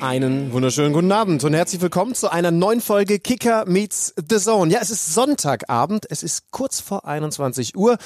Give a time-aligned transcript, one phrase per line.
[0.00, 4.72] Einen wunderschönen guten Abend und herzlich willkommen zu einer neuen Folge Kicker meets the Zone.
[4.72, 7.98] Ja, es ist Sonntagabend, es ist kurz vor 21 Uhr.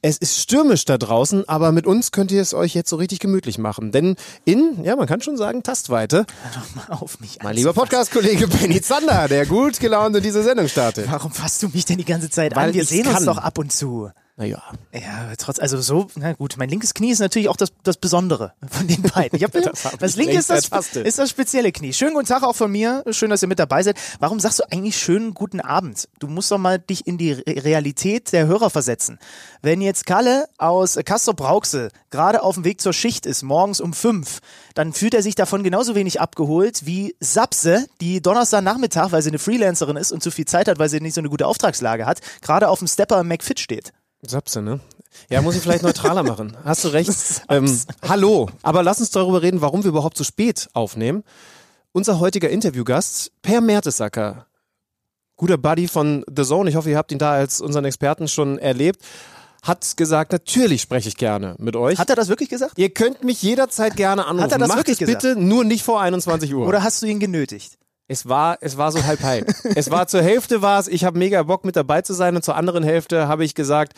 [0.00, 3.18] Es ist stürmisch da draußen, aber mit uns könnt ihr es euch jetzt so richtig
[3.18, 3.90] gemütlich machen.
[3.90, 6.18] Denn in, ja, man kann schon sagen, Tastweite.
[6.42, 7.38] Hör doch mal auf mich.
[7.42, 11.10] Mein lieber Podcast-Kollege Benny Zander, der gut gelaunt in diese Sendung startet.
[11.10, 12.74] Warum fasst du mich denn die ganze Zeit Weil an?
[12.74, 13.26] Wir sehen uns kann.
[13.26, 14.10] doch ab und zu.
[14.36, 14.62] Naja,
[14.94, 18.54] Ja, trotz, also so, na gut, mein linkes Knie ist natürlich auch das, das Besondere
[18.70, 19.36] von den beiden.
[19.36, 21.06] Ich hab, Das das, hab linke ist das, ertastet.
[21.06, 21.92] ist das spezielle Knie.
[21.92, 23.04] Schönen guten Tag auch von mir.
[23.10, 23.98] Schön, dass ihr mit dabei seid.
[24.18, 26.08] Warum sagst du eigentlich schönen guten Abend?
[26.20, 29.18] Du musst doch mal dich in die Re Realität der Hörer versetzen.
[29.60, 33.92] Wenn jetzt Kalle aus Castro Brauxel gerade auf dem Weg zur Schicht ist, morgens um
[33.92, 34.40] fünf,
[34.74, 39.38] dann fühlt er sich davon genauso wenig abgeholt wie Sapse, die Donnerstagnachmittag, weil sie eine
[39.38, 42.20] Freelancerin ist und zu viel Zeit hat, weil sie nicht so eine gute Auftragslage hat,
[42.40, 43.92] gerade auf dem Stepper im McFit steht.
[44.22, 44.80] Sapse, ne?
[45.28, 46.56] Ja, muss ich vielleicht neutraler machen.
[46.64, 47.10] Hast du recht.
[47.48, 51.24] Ähm, hallo, aber lass uns darüber reden, warum wir überhaupt so spät aufnehmen.
[51.92, 54.46] Unser heutiger Interviewgast, Per Mertesacker,
[55.36, 58.58] guter Buddy von The Zone, ich hoffe, ihr habt ihn da als unseren Experten schon
[58.58, 59.02] erlebt,
[59.62, 61.98] hat gesagt, natürlich spreche ich gerne mit euch.
[61.98, 62.78] Hat er das wirklich gesagt?
[62.78, 64.44] ihr könnt mich jederzeit gerne anrufen.
[64.44, 66.66] Hat er das Macht wirklich es bitte nur nicht vor 21 Uhr.
[66.66, 67.78] Oder hast du ihn genötigt?
[68.10, 69.54] Es war, es war so halb halb.
[69.76, 72.44] es war zur Hälfte war es, ich habe mega Bock mit dabei zu sein und
[72.44, 73.92] zur anderen Hälfte habe ich gesagt,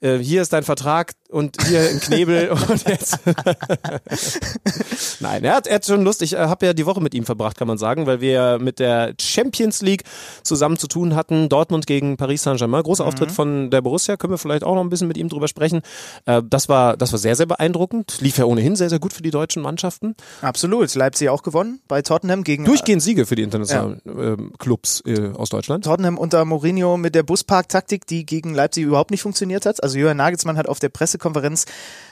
[0.00, 3.18] äh, hier ist dein Vertrag und hier ein Knebel und jetzt.
[5.20, 6.22] Nein, er hat, er hat schon Lust.
[6.22, 8.58] Ich äh, habe ja die Woche mit ihm verbracht, kann man sagen, weil wir ja
[8.58, 10.04] mit der Champions League
[10.42, 11.48] zusammen zu tun hatten.
[11.48, 12.82] Dortmund gegen Paris Saint-Germain.
[12.82, 14.16] Großer Auftritt von der Borussia.
[14.16, 15.82] Können wir vielleicht auch noch ein bisschen mit ihm drüber sprechen.
[16.26, 18.18] Äh, das war, das war sehr, sehr beeindruckend.
[18.20, 20.14] Lief ja ohnehin sehr, sehr gut für die deutschen Mannschaften.
[20.42, 20.94] Absolut.
[20.94, 25.02] Leipzig auch gewonnen bei Tottenham gegen Durchgehend Siege für die internationalen ähm, Clubs
[25.34, 25.84] aus Deutschland.
[25.84, 29.82] Tottenham unter Mourinho mit der Buspark-Taktik, die gegen Leipzig überhaupt nicht funktioniert hat.
[29.82, 31.66] Also Jürgen Nagelsmann hat auf der Pressekonferenz,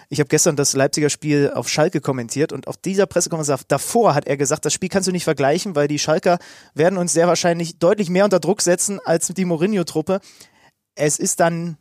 [0.09, 4.27] ich habe gestern das Leipziger Spiel auf Schalke kommentiert und auf dieser Pressekonferenz davor hat
[4.27, 6.39] er gesagt, das Spiel kannst du nicht vergleichen, weil die Schalker
[6.75, 10.21] werden uns sehr wahrscheinlich deutlich mehr unter Druck setzen als die Mourinho-Truppe.
[10.95, 11.77] Es ist dann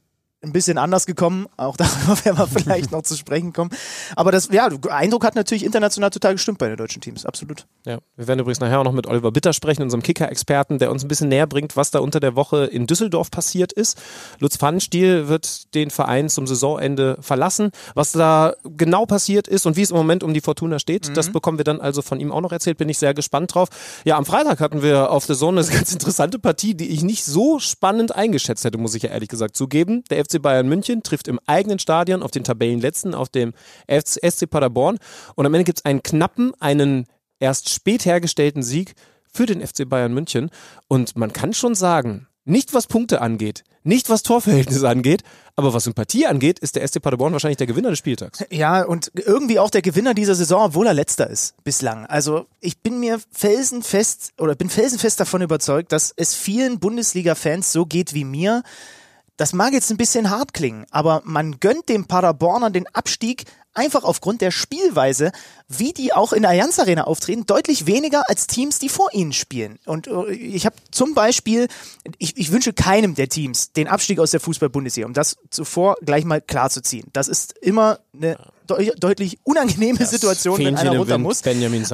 [0.45, 3.71] ein bisschen anders gekommen, auch darüber werden wir vielleicht noch zu sprechen kommen.
[4.15, 7.65] Aber das, ja, Eindruck hat natürlich international total gestimmt bei den deutschen Teams, absolut.
[7.85, 11.03] Ja, wir werden übrigens nachher auch noch mit Oliver Bitter sprechen, unserem Kicker-Experten, der uns
[11.03, 14.01] ein bisschen näher bringt, was da unter der Woche in Düsseldorf passiert ist.
[14.39, 17.71] Lutz Pfannenstiel wird den Verein zum Saisonende verlassen.
[17.93, 21.31] Was da genau passiert ist und wie es im Moment um die Fortuna steht, das
[21.31, 22.77] bekommen wir dann also von ihm auch noch erzählt.
[22.77, 23.69] Bin ich sehr gespannt drauf.
[24.03, 27.25] Ja, am Freitag hatten wir auf der Zone eine ganz interessante Partie, die ich nicht
[27.25, 30.03] so spannend eingeschätzt hätte, muss ich ja ehrlich gesagt zugeben.
[30.09, 33.53] Der FC Bayern München trifft im eigenen Stadion auf den Tabellenletzten, auf dem
[33.89, 34.97] SC Paderborn.
[35.35, 37.05] Und am Ende gibt es einen knappen, einen
[37.39, 38.95] erst spät hergestellten Sieg
[39.31, 40.49] für den FC Bayern München.
[40.87, 45.23] Und man kann schon sagen, nicht was Punkte angeht, nicht was Torverhältnisse angeht,
[45.55, 48.43] aber was Sympathie angeht, ist der SC Paderborn wahrscheinlich der Gewinner des Spieltags.
[48.51, 52.05] Ja, und irgendwie auch der Gewinner dieser Saison, obwohl er letzter ist bislang.
[52.05, 57.85] Also ich bin mir felsenfest oder bin felsenfest davon überzeugt, dass es vielen Bundesliga-Fans so
[57.85, 58.63] geht wie mir.
[59.37, 63.43] Das mag jetzt ein bisschen hart klingen, aber man gönnt dem Paderborner den Abstieg
[63.75, 65.31] einfach aufgrund der Spielweise,
[65.67, 69.33] wie die auch in der Allianz Arena auftreten, deutlich weniger als Teams, die vor ihnen
[69.33, 69.79] spielen.
[69.85, 71.67] Und äh, ich habe zum Beispiel,
[72.17, 76.25] ich, ich wünsche keinem der Teams den Abstieg aus der Fußball-Bundesliga, um das zuvor gleich
[76.25, 77.07] mal klar zu ziehen.
[77.13, 78.37] Das ist immer eine
[78.67, 81.41] deu deutlich unangenehme Situation, wenn einer runter Wind, muss.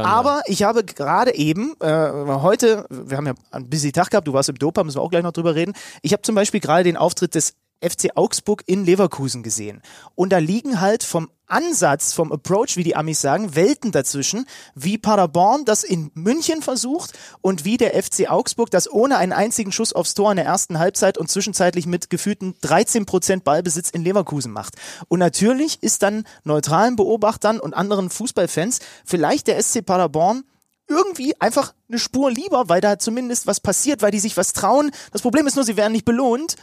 [0.05, 4.33] Aber ich habe gerade eben, äh, heute, wir haben ja einen busy Tag gehabt, du
[4.33, 5.73] warst im Dopa, müssen wir auch gleich noch drüber reden.
[6.01, 9.81] Ich habe zum Beispiel gerade den Auftritt des FC Augsburg in Leverkusen gesehen.
[10.15, 14.97] Und da liegen halt vom Ansatz, vom Approach, wie die Amis sagen, Welten dazwischen, wie
[14.97, 17.11] Paderborn das in München versucht
[17.41, 20.79] und wie der FC Augsburg das ohne einen einzigen Schuss aufs Tor in der ersten
[20.79, 24.75] Halbzeit und zwischenzeitlich mit gefühlten 13% Ballbesitz in Leverkusen macht.
[25.09, 30.43] Und natürlich ist dann neutralen Beobachtern und anderen Fußballfans vielleicht der SC Paderborn
[30.87, 34.91] irgendwie einfach eine Spur lieber, weil da zumindest was passiert, weil die sich was trauen.
[35.11, 36.55] Das Problem ist nur, sie werden nicht belohnt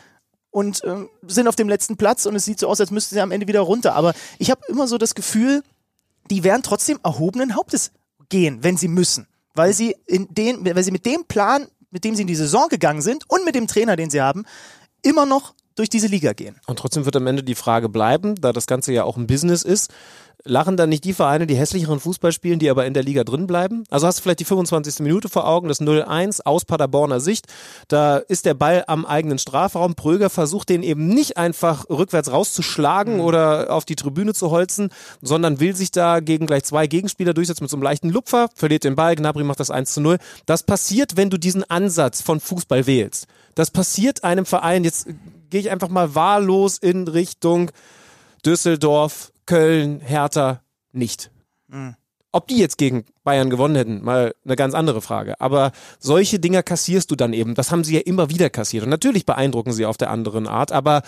[0.58, 3.20] und ähm, sind auf dem letzten Platz und es sieht so aus, als müssten sie
[3.20, 3.94] am Ende wieder runter.
[3.94, 5.62] Aber ich habe immer so das Gefühl,
[6.32, 7.92] die werden trotzdem erhobenen Hauptes
[8.28, 9.28] gehen, wenn sie müssen.
[9.54, 12.68] Weil sie in den, weil sie mit dem Plan, mit dem sie in die Saison
[12.68, 14.46] gegangen sind und mit dem Trainer, den sie haben,
[15.02, 16.56] immer noch durch diese Liga gehen.
[16.66, 19.62] Und trotzdem wird am Ende die Frage bleiben, da das Ganze ja auch ein Business
[19.62, 19.92] ist,
[20.48, 23.46] lachen dann nicht die Vereine, die hässlicheren Fußball spielen, die aber in der Liga drin
[23.46, 23.84] bleiben?
[23.90, 25.00] Also hast du vielleicht die 25.
[25.00, 27.46] Minute vor Augen, das 0-1 aus Paderborner Sicht.
[27.88, 29.94] Da ist der Ball am eigenen Strafraum.
[29.94, 33.20] Pröger versucht den eben nicht einfach rückwärts rauszuschlagen mhm.
[33.20, 34.90] oder auf die Tribüne zu holzen,
[35.22, 38.84] sondern will sich da gegen gleich zwei Gegenspieler durchsetzen mit so einem leichten Lupfer, verliert
[38.84, 40.18] den Ball, Gnabry macht das 1 0.
[40.46, 43.26] Das passiert, wenn du diesen Ansatz von Fußball wählst.
[43.54, 45.08] Das passiert einem Verein, jetzt
[45.50, 47.70] gehe ich einfach mal wahllos in Richtung
[48.44, 50.60] Düsseldorf, Köln, Hertha
[50.92, 51.30] nicht.
[51.68, 51.96] Mhm.
[52.32, 55.40] Ob die jetzt gegen Bayern gewonnen hätten, mal eine ganz andere Frage.
[55.40, 57.54] Aber solche Dinger kassierst du dann eben.
[57.54, 58.84] Das haben sie ja immer wieder kassiert.
[58.84, 61.00] Und natürlich beeindrucken sie auf der anderen Art, aber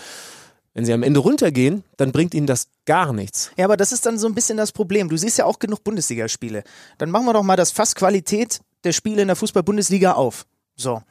[0.73, 3.51] wenn sie am Ende runtergehen, dann bringt ihnen das gar nichts.
[3.57, 5.07] Ja, aber das ist dann so ein bisschen das Problem.
[5.07, 6.63] Du siehst ja auch genug Bundesligaspiele.
[6.97, 10.47] Dann machen wir doch mal das Fass Qualität der Spiele in der Fußball-Bundesliga auf.
[10.75, 11.03] So.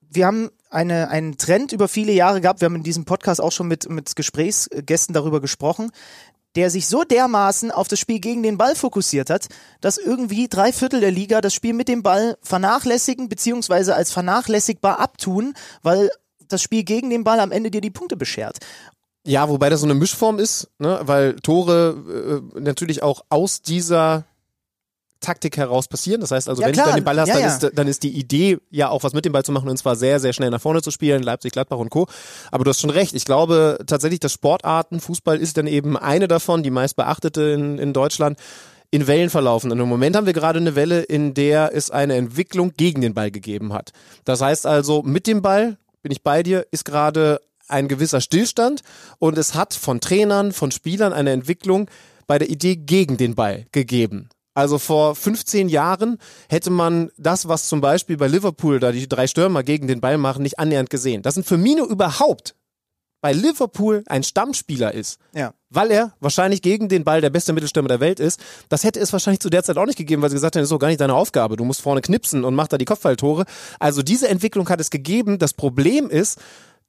[0.00, 2.60] Wir haben eine, einen Trend über viele Jahre gehabt.
[2.60, 5.90] Wir haben in diesem Podcast auch schon mit, mit Gesprächsgästen darüber gesprochen,
[6.54, 9.46] der sich so dermaßen auf das Spiel gegen den Ball fokussiert hat,
[9.80, 15.00] dass irgendwie drei Viertel der Liga das Spiel mit dem Ball vernachlässigen beziehungsweise als vernachlässigbar
[15.00, 16.10] abtun, weil
[16.46, 18.58] das Spiel gegen den Ball am Ende dir die Punkte beschert.
[19.26, 21.00] Ja, wobei das so eine Mischform ist, ne?
[21.02, 24.24] weil Tore äh, natürlich auch aus dieser
[25.20, 26.20] Taktik heraus passieren.
[26.20, 26.86] Das heißt also, ja, wenn klar.
[26.86, 27.56] du dann den Ball hast, ja, dann, ja.
[27.56, 29.96] Ist, dann ist die Idee ja auch was mit dem Ball zu machen und zwar
[29.96, 32.06] sehr, sehr schnell nach vorne zu spielen, Leipzig, Gladbach und Co.
[32.50, 33.14] Aber du hast schon recht.
[33.14, 37.78] Ich glaube tatsächlich, dass Sportarten, Fußball ist dann eben eine davon, die meist beachtete in,
[37.78, 38.38] in Deutschland
[38.90, 39.72] in Wellen verlaufen.
[39.72, 43.14] Und im Moment haben wir gerade eine Welle, in der es eine Entwicklung gegen den
[43.14, 43.92] Ball gegeben hat.
[44.24, 48.82] Das heißt also, mit dem Ball, bin ich bei dir, ist gerade ein gewisser Stillstand
[49.18, 51.90] und es hat von Trainern, von Spielern eine Entwicklung
[52.26, 54.28] bei der Idee gegen den Ball gegeben.
[54.56, 56.16] Also vor 15 Jahren
[56.48, 60.16] hätte man das, was zum Beispiel bei Liverpool, da die drei Stürmer gegen den Ball
[60.16, 61.20] machen, nicht annähernd gesehen.
[61.20, 62.54] Dass ein Firmino überhaupt
[63.20, 65.52] bei Liverpool ein Stammspieler ist, ja.
[65.68, 69.12] weil er wahrscheinlich gegen den Ball der beste Mittelstürmer der Welt ist, das hätte es
[69.12, 70.88] wahrscheinlich zu der Zeit auch nicht gegeben, weil sie gesagt haben, das ist doch gar
[70.88, 73.44] nicht deine Aufgabe, du musst vorne knipsen und mach da die Kopfballtore.
[73.78, 75.38] Also diese Entwicklung hat es gegeben.
[75.38, 76.38] Das Problem ist,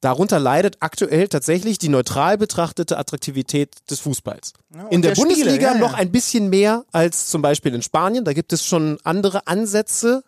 [0.01, 4.53] Darunter leidet aktuell tatsächlich die neutral betrachtete Attraktivität des Fußballs.
[4.73, 5.79] Ja, in der, der Bundesliga Spiele, ja, ja.
[5.79, 8.23] noch ein bisschen mehr als zum Beispiel in Spanien.
[8.23, 10.23] Da gibt es schon andere Ansätze.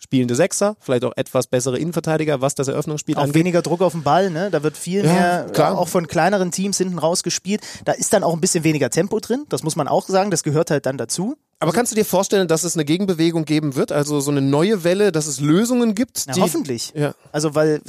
[0.00, 3.34] Spielende Sechser, vielleicht auch etwas bessere Innenverteidiger, was das Eröffnungsspiel auch angeht.
[3.34, 4.48] weniger Druck auf den Ball, ne?
[4.48, 5.76] Da wird viel mehr klar.
[5.76, 7.62] auch von kleineren Teams hinten raus gespielt.
[7.84, 9.44] Da ist dann auch ein bisschen weniger Tempo drin.
[9.48, 10.30] Das muss man auch sagen.
[10.30, 11.36] Das gehört halt dann dazu.
[11.60, 14.84] Aber kannst du dir vorstellen, dass es eine Gegenbewegung geben wird, also so eine neue
[14.84, 16.24] Welle, dass es Lösungen gibt?
[16.28, 16.92] Na, hoffentlich.
[16.94, 17.14] Ja.
[17.32, 17.82] Also, weil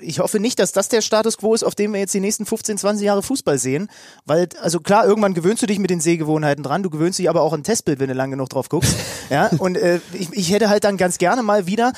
[0.00, 2.46] ich hoffe nicht, dass das der Status quo ist, auf dem wir jetzt die nächsten
[2.46, 3.90] 15, 20 Jahre Fußball sehen.
[4.24, 7.42] Weil, also klar, irgendwann gewöhnst du dich mit den Sehgewohnheiten dran, du gewöhnst dich aber
[7.42, 8.96] auch an Testbild, wenn du lange genug drauf guckst.
[9.30, 11.92] ja, und äh, ich, ich hätte halt dann ganz gerne mal wieder,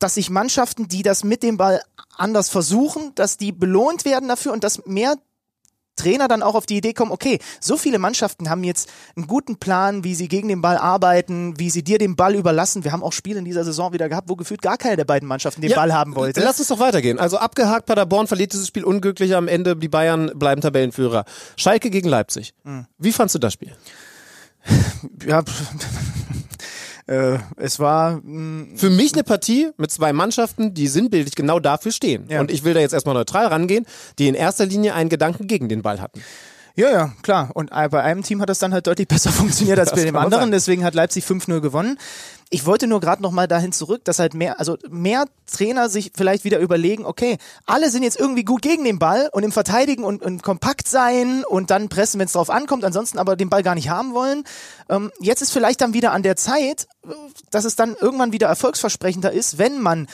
[0.00, 1.82] dass sich Mannschaften, die das mit dem Ball
[2.16, 5.14] anders versuchen, dass die belohnt werden dafür und dass mehr
[5.98, 9.58] Trainer dann auch auf die Idee kommen, okay, so viele Mannschaften haben jetzt einen guten
[9.58, 12.84] Plan, wie sie gegen den Ball arbeiten, wie sie dir den Ball überlassen.
[12.84, 15.28] Wir haben auch Spiele in dieser Saison wieder gehabt, wo gefühlt gar keine der beiden
[15.28, 16.40] Mannschaften den ja, Ball haben wollte.
[16.40, 17.18] Lass uns doch weitergehen.
[17.18, 21.24] Also abgehakt, Paderborn verliert dieses Spiel unglücklich am Ende, die Bayern bleiben Tabellenführer.
[21.56, 22.54] Schalke gegen Leipzig.
[22.64, 22.86] Mhm.
[22.98, 23.72] Wie fandst du das Spiel?
[25.26, 25.42] Ja,
[27.08, 31.58] äh, es war mh, mm, für mich eine Partie mit zwei Mannschaften, die sinnbildlich genau
[31.58, 32.26] dafür stehen.
[32.28, 32.40] Ja.
[32.40, 33.86] Und ich will da jetzt erstmal neutral rangehen,
[34.18, 36.22] die in erster Linie einen Gedanken gegen den Ball hatten.
[36.78, 37.50] Ja, ja, klar.
[37.54, 40.52] Und bei einem Team hat das dann halt deutlich besser funktioniert als bei dem anderen.
[40.52, 41.98] Deswegen hat Leipzig 5-0 gewonnen.
[42.50, 46.12] Ich wollte nur gerade noch mal dahin zurück, dass halt mehr, also mehr Trainer sich
[46.16, 47.36] vielleicht wieder überlegen, okay,
[47.66, 51.44] alle sind jetzt irgendwie gut gegen den Ball und im Verteidigen und, und kompakt sein
[51.44, 54.44] und dann pressen, wenn es drauf ankommt, ansonsten aber den Ball gar nicht haben wollen.
[54.88, 56.88] Ähm, jetzt ist vielleicht dann wieder an der Zeit,
[57.50, 60.06] dass es dann irgendwann wieder erfolgsversprechender ist, wenn man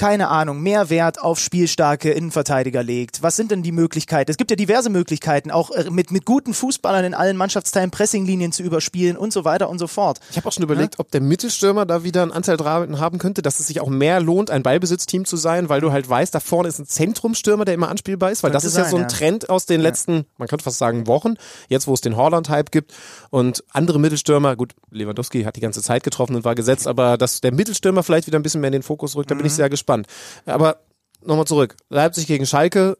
[0.00, 3.22] keine Ahnung, mehr Wert auf spielstarke Innenverteidiger legt.
[3.22, 4.30] Was sind denn die Möglichkeiten?
[4.30, 8.50] Es gibt ja diverse Möglichkeiten, auch äh, mit, mit guten Fußballern in allen Mannschaftsteilen Pressinglinien
[8.50, 10.18] zu überspielen und so weiter und so fort.
[10.30, 11.00] Ich habe auch schon überlegt, ja?
[11.00, 14.20] ob der Mittelstürmer da wieder einen Anteil dran haben könnte, dass es sich auch mehr
[14.20, 17.74] lohnt, ein Ballbesitzteam zu sein, weil du halt weißt, da vorne ist ein Zentrumstürmer, der
[17.74, 19.08] immer anspielbar ist, weil das ist sein, ja so ein ja.
[19.08, 21.34] Trend aus den letzten, man könnte fast sagen, Wochen,
[21.68, 22.94] jetzt wo es den Holland-Hype gibt
[23.30, 27.40] und andere Mittelstürmer, gut, Lewandowski hat die ganze Zeit getroffen und war gesetzt, aber dass
[27.40, 29.56] der Mittelstürmer vielleicht wieder ein bisschen mehr in den Fokus rückt, da bin ich mhm.
[29.56, 30.06] sehr gespannt gespannt.
[30.46, 30.80] Aber
[31.24, 31.76] nochmal zurück.
[31.88, 32.96] Leipzig gegen Schalke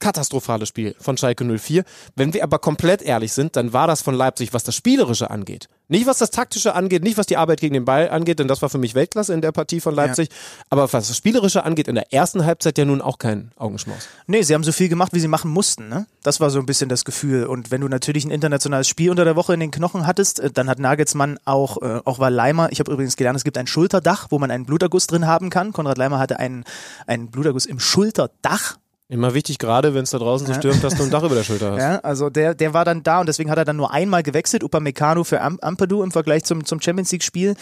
[0.00, 1.84] katastrophales Spiel von Schalke 04.
[2.14, 5.68] Wenn wir aber komplett ehrlich sind, dann war das von Leipzig, was das Spielerische angeht.
[5.90, 8.60] Nicht was das Taktische angeht, nicht was die Arbeit gegen den Ball angeht, denn das
[8.60, 10.28] war für mich Weltklasse in der Partie von Leipzig.
[10.28, 10.36] Ja.
[10.68, 14.06] Aber was das Spielerische angeht, in der ersten Halbzeit ja nun auch kein Augenschmaus.
[14.26, 15.88] Nee, sie haben so viel gemacht, wie sie machen mussten.
[15.88, 16.06] Ne?
[16.22, 17.46] Das war so ein bisschen das Gefühl.
[17.46, 20.50] Und wenn du natürlich ein internationales Spiel unter der Woche in den Knochen hattest, äh,
[20.50, 23.66] dann hat Nagelsmann auch, äh, auch war Leimer, ich habe übrigens gelernt, es gibt ein
[23.66, 25.72] Schulterdach, wo man einen Bluterguss drin haben kann.
[25.72, 26.64] Konrad Leimer hatte einen,
[27.06, 28.76] einen Bluterguss im Schulterdach
[29.10, 31.42] Immer wichtig, gerade wenn es da draußen so stürmt, dass du ein Dach über der
[31.42, 31.78] Schulter hast.
[31.82, 34.62] Ja, also der, der war dann da und deswegen hat er dann nur einmal gewechselt,
[34.62, 37.54] Upamecano für Am Ampadu im Vergleich zum, zum Champions League Spiel.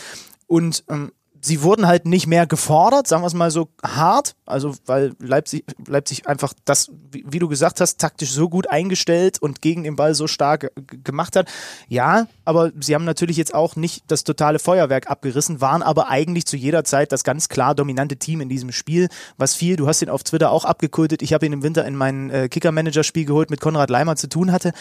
[0.49, 1.13] Und ähm,
[1.47, 5.65] sie wurden halt nicht mehr gefordert, sagen wir es mal so hart, also weil Leipzig,
[5.87, 9.97] Leipzig einfach das, wie, wie du gesagt hast, taktisch so gut eingestellt und gegen den
[9.97, 10.73] Ball so stark
[11.05, 11.49] gemacht hat.
[11.89, 16.47] Ja, aber sie haben natürlich jetzt auch nicht das totale Feuerwerk abgerissen, waren aber eigentlich
[16.47, 19.09] zu jeder Zeit das ganz klar dominante Team in diesem Spiel.
[19.37, 21.95] Was viel, du hast ihn auf Twitter auch abgekultet, ich habe ihn im Winter in
[21.95, 24.73] mein äh, Kicker-Manager-Spiel geholt, mit Konrad Leimer zu tun hatte.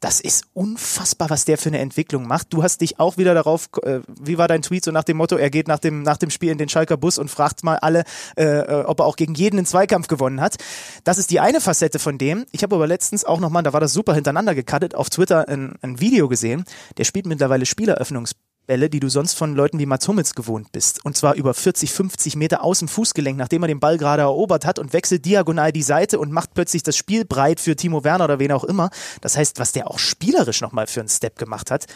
[0.00, 2.52] Das ist unfassbar, was der für eine Entwicklung macht.
[2.52, 5.36] Du hast dich auch wieder darauf, äh, wie war dein Tweet so nach dem Motto,
[5.36, 8.02] er geht nach dem, nach dem Spiel in den Schalker Bus und fragt mal alle,
[8.36, 10.56] äh, äh ob er auch gegen jeden einen Zweikampf gewonnen hat.
[11.04, 12.46] Das ist die eine Facette von dem.
[12.50, 15.76] Ich habe aber letztens auch nochmal, da war das super hintereinander gecuttet, auf Twitter ein,
[15.82, 16.64] ein Video gesehen.
[16.98, 21.04] Der spielt mittlerweile Spieleröffnungsbälle, die du sonst von Leuten wie Mats Hummels gewohnt bist.
[21.04, 24.66] Und zwar über 40, 50 Meter aus dem Fußgelenk, nachdem er den Ball gerade erobert
[24.66, 28.24] hat und wechselt diagonal die Seite und macht plötzlich das Spiel breit für Timo Werner
[28.24, 28.90] oder wen auch immer.
[29.20, 31.86] Das heißt, was der auch spielerisch nochmal für einen Step gemacht hat,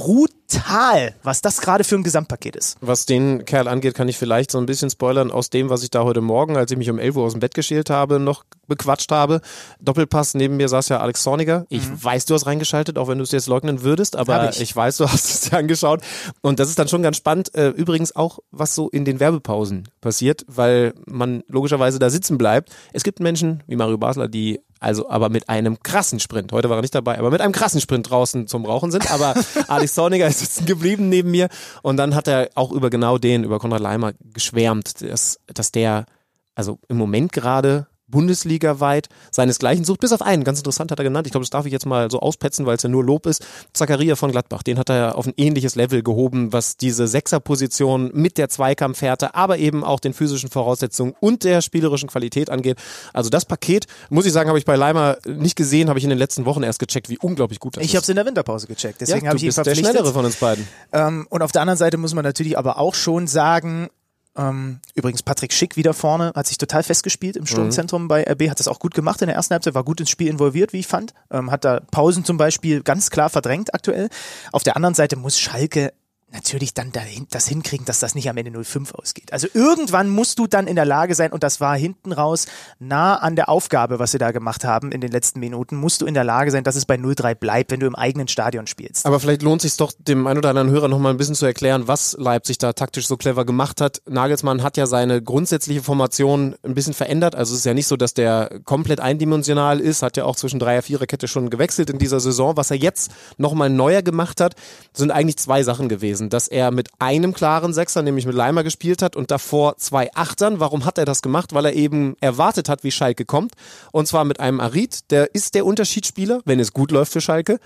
[0.00, 2.78] brutal, was das gerade für ein Gesamtpaket ist.
[2.80, 5.90] Was den Kerl angeht, kann ich vielleicht so ein bisschen spoilern aus dem, was ich
[5.90, 8.44] da heute Morgen, als ich mich um 11 Uhr aus dem Bett geschält habe, noch
[8.66, 9.42] bequatscht habe.
[9.80, 11.66] Doppelpass, neben mir saß ja Alex Zorniger.
[11.68, 12.02] Ich mhm.
[12.02, 14.60] weiß, du hast reingeschaltet, auch wenn du es jetzt leugnen würdest, aber ich.
[14.62, 14.74] ich.
[14.74, 16.00] weiß, du hast es dir angeschaut.
[16.40, 17.54] Und das ist dann schon ganz spannend.
[17.54, 22.70] Äh, übrigens auch, was so in den Werbepausen passiert, weil man logischerweise da sitzen bleibt.
[22.94, 26.78] Es gibt Menschen wie Mario Basler, die also aber mit einem krassen Sprint, heute war
[26.78, 29.10] er nicht dabei, aber mit einem krassen Sprint draußen zum Rauchen sind.
[29.12, 29.34] Aber
[29.68, 31.48] Alex Zorniger ist sitzen geblieben neben mir
[31.82, 36.06] und dann hat er auch über genau den, über Konrad Leimer geschwärmt, dass, dass der
[36.54, 41.26] also im Moment gerade Bundesliga-weit seinesgleichen sucht, bis auf einen, ganz interessant hat er genannt,
[41.26, 43.44] ich glaube, das darf ich jetzt mal so auspetzen, weil es ja nur Lob ist,
[43.72, 48.38] Zakaria von Gladbach, den hat er auf ein ähnliches Level gehoben, was diese Sechserposition mit
[48.38, 52.78] der Zweikampfhärte, aber eben auch den physischen Voraussetzungen und der spielerischen Qualität angeht.
[53.12, 56.10] Also das Paket, muss ich sagen, habe ich bei Leimer nicht gesehen, habe ich in
[56.10, 57.90] den letzten Wochen erst gecheckt, wie unglaublich gut das ich ist.
[57.92, 59.84] Ich habe es in der Winterpause gecheckt, deswegen ja, habe ich ihn verpflichtet.
[59.84, 60.66] der schnellere von uns beiden.
[60.92, 63.88] Ähm, und auf der anderen Seite muss man natürlich aber auch schon sagen,
[64.36, 68.08] ähm, übrigens Patrick Schick wieder vorne, hat sich total festgespielt im Sturmzentrum mhm.
[68.08, 70.28] bei RB, hat das auch gut gemacht in der ersten Halbzeit, war gut ins Spiel
[70.28, 71.14] involviert, wie ich fand.
[71.30, 74.08] Ähm, hat da Pausen zum Beispiel ganz klar verdrängt aktuell.
[74.52, 75.92] Auf der anderen Seite muss Schalke
[76.32, 79.32] natürlich dann dahin, das hinkriegen, dass das nicht am Ende 0-5 ausgeht.
[79.32, 82.46] Also irgendwann musst du dann in der Lage sein, und das war hinten raus
[82.78, 86.06] nah an der Aufgabe, was sie da gemacht haben in den letzten Minuten, musst du
[86.06, 89.06] in der Lage sein, dass es bei 0-3 bleibt, wenn du im eigenen Stadion spielst.
[89.06, 91.34] Aber vielleicht lohnt es sich doch, dem ein oder anderen Hörer noch mal ein bisschen
[91.34, 94.02] zu erklären, was Leipzig da taktisch so clever gemacht hat.
[94.08, 97.34] Nagelsmann hat ja seine grundsätzliche Formation ein bisschen verändert.
[97.34, 100.58] Also es ist ja nicht so, dass der komplett eindimensional ist, hat ja auch zwischen
[100.58, 102.56] Dreier, Vierer Kette schon gewechselt in dieser Saison.
[102.56, 104.54] Was er jetzt nochmal neuer gemacht hat,
[104.92, 108.62] sind eigentlich zwei Sachen gewesen gewesen, dass er mit einem klaren Sechser, nämlich mit Leimer
[108.62, 110.60] gespielt hat und davor zwei Achtern.
[110.60, 111.54] Warum hat er das gemacht?
[111.54, 113.54] Weil er eben erwartet hat, wie Schalke kommt.
[113.92, 117.58] Und zwar mit einem Arid, der ist der Unterschiedsspieler, wenn es gut läuft für Schalke.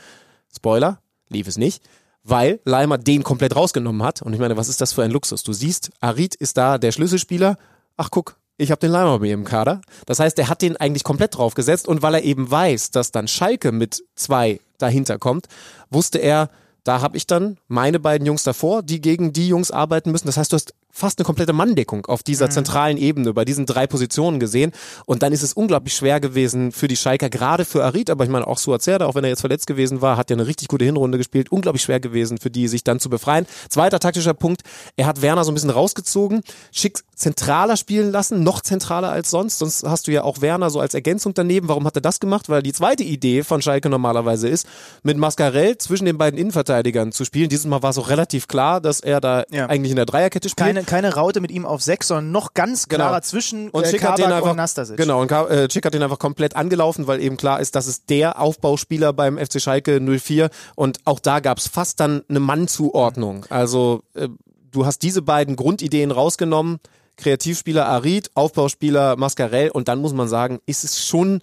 [0.55, 1.83] Spoiler, lief es nicht
[2.27, 4.23] weil Leimer den komplett rausgenommen hat.
[4.23, 5.43] Und ich meine, was ist das für ein Luxus?
[5.43, 7.59] Du siehst, Arid ist da der Schlüsselspieler.
[7.99, 9.83] Ach guck, ich habe den Leimer bei mir im Kader.
[10.07, 13.29] Das heißt, er hat den eigentlich komplett draufgesetzt und weil er eben weiß, dass dann
[13.29, 15.49] Schalke mit zwei dahinter kommt,
[15.91, 16.49] wusste er,
[16.85, 20.27] da habe ich dann meine beiden Jungs davor, die gegen die Jungs arbeiten müssen.
[20.27, 22.51] Das heißt, du hast fast eine komplette Manndeckung auf dieser mhm.
[22.53, 24.73] zentralen Ebene, bei diesen drei Positionen gesehen.
[25.07, 28.31] Und dann ist es unglaublich schwer gewesen für die Schalker, gerade für Arid, aber ich
[28.31, 30.85] meine auch Suazerda, auch wenn er jetzt verletzt gewesen war, hat ja eine richtig gute
[30.85, 33.47] Hinrunde gespielt, unglaublich schwer gewesen für die, sich dann zu befreien.
[33.69, 34.63] Zweiter taktischer Punkt,
[34.97, 39.59] er hat Werner so ein bisschen rausgezogen, schick zentraler spielen lassen, noch zentraler als sonst,
[39.59, 41.69] sonst hast du ja auch Werner so als Ergänzung daneben.
[41.69, 42.49] Warum hat er das gemacht?
[42.49, 44.67] Weil die zweite Idee von Schalke normalerweise ist,
[45.03, 47.49] mit Mascarell zwischen den beiden Innenverteidigern zu spielen.
[47.49, 49.67] Dieses Mal war es auch relativ klar, dass er da ja.
[49.67, 50.67] eigentlich in der Dreierkette spielt.
[50.67, 53.05] Keine keine Raute mit ihm auf sechs, sondern noch ganz genau.
[53.05, 53.27] klarer genau.
[53.27, 54.97] zwischen und äh, hat den einfach, und Nastasic.
[54.97, 58.05] Genau, und äh, Schick hat den einfach komplett angelaufen, weil eben klar ist, dass es
[58.05, 63.47] der Aufbauspieler beim FC Schalke 04 und auch da gab es fast dann eine Mannzuordnung.
[63.49, 64.29] Also äh,
[64.71, 66.81] du hast diese beiden Grundideen rausgenommen,
[67.17, 71.41] Kreativspieler Arid, Aufbauspieler Mascarell und dann muss man sagen, ist es schon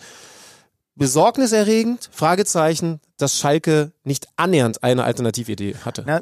[0.96, 6.04] besorgniserregend, Fragezeichen, dass Schalke nicht annähernd eine Alternatividee hatte.
[6.06, 6.22] Na,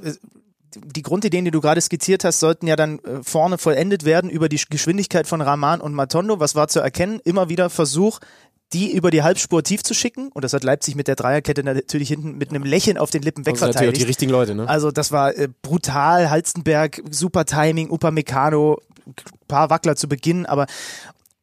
[0.75, 4.49] die Grundideen, die du gerade skizziert hast, sollten ja dann äh, vorne vollendet werden über
[4.49, 6.39] die Geschwindigkeit von Rahman und Matondo.
[6.39, 7.19] Was war zu erkennen?
[7.23, 8.19] Immer wieder Versuch,
[8.73, 10.29] die über die Halbspur tief zu schicken.
[10.29, 13.45] Und das hat Leipzig mit der Dreierkette natürlich hinten mit einem Lächeln auf den Lippen
[13.45, 13.77] wegverteidigt.
[13.77, 14.69] Also natürlich die richtigen Leute, ne?
[14.69, 16.29] Also das war äh, brutal.
[16.29, 18.79] Halstenberg, super Timing, Upamecano,
[19.47, 20.67] paar Wackler zu Beginn, aber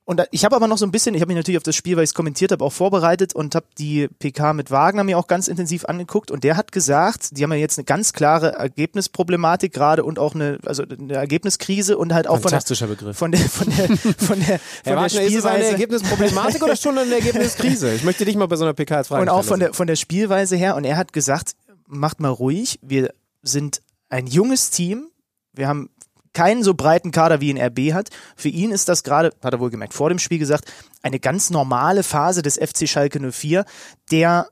[0.06, 1.96] Und ich habe aber noch so ein bisschen, ich habe mich natürlich auf das Spiel,
[1.96, 5.26] weil ich es kommentiert habe, auch vorbereitet und habe die PK mit Wagner mir auch
[5.26, 9.72] ganz intensiv angeguckt und der hat gesagt, die haben ja jetzt eine ganz klare Ergebnisproblematik
[9.72, 13.18] gerade und auch eine, also eine Ergebniskrise und halt auch von der, Begriff.
[13.18, 15.26] von der von der von der, von der, Herr Wagner, Spielweise.
[15.26, 17.92] ist es eine Ergebnisproblematik oder schon eine Ergebniskrise?
[17.94, 19.88] Ich möchte dich mal bei so einer PK als Frage und auch von der von
[19.88, 21.56] der Spielweise her und er hat gesagt,
[21.88, 25.08] macht mal ruhig, wir sind ein junges Team,
[25.52, 25.90] wir haben
[26.36, 28.10] keinen so breiten Kader wie in RB hat.
[28.36, 30.70] Für ihn ist das gerade, hat er wohl gemerkt, vor dem Spiel gesagt,
[31.02, 33.64] eine ganz normale Phase des FC Schalke 04,
[34.10, 34.48] der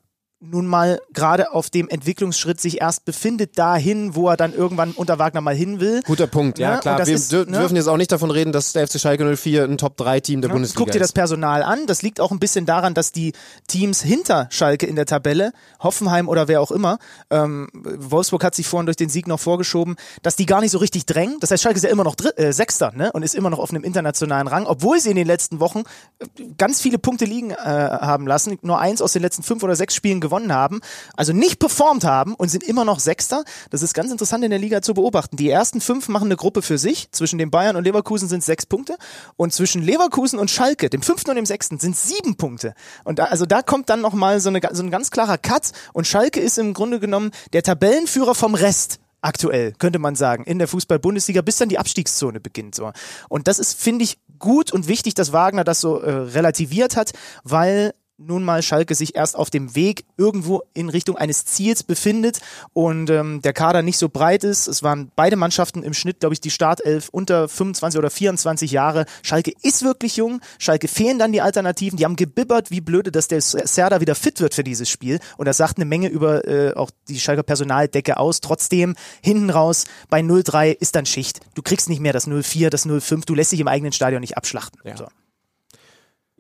[0.51, 5.19] nun mal gerade auf dem Entwicklungsschritt sich erst befindet, dahin, wo er dann irgendwann unter
[5.19, 6.03] Wagner mal hin will.
[6.05, 6.95] Guter Punkt, ja, Ja, klar.
[6.95, 7.59] und das Wir ist, dür ne?
[7.59, 10.55] dürfen jetzt auch nicht davon reden, dass der FC Schalke 04 ein Top-3-Team der Ja,
[10.55, 11.15] Bundesliga Guck dir das ist.
[11.15, 11.87] Personal an.
[11.87, 13.33] Das liegt auch ein bisschen daran, dass die
[13.69, 16.99] Teams hinter Schalke in der Tabelle, Hoffenheim oder wer auch immer,
[17.31, 20.79] ähm, Wolfsburg hat sich vorhin durch den Sieg noch vorgeschoben, dass die gar nicht so
[20.79, 21.39] richtig drängen.
[21.41, 23.11] Das heißt, Schalke ist ja immer noch Dritt, äh, Sechster ne?
[23.13, 25.85] und ist immer noch auf einem internationalen Rang, obwohl sie in den letzten Wochen
[26.19, 26.27] äh,
[26.59, 29.95] ganz viele Punkte liegen äh, haben lassen, nur eins aus den letzten fünf oder sechs
[29.95, 30.81] Spielen gewonnen haben,
[31.17, 33.45] also nicht performt haben und sind immer noch Sechster.
[33.71, 35.37] Das ist ganz interessant in der Liga zu beobachten.
[35.37, 37.11] Die ersten fünf machen eine Gruppe für sich.
[37.13, 38.97] Zwischen den Bayern und Leverkusen sind sechs Punkte
[39.37, 42.75] und zwischen Leverkusen und Schalke, dem fünften und dem sechsten, sind sieben Punkte.
[43.05, 46.41] Und da, also da kommt dann nochmal so, so ein ganz klarer Cut und Schalke
[46.41, 51.41] ist im Grunde genommen der Tabellenführer vom Rest aktuell, könnte man sagen, in der Fußball-Bundesliga,
[51.41, 52.75] bis dann die Abstiegszone beginnt.
[52.75, 52.93] So.
[53.29, 57.13] Und das ist, finde ich, gut und wichtig, dass Wagner das so äh, relativiert hat,
[57.43, 62.41] weil nun mal Schalke sich erst auf dem Weg irgendwo in Richtung eines Ziels befindet
[62.73, 64.69] und ähm, der Kader nicht so breit ist.
[64.69, 69.07] Es waren beide Mannschaften im Schnitt, glaube ich, die Startelf unter 25 oder 24 Jahre.
[69.23, 70.41] Schalke ist wirklich jung.
[70.59, 71.97] Schalke fehlen dann die Alternativen.
[71.97, 75.19] Die haben gebibbert, wie blöde, dass der Serda wieder fit wird für dieses Spiel.
[75.37, 78.41] Und das sagt eine Menge über äh, auch die Schalker Personaldecke aus.
[78.41, 81.41] Trotzdem, hinten raus, bei 0-3 ist dann Schicht.
[81.55, 83.27] Du kriegst nicht mehr das 0-4, das 0-5.
[83.27, 84.81] Du lässt dich im eigenen Stadion nicht abschlachten.
[84.85, 84.97] Ja.
[84.97, 85.07] So.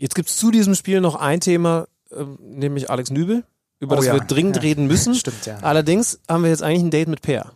[0.04, 3.42] Jetzt gibt es zu diesem Spiel noch ein Thema, ähm, nämlich Alex Nübel,
[3.80, 4.60] über Oh das ja, wir dringend ja.
[4.62, 5.14] reden müssen.
[5.14, 5.56] Stimmt, ja.
[5.62, 7.52] Allerdings haben wir jetzt eigentlich ein Date mit Per.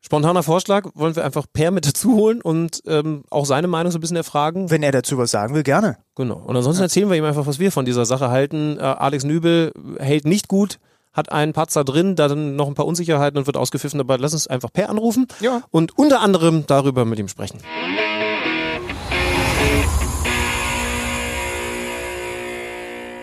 [0.00, 3.98] Spontaner Vorschlag, wollen wir einfach Per mit dazu holen und ähm, auch seine Meinung so
[3.98, 4.68] ein bisschen erfragen?
[4.68, 5.98] Wenn er dazu was sagen will, gerne.
[6.16, 6.42] Genau.
[6.44, 8.76] Und ansonsten erzählen wir ihm einfach, was wir von dieser Sache halten.
[8.76, 10.80] Äh, Alex Nübel hält nicht gut,
[11.12, 14.00] hat einen Patzer drin, da dann noch ein paar Unsicherheiten und wird ausgepfiffen.
[14.00, 15.62] Aber lass uns einfach Per anrufen Ja.
[15.70, 17.60] und unter anderem darüber mit ihm sprechen.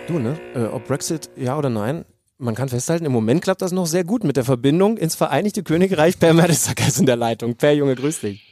[0.07, 0.39] Du, ne?
[0.55, 2.05] Äh, ob Brexit ja oder nein,
[2.37, 5.63] man kann festhalten, im Moment klappt das noch sehr gut mit der Verbindung ins Vereinigte
[5.63, 6.17] Königreich.
[6.17, 7.55] Per Mertesacker ist in der Leitung.
[7.55, 8.46] Per Junge, grüß dich.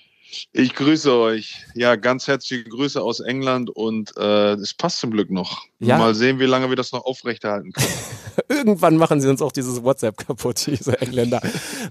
[0.52, 1.66] Ich grüße euch.
[1.76, 5.64] Ja, ganz herzliche Grüße aus England und äh, es passt zum Glück noch.
[5.80, 5.98] Ja.
[5.98, 7.88] Mal sehen, wie lange wir das noch aufrechterhalten können.
[8.50, 11.42] Irgendwann machen sie uns auch dieses WhatsApp kaputt, diese Engländer.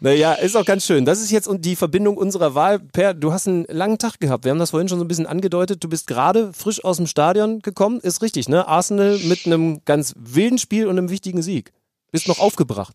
[0.00, 1.04] naja, ist auch ganz schön.
[1.04, 2.80] Das ist jetzt die Verbindung unserer Wahl.
[2.80, 4.44] Per, du hast einen langen Tag gehabt.
[4.44, 5.82] Wir haben das vorhin schon so ein bisschen angedeutet.
[5.82, 8.00] Du bist gerade frisch aus dem Stadion gekommen.
[8.00, 8.66] Ist richtig, ne?
[8.68, 11.72] Arsenal mit einem ganz wilden Spiel und einem wichtigen Sieg.
[12.10, 12.94] Bist noch aufgebracht.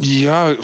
[0.00, 0.56] ja,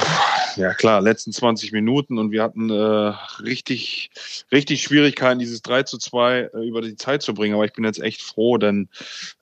[0.56, 3.12] ja klar, letzten 20 Minuten und wir hatten äh,
[3.42, 4.10] richtig,
[4.52, 7.54] richtig Schwierigkeiten, dieses 3 zu 2 äh, über die Zeit zu bringen.
[7.54, 8.88] Aber ich bin jetzt echt froh, denn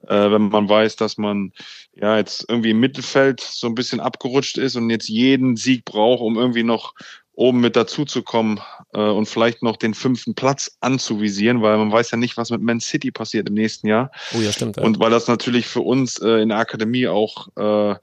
[0.06, 1.52] äh, wenn man weiß, dass man
[1.94, 6.22] ja jetzt irgendwie im Mittelfeld so ein bisschen abgerutscht ist und jetzt jeden Sieg braucht,
[6.22, 6.94] um irgendwie noch
[7.34, 8.60] oben mit dazu zu kommen
[8.92, 12.60] äh, und vielleicht noch den fünften Platz anzuvisieren, weil man weiß ja nicht, was mit
[12.60, 14.10] Man City passiert im nächsten Jahr.
[14.34, 14.76] Oh ja, stimmt.
[14.76, 14.82] Ja.
[14.82, 17.94] Und weil das natürlich für uns äh, in der Akademie auch äh,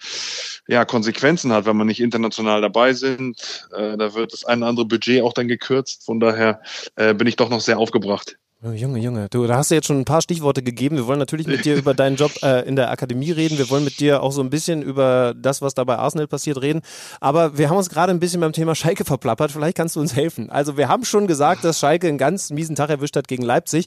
[0.67, 3.67] ja, Konsequenzen hat, wenn wir nicht international dabei sind.
[3.75, 6.05] Äh, da wird das ein oder andere Budget auch dann gekürzt.
[6.05, 6.61] Von daher
[6.95, 8.37] äh, bin ich doch noch sehr aufgebracht.
[8.61, 10.97] Oh, Junge, Junge, du, da hast du jetzt schon ein paar Stichworte gegeben.
[10.97, 13.57] Wir wollen natürlich mit dir über deinen Job äh, in der Akademie reden.
[13.57, 16.61] Wir wollen mit dir auch so ein bisschen über das, was da bei Arsenal passiert,
[16.61, 16.81] reden.
[17.21, 19.53] Aber wir haben uns gerade ein bisschen beim Thema Schalke verplappert.
[19.53, 20.49] Vielleicht kannst du uns helfen.
[20.49, 23.85] Also wir haben schon gesagt, dass Schalke einen ganz miesen Tag erwischt hat gegen Leipzig,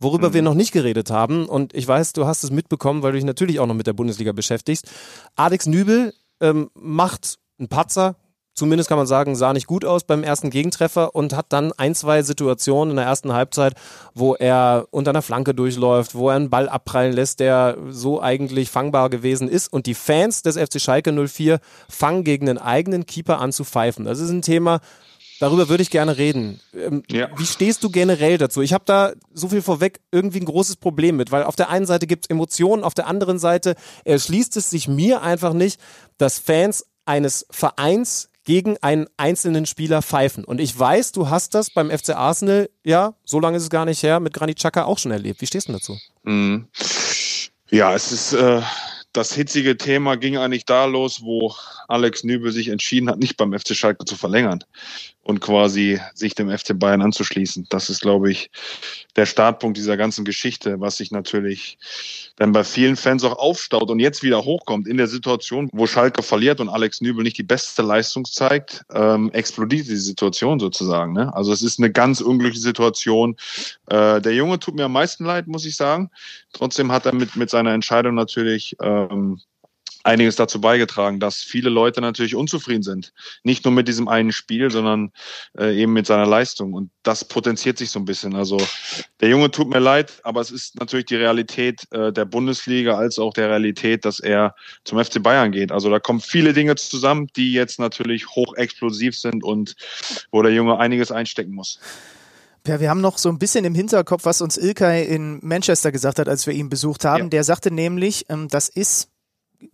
[0.00, 1.44] worüber wir noch nicht geredet haben.
[1.44, 3.92] Und ich weiß, du hast es mitbekommen, weil du dich natürlich auch noch mit der
[3.92, 4.90] Bundesliga beschäftigst.
[5.36, 8.16] Alex Nübel ähm, macht einen Patzer,
[8.54, 11.94] zumindest kann man sagen, sah nicht gut aus beim ersten Gegentreffer und hat dann ein,
[11.94, 13.74] zwei Situationen in der ersten Halbzeit,
[14.14, 18.70] wo er unter einer Flanke durchläuft, wo er einen Ball abprallen lässt, der so eigentlich
[18.70, 19.72] fangbar gewesen ist.
[19.72, 24.04] Und die Fans des FC Schalke 04 fangen gegen den eigenen Keeper an zu pfeifen.
[24.04, 24.80] Das ist ein Thema,
[25.40, 26.60] Darüber würde ich gerne reden.
[26.74, 27.28] Ähm, Ja.
[27.36, 28.62] Wie stehst du generell dazu?
[28.62, 31.86] Ich habe da so viel vorweg irgendwie ein großes Problem mit, weil auf der einen
[31.86, 35.80] Seite gibt es Emotionen, auf der anderen Seite erschließt es sich mir einfach nicht,
[36.18, 40.44] dass Fans eines Vereins gegen einen einzelnen Spieler pfeifen.
[40.44, 43.84] Und ich weiß, du hast das beim FC Arsenal, ja, so lange ist es gar
[43.84, 45.40] nicht her, mit Granit Xhaka auch schon erlebt.
[45.40, 45.98] Wie stehst du dazu?
[46.22, 46.68] Mhm.
[47.70, 48.62] Ja, es ist äh,
[49.14, 51.54] das hitzige Thema ging eigentlich da los, wo
[51.88, 54.62] Alex Nübel sich entschieden hat, nicht beim FC Schalke zu verlängern.
[55.24, 57.66] Und quasi sich dem FC Bayern anzuschließen.
[57.70, 58.50] Das ist, glaube ich,
[59.16, 61.78] der Startpunkt dieser ganzen Geschichte, was sich natürlich
[62.36, 66.22] dann bei vielen Fans auch aufstaut und jetzt wieder hochkommt in der Situation, wo Schalke
[66.22, 71.14] verliert und Alex Nübel nicht die beste Leistung zeigt, ähm, explodiert die Situation sozusagen.
[71.14, 71.34] Ne?
[71.34, 73.36] Also es ist eine ganz unglückliche Situation.
[73.86, 76.10] Äh, der Junge tut mir am meisten leid, muss ich sagen.
[76.52, 79.40] Trotzdem hat er mit, mit seiner Entscheidung natürlich ähm,
[80.04, 83.12] einiges dazu beigetragen, dass viele Leute natürlich unzufrieden sind.
[83.42, 85.12] Nicht nur mit diesem einen Spiel, sondern
[85.58, 86.74] äh, eben mit seiner Leistung.
[86.74, 88.34] Und das potenziert sich so ein bisschen.
[88.36, 88.58] Also
[89.20, 93.18] der Junge tut mir leid, aber es ist natürlich die Realität äh, der Bundesliga als
[93.18, 95.72] auch der Realität, dass er zum FC Bayern geht.
[95.72, 99.74] Also da kommen viele Dinge zusammen, die jetzt natürlich hochexplosiv sind und
[100.30, 101.80] wo der Junge einiges einstecken muss.
[102.66, 106.18] Ja, wir haben noch so ein bisschen im Hinterkopf, was uns Ilkay in Manchester gesagt
[106.18, 107.24] hat, als wir ihn besucht haben.
[107.24, 107.28] Ja.
[107.28, 109.10] Der sagte nämlich, ähm, das ist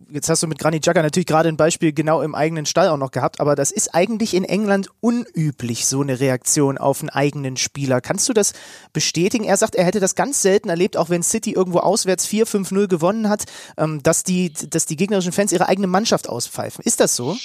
[0.09, 2.97] jetzt hast du mit Granit Xhaka natürlich gerade ein Beispiel genau im eigenen Stall auch
[2.97, 7.57] noch gehabt, aber das ist eigentlich in England unüblich, so eine Reaktion auf einen eigenen
[7.57, 8.01] Spieler.
[8.01, 8.53] Kannst du das
[8.93, 9.43] bestätigen?
[9.43, 13.29] Er sagt, er hätte das ganz selten erlebt, auch wenn City irgendwo auswärts 4-5-0 gewonnen
[13.29, 13.45] hat,
[13.77, 16.83] ähm, dass, die, dass die gegnerischen Fans ihre eigene Mannschaft auspfeifen.
[16.83, 17.37] Ist das so?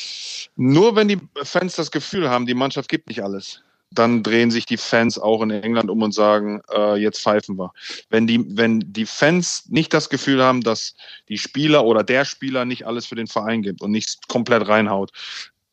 [0.56, 3.62] Nur wenn die Fans das Gefühl haben, die Mannschaft gibt nicht alles
[3.98, 7.72] dann drehen sich die Fans auch in England um und sagen, äh, jetzt pfeifen wir.
[8.10, 10.94] Wenn die, wenn die Fans nicht das Gefühl haben, dass
[11.28, 15.12] die Spieler oder der Spieler nicht alles für den Verein gibt und nicht komplett reinhaut,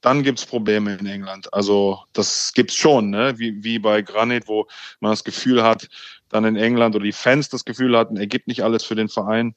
[0.04, 1.54] dann gibt's Probleme in England.
[1.54, 3.40] Also das gibt's schon, ne?
[3.40, 4.68] wie, wie bei Granit, wo
[5.00, 5.88] man das Gefühl hat,
[6.28, 9.08] dann in England oder die Fans das Gefühl hatten, er gibt nicht alles für den
[9.08, 9.56] Verein,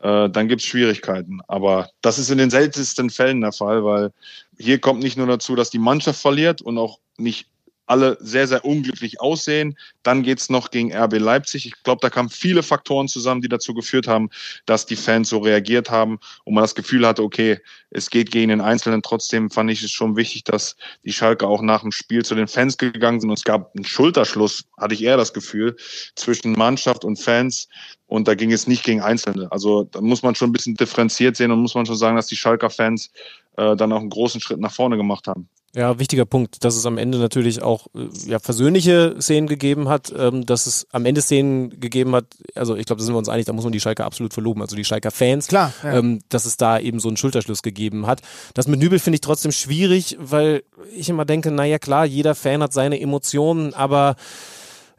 [0.00, 1.40] äh, dann gibt's Schwierigkeiten.
[1.48, 4.12] Aber das ist in den seltensten Fällen der Fall, weil
[4.58, 7.48] hier kommt nicht nur dazu, dass die Mannschaft verliert und auch nicht
[7.90, 9.76] alle sehr, sehr unglücklich aussehen.
[10.04, 11.66] Dann geht's noch gegen RB Leipzig.
[11.66, 14.30] Ich glaube, da kamen viele Faktoren zusammen, die dazu geführt haben,
[14.64, 17.58] dass die Fans so reagiert haben und man das Gefühl hatte, okay,
[17.90, 19.02] es geht gegen den Einzelnen.
[19.02, 22.46] Trotzdem fand ich es schon wichtig, dass die Schalke auch nach dem Spiel zu den
[22.46, 23.30] Fans gegangen sind.
[23.30, 25.74] Und es gab einen Schulterschluss, hatte ich eher das Gefühl,
[26.14, 27.68] zwischen Mannschaft und Fans.
[28.06, 29.50] Und da ging es nicht gegen Einzelne.
[29.50, 32.28] Also da muss man schon ein bisschen differenziert sehen und muss man schon sagen, dass
[32.28, 33.10] die Schalker Fans
[33.56, 35.48] äh, dann auch einen großen Schritt nach vorne gemacht haben.
[35.74, 40.12] Ja, wichtiger Punkt, dass es am Ende natürlich auch äh, ja, versöhnliche Szenen gegeben hat,
[40.16, 42.24] ähm, dass es am Ende Szenen gegeben hat,
[42.56, 44.62] also ich glaube, da sind wir uns einig, da muss man die Schalker absolut verloben,
[44.62, 45.98] also die Schalker Fans, Klar, ja.
[45.98, 48.20] ähm, dass es da eben so einen Schulterschluss gegeben hat.
[48.54, 52.64] Das mit Nübel finde ich trotzdem schwierig, weil ich immer denke, naja klar, jeder Fan
[52.64, 54.16] hat seine Emotionen, aber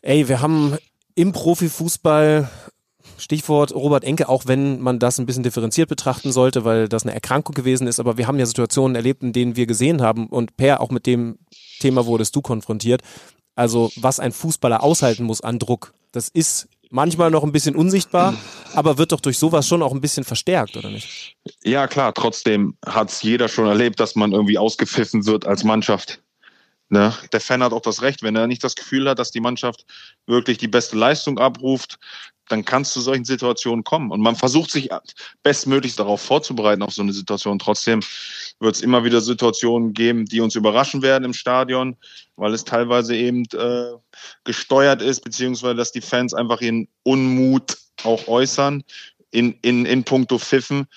[0.01, 0.77] ey, wir haben
[1.15, 2.49] im Profifußball
[3.21, 7.13] Stichwort Robert Enke, auch wenn man das ein bisschen differenziert betrachten sollte, weil das eine
[7.13, 10.57] Erkrankung gewesen ist, aber wir haben ja Situationen erlebt, in denen wir gesehen haben und
[10.57, 11.37] Per, auch mit dem
[11.79, 13.01] Thema wurdest du konfrontiert.
[13.55, 18.33] Also, was ein Fußballer aushalten muss an Druck, das ist manchmal noch ein bisschen unsichtbar,
[18.73, 21.35] aber wird doch durch sowas schon auch ein bisschen verstärkt, oder nicht?
[21.63, 26.21] Ja, klar, trotzdem hat es jeder schon erlebt, dass man irgendwie ausgepfiffen wird als Mannschaft.
[26.91, 27.13] Ne?
[27.31, 29.85] Der Fan hat auch das Recht, wenn er nicht das Gefühl hat, dass die Mannschaft
[30.27, 31.97] wirklich die beste Leistung abruft,
[32.49, 34.11] dann kann es zu solchen Situationen kommen.
[34.11, 34.89] Und man versucht sich
[35.41, 37.59] bestmöglichst darauf vorzubereiten, auf so eine Situation.
[37.59, 38.01] Trotzdem
[38.59, 41.95] wird es immer wieder Situationen geben, die uns überraschen werden im Stadion,
[42.35, 43.93] weil es teilweise eben äh,
[44.43, 48.83] gesteuert ist, beziehungsweise dass die Fans einfach ihren Unmut auch äußern
[49.31, 50.87] in, in, in puncto Pfiffen.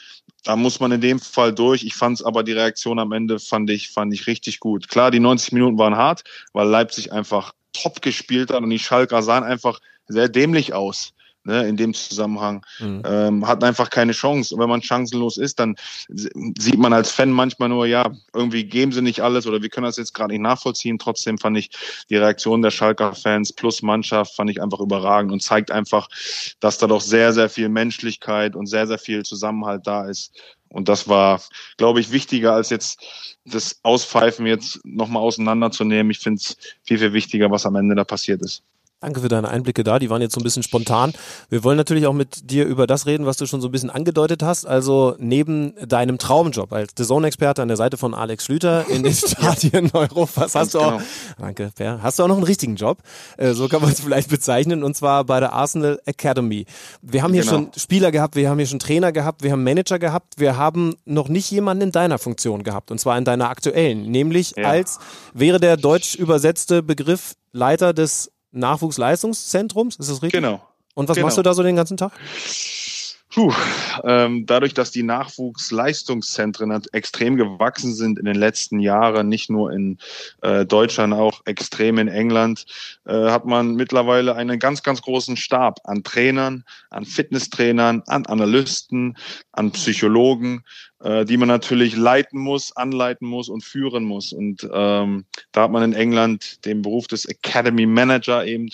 [0.44, 1.84] Da muss man in dem Fall durch.
[1.84, 4.88] Ich fand es aber die Reaktion am Ende fand ich, fand ich richtig gut.
[4.88, 9.22] Klar, die 90 Minuten waren hart, weil Leipzig einfach top gespielt hat und die Schalker
[9.22, 12.64] sahen einfach sehr dämlich aus ne, in dem Zusammenhang.
[12.80, 13.02] Mhm.
[13.04, 14.54] Ähm, hat einfach keine Chance.
[14.54, 15.76] Und wenn man chancenlos ist, dann
[16.08, 19.86] sieht man als Fan manchmal nur, ja, irgendwie geben sie nicht alles oder wir können
[19.86, 20.98] das jetzt gerade nicht nachvollziehen.
[20.98, 21.70] Trotzdem fand ich
[22.10, 26.08] die Reaktion der Schalker Fans plus Mannschaft fand ich einfach überragend und zeigt einfach,
[26.60, 30.32] dass da doch sehr, sehr viel Menschlichkeit und sehr, sehr viel Zusammenhalt da ist.
[30.68, 31.40] Und das war,
[31.76, 33.00] glaube ich, wichtiger als jetzt
[33.44, 36.10] das Auspfeifen jetzt nochmal auseinanderzunehmen.
[36.10, 38.64] Ich finde es viel, viel wichtiger, was am Ende da passiert ist.
[39.04, 39.98] Danke für deine Einblicke da.
[39.98, 41.12] Die waren jetzt so ein bisschen spontan.
[41.50, 43.90] Wir wollen natürlich auch mit dir über das reden, was du schon so ein bisschen
[43.90, 44.64] angedeutet hast.
[44.64, 49.12] Also neben deinem Traumjob als The Zone-Experte an der Seite von Alex Schlüter in den
[49.14, 51.02] Stadien Europas hast du auch, genau.
[51.38, 53.02] danke, Per, hast du auch noch einen richtigen Job.
[53.36, 54.82] Äh, so kann man es vielleicht bezeichnen.
[54.82, 56.64] Und zwar bei der Arsenal Academy.
[57.02, 57.52] Wir haben hier genau.
[57.52, 60.38] schon Spieler gehabt, wir haben hier schon Trainer gehabt, wir haben Manager gehabt.
[60.38, 62.90] Wir haben noch nicht jemanden in deiner Funktion gehabt.
[62.90, 64.10] Und zwar in deiner aktuellen.
[64.10, 64.64] Nämlich ja.
[64.64, 64.98] als
[65.34, 70.40] wäre der deutsch übersetzte Begriff Leiter des Nachwuchsleistungszentrums, ist das richtig?
[70.40, 70.66] Genau.
[70.94, 71.26] Und was genau.
[71.26, 72.12] machst du da so den ganzen Tag?
[73.34, 73.52] Puh,
[74.04, 79.98] ähm, dadurch, dass die Nachwuchsleistungszentren extrem gewachsen sind in den letzten Jahren, nicht nur in
[80.42, 82.64] äh, Deutschland, auch extrem in England,
[83.06, 89.16] äh, hat man mittlerweile einen ganz, ganz großen Stab an Trainern, an Fitnesstrainern, an Analysten,
[89.50, 90.62] an Psychologen,
[91.04, 94.32] äh, die man natürlich leiten muss, anleiten muss und führen muss.
[94.32, 98.70] Und ähm, da hat man in England den Beruf des Academy Manager eben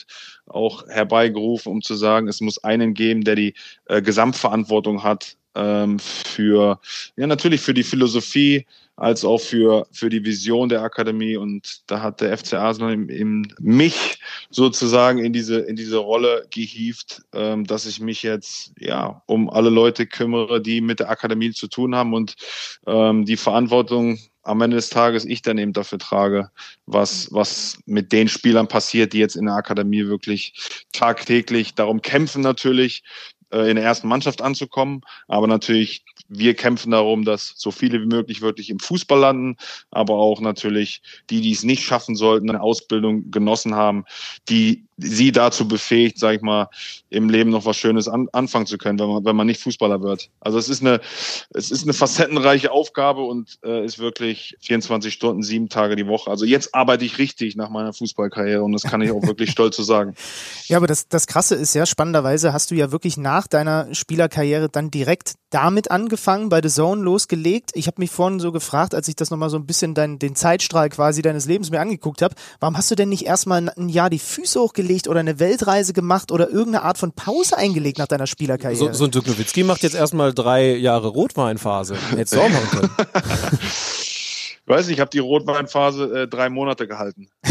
[0.46, 3.54] auch herbeigerufen, um zu sagen, es muss einen geben, der die
[3.86, 6.80] äh, Gesamtverantwortung hat ähm, für,
[7.16, 8.64] ja, natürlich für die Philosophie,
[9.00, 11.36] als auch für, für die Vision der Akademie.
[11.36, 17.22] Und da hat der FC Arsenal eben mich sozusagen in diese, in diese Rolle gehievt,
[17.32, 21.66] ähm, dass ich mich jetzt ja um alle Leute kümmere, die mit der Akademie zu
[21.66, 22.34] tun haben und
[22.86, 26.50] ähm, die Verantwortung am Ende des Tages ich dann eben dafür trage,
[26.84, 30.52] was, was mit den Spielern passiert, die jetzt in der Akademie wirklich
[30.92, 33.02] tagtäglich darum kämpfen natürlich,
[33.50, 35.02] äh, in der ersten Mannschaft anzukommen.
[35.28, 39.56] Aber natürlich, wir kämpfen darum, dass so viele wie möglich wirklich im Fußball landen,
[39.90, 44.04] aber auch natürlich die, die es nicht schaffen sollten, eine Ausbildung genossen haben,
[44.48, 46.68] die sie dazu befähigt, sag ich mal,
[47.08, 50.02] im Leben noch was Schönes an, anfangen zu können, wenn man, wenn man nicht Fußballer
[50.02, 50.30] wird.
[50.40, 51.00] Also es ist eine,
[51.52, 56.30] es ist eine facettenreiche Aufgabe und äh, ist wirklich 24 Stunden, sieben Tage die Woche.
[56.30, 59.76] Also jetzt arbeite ich richtig nach meiner Fußballkarriere und das kann ich auch wirklich stolz
[59.76, 60.14] zu sagen.
[60.66, 64.68] Ja, aber das, das Krasse ist ja, spannenderweise hast du ja wirklich nach deiner Spielerkarriere
[64.68, 67.72] dann direkt damit angefangen, bei The Zone losgelegt.
[67.74, 70.36] Ich habe mich vorhin so gefragt, als ich das nochmal so ein bisschen dein, den
[70.36, 74.10] Zeitstrahl quasi deines Lebens mir angeguckt habe, warum hast du denn nicht erstmal ein Jahr
[74.10, 78.26] die Füße hochgelegt oder eine Weltreise gemacht oder irgendeine Art von Pause eingelegt nach deiner
[78.26, 78.78] Spielerkarriere?
[78.78, 81.96] So, so ein Dirk Nowitzki macht jetzt erstmal drei Jahre Rotweinphase.
[82.10, 82.90] Hättest du auch machen können.
[84.70, 87.28] weiß nicht, ich habe die Rotweinphase äh, drei Monate gehalten.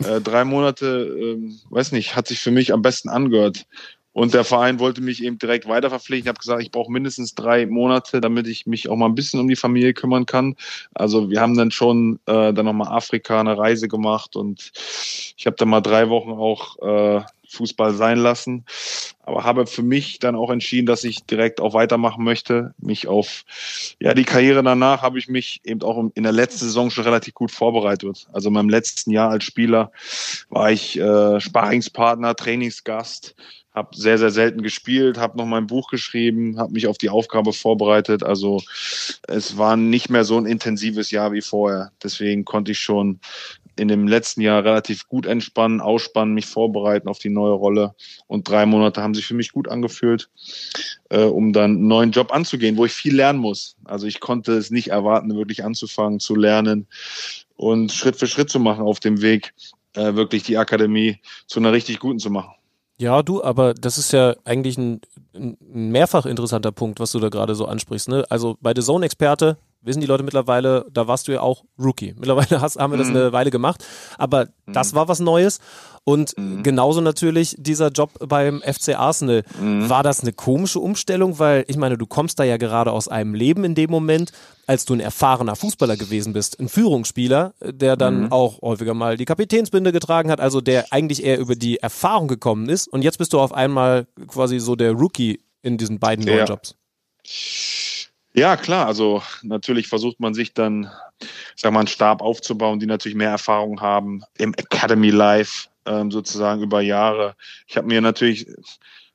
[0.00, 1.36] äh, drei Monate, äh,
[1.70, 3.66] weiß nicht, hat sich für mich am besten angehört.
[4.18, 6.24] Und der Verein wollte mich eben direkt weiter verpflichten.
[6.24, 9.38] Ich habe gesagt, ich brauche mindestens drei Monate, damit ich mich auch mal ein bisschen
[9.38, 10.56] um die Familie kümmern kann.
[10.92, 14.72] Also wir haben dann schon äh, dann nochmal Afrika eine Reise gemacht und
[15.36, 18.64] ich habe dann mal drei Wochen auch äh, Fußball sein lassen.
[19.22, 22.74] Aber habe für mich dann auch entschieden, dass ich direkt auch weitermachen möchte.
[22.78, 23.44] Mich auf
[24.00, 27.34] ja die Karriere danach habe ich mich eben auch in der letzten Saison schon relativ
[27.34, 28.26] gut vorbereitet.
[28.32, 29.92] Also in meinem letzten Jahr als Spieler
[30.48, 33.36] war ich äh, Sparingspartner, Trainingsgast
[33.78, 37.52] habe sehr, sehr selten gespielt, habe noch mein Buch geschrieben, habe mich auf die Aufgabe
[37.52, 38.22] vorbereitet.
[38.22, 38.60] Also
[39.26, 41.92] es war nicht mehr so ein intensives Jahr wie vorher.
[42.02, 43.20] Deswegen konnte ich schon
[43.76, 47.94] in dem letzten Jahr relativ gut entspannen, ausspannen, mich vorbereiten auf die neue Rolle.
[48.26, 50.28] Und drei Monate haben sich für mich gut angefühlt,
[51.10, 53.76] äh, um dann einen neuen Job anzugehen, wo ich viel lernen muss.
[53.84, 56.88] Also ich konnte es nicht erwarten, wirklich anzufangen, zu lernen
[57.56, 59.54] und Schritt für Schritt zu machen auf dem Weg,
[59.94, 62.57] äh, wirklich die Akademie zu einer richtig guten zu machen.
[63.00, 65.00] Ja, du, aber das ist ja eigentlich ein,
[65.34, 68.08] ein mehrfach interessanter Punkt, was du da gerade so ansprichst.
[68.08, 68.24] Ne?
[68.28, 72.14] Also bei The Zone-Experte wissen die Leute mittlerweile, da warst du ja auch Rookie.
[72.16, 73.16] Mittlerweile hast, haben wir das mhm.
[73.16, 73.84] eine Weile gemacht,
[74.16, 74.72] aber mhm.
[74.72, 75.60] das war was Neues.
[76.04, 76.62] Und mhm.
[76.62, 79.44] genauso natürlich dieser Job beim FC Arsenal.
[79.60, 79.90] Mhm.
[79.90, 81.38] War das eine komische Umstellung?
[81.38, 84.32] Weil ich meine, du kommst da ja gerade aus einem Leben in dem Moment,
[84.66, 88.32] als du ein erfahrener Fußballer gewesen bist, ein Führungsspieler, der dann mhm.
[88.32, 92.70] auch häufiger mal die Kapitänsbinde getragen hat, also der eigentlich eher über die Erfahrung gekommen
[92.70, 92.88] ist.
[92.88, 96.74] Und jetzt bist du auf einmal quasi so der Rookie in diesen beiden neuen Jobs.
[98.34, 98.86] Ja, klar.
[98.86, 100.90] Also natürlich versucht man sich dann,
[101.56, 106.62] sag mal, einen Stab aufzubauen, die natürlich mehr Erfahrung haben im Academy Life ähm, sozusagen
[106.62, 107.34] über Jahre.
[107.66, 108.46] Ich habe mir natürlich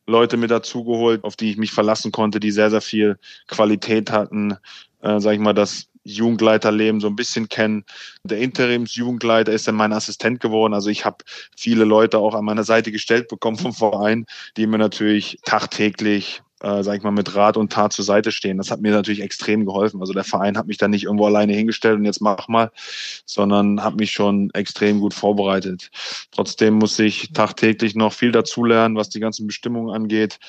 [0.05, 4.57] Leute mit dazugeholt, auf die ich mich verlassen konnte, die sehr, sehr viel Qualität hatten,
[5.01, 7.85] äh, sag ich mal, das Jugendleiterleben so ein bisschen kennen.
[8.23, 10.73] Der Interimsjugendleiter ist dann mein Assistent geworden.
[10.73, 11.23] Also ich habe
[11.55, 14.25] viele Leute auch an meiner Seite gestellt bekommen vom Verein,
[14.57, 18.57] die mir natürlich tagtäglich äh, sag ich mal, mit Rat und Tat zur Seite stehen.
[18.57, 19.99] Das hat mir natürlich extrem geholfen.
[19.99, 22.71] Also der Verein hat mich da nicht irgendwo alleine hingestellt und jetzt mach mal,
[23.25, 25.91] sondern hat mich schon extrem gut vorbereitet.
[26.31, 30.39] Trotzdem muss ich tagtäglich noch viel dazulernen, was die ganzen Bestimmungen angeht.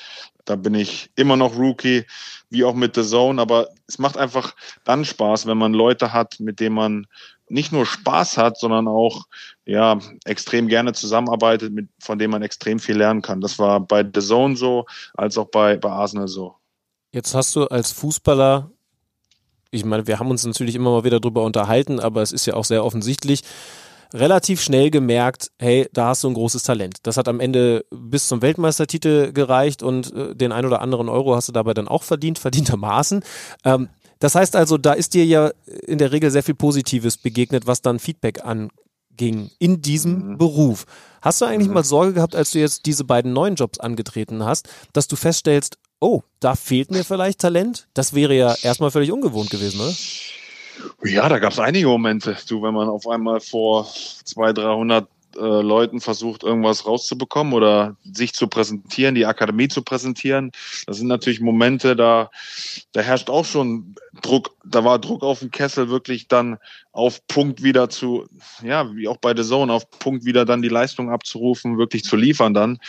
[0.45, 2.05] Da bin ich immer noch Rookie,
[2.49, 6.39] wie auch mit The Zone, aber es macht einfach dann Spaß, wenn man Leute hat,
[6.39, 7.07] mit denen man
[7.49, 9.25] nicht nur Spaß hat, sondern auch
[9.65, 13.41] ja extrem gerne zusammenarbeitet, mit, von dem man extrem viel lernen kann.
[13.41, 16.55] Das war bei The Zone so, als auch bei, bei Arsenal so.
[17.11, 18.71] Jetzt hast du als Fußballer,
[19.71, 22.53] ich meine, wir haben uns natürlich immer mal wieder darüber unterhalten, aber es ist ja
[22.53, 23.41] auch sehr offensichtlich,
[24.13, 26.97] relativ schnell gemerkt, hey, da hast du ein großes Talent.
[27.03, 31.35] Das hat am Ende bis zum Weltmeistertitel gereicht und äh, den ein oder anderen Euro
[31.35, 33.23] hast du dabei dann auch verdient, verdientermaßen.
[33.63, 37.67] Ähm, das heißt also, da ist dir ja in der Regel sehr viel Positives begegnet,
[37.67, 38.45] was dann Feedback
[39.15, 40.37] anging in diesem mhm.
[40.37, 40.85] Beruf.
[41.21, 41.75] Hast du eigentlich mhm.
[41.75, 45.77] mal Sorge gehabt, als du jetzt diese beiden neuen Jobs angetreten hast, dass du feststellst,
[45.99, 47.87] oh, da fehlt mir vielleicht Talent?
[47.93, 49.93] Das wäre ja erstmal völlig ungewohnt gewesen, oder?
[51.09, 52.35] Ja, da gab es einige Momente.
[52.47, 53.87] Du, wenn man auf einmal vor
[54.25, 60.51] 200, 300 äh, Leuten versucht, irgendwas rauszubekommen oder sich zu präsentieren, die Akademie zu präsentieren.
[60.87, 62.29] Das sind natürlich Momente, da,
[62.93, 66.57] da herrscht auch schon Druck, da war Druck auf dem Kessel wirklich dann
[66.95, 68.25] auf Punkt wieder zu,
[68.63, 72.15] ja, wie auch bei The Zone, auf Punkt wieder dann die Leistung abzurufen, wirklich zu
[72.15, 72.79] liefern dann.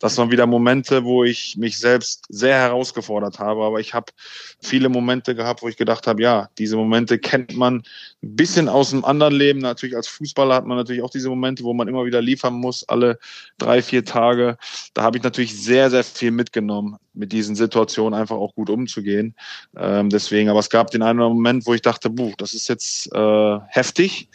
[0.00, 4.12] Das waren wieder Momente, wo ich mich selbst sehr herausgefordert habe, aber ich habe
[4.60, 7.76] viele Momente gehabt, wo ich gedacht habe, ja, diese Momente kennt man
[8.22, 9.60] ein bisschen aus dem anderen Leben.
[9.60, 12.86] Natürlich als Fußballer hat man natürlich auch diese Momente, wo man immer wieder liefern muss,
[12.86, 13.18] alle
[13.56, 14.58] drei, vier Tage.
[14.92, 19.34] Da habe ich natürlich sehr, sehr viel mitgenommen, mit diesen Situationen einfach auch gut umzugehen.
[19.76, 23.12] Ähm, deswegen, aber es gab den einen Moment, wo ich dachte, buh, das ist jetzt
[23.14, 24.28] äh, heftig.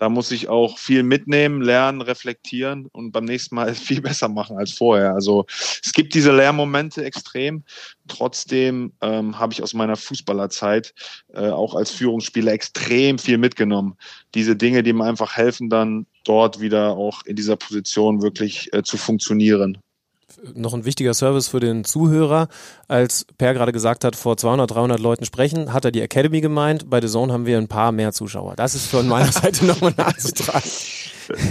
[0.00, 4.56] Da muss ich auch viel mitnehmen, lernen, reflektieren und beim nächsten Mal viel besser machen
[4.56, 5.12] als vorher.
[5.12, 5.44] Also
[5.84, 7.64] es gibt diese Lehrmomente extrem.
[8.08, 10.94] Trotzdem ähm, habe ich aus meiner Fußballerzeit
[11.34, 13.98] äh, auch als Führungsspieler extrem viel mitgenommen.
[14.34, 18.82] Diese Dinge, die mir einfach helfen, dann dort wieder auch in dieser Position wirklich äh,
[18.82, 19.76] zu funktionieren
[20.54, 22.48] noch ein wichtiger Service für den Zuhörer.
[22.88, 26.88] Als Per gerade gesagt hat, vor 200, 300 Leuten sprechen, hat er die Academy gemeint.
[26.90, 28.56] Bei The Zone haben wir ein paar mehr Zuschauer.
[28.56, 30.70] Das ist von meiner Seite nochmal nachzutragen.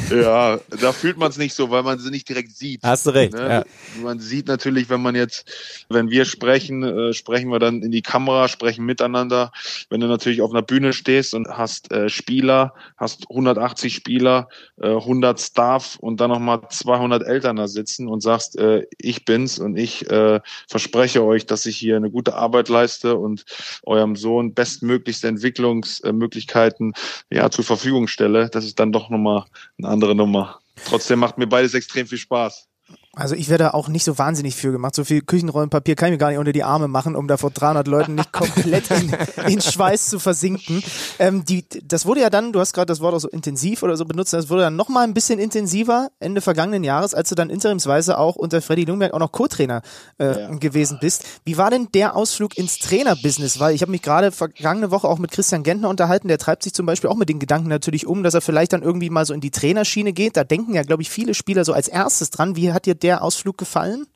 [0.09, 2.81] Ja, da fühlt man es nicht so, weil man sie nicht direkt sieht.
[2.83, 3.33] Hast du recht.
[3.33, 3.49] Ne?
[3.49, 3.63] Ja.
[4.01, 5.49] Man sieht natürlich, wenn man jetzt,
[5.89, 9.51] wenn wir sprechen, äh, sprechen wir dann in die Kamera, sprechen miteinander.
[9.89, 14.49] Wenn du natürlich auf einer Bühne stehst und hast äh, Spieler, hast 180 Spieler,
[14.81, 19.59] äh, 100 Staff und dann nochmal 200 Eltern da sitzen und sagst, äh, ich bin's
[19.59, 23.45] und ich äh, verspreche euch, dass ich hier eine gute Arbeit leiste und
[23.83, 26.93] eurem Sohn bestmöglichste Entwicklungsmöglichkeiten
[27.29, 28.49] ja zur Verfügung stelle.
[28.49, 29.45] Das ist dann doch nochmal
[29.77, 30.59] eine andere Nummer.
[30.85, 32.68] Trotzdem macht mir beides extrem viel Spaß.
[33.15, 34.93] Also ich werde auch nicht so wahnsinnig für gemacht.
[34.93, 37.49] So viel Küchenrollenpapier kann ich mir gar nicht unter die Arme machen, um da vor
[37.49, 39.11] 300 Leuten nicht komplett in,
[39.47, 40.83] in Schweiß zu versinken.
[41.17, 43.97] Ähm, die, das wurde ja dann, du hast gerade das Wort auch so intensiv oder
[43.97, 47.49] so benutzt, das wurde dann nochmal ein bisschen intensiver Ende vergangenen Jahres, als du dann
[47.49, 49.81] interimsweise auch unter Freddy Lungberg auch noch Co-Trainer
[50.19, 50.55] äh, ja.
[50.55, 51.23] gewesen bist.
[51.45, 53.59] Wie war denn der Ausflug ins Trainerbusiness?
[53.59, 56.75] Weil ich habe mich gerade vergangene Woche auch mit Christian Gentner unterhalten, der treibt sich
[56.75, 59.33] zum Beispiel auch mit den Gedanken natürlich um, dass er vielleicht dann irgendwie mal so
[59.33, 60.37] in die Trainerschiene geht.
[60.37, 62.55] Da denken ja, glaube ich, viele Spieler so als erstes dran.
[62.55, 64.07] Wie hat dir der Ausflug gefallen?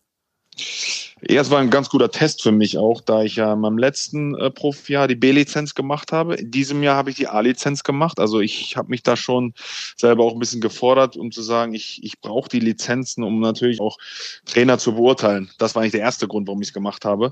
[1.26, 3.78] Ja, es war ein ganz guter Test für mich auch, da ich ja in meinem
[3.78, 6.36] letzten äh, Profijahr die B-Lizenz gemacht habe.
[6.36, 8.20] In diesem Jahr habe ich die A-Lizenz gemacht.
[8.20, 9.54] Also ich habe mich da schon
[9.96, 13.80] selber auch ein bisschen gefordert, um zu sagen, ich, ich brauche die Lizenzen, um natürlich
[13.80, 13.98] auch
[14.46, 15.50] Trainer zu beurteilen.
[15.60, 17.32] Das war eigentlich der erste Grund, warum ich es gemacht habe.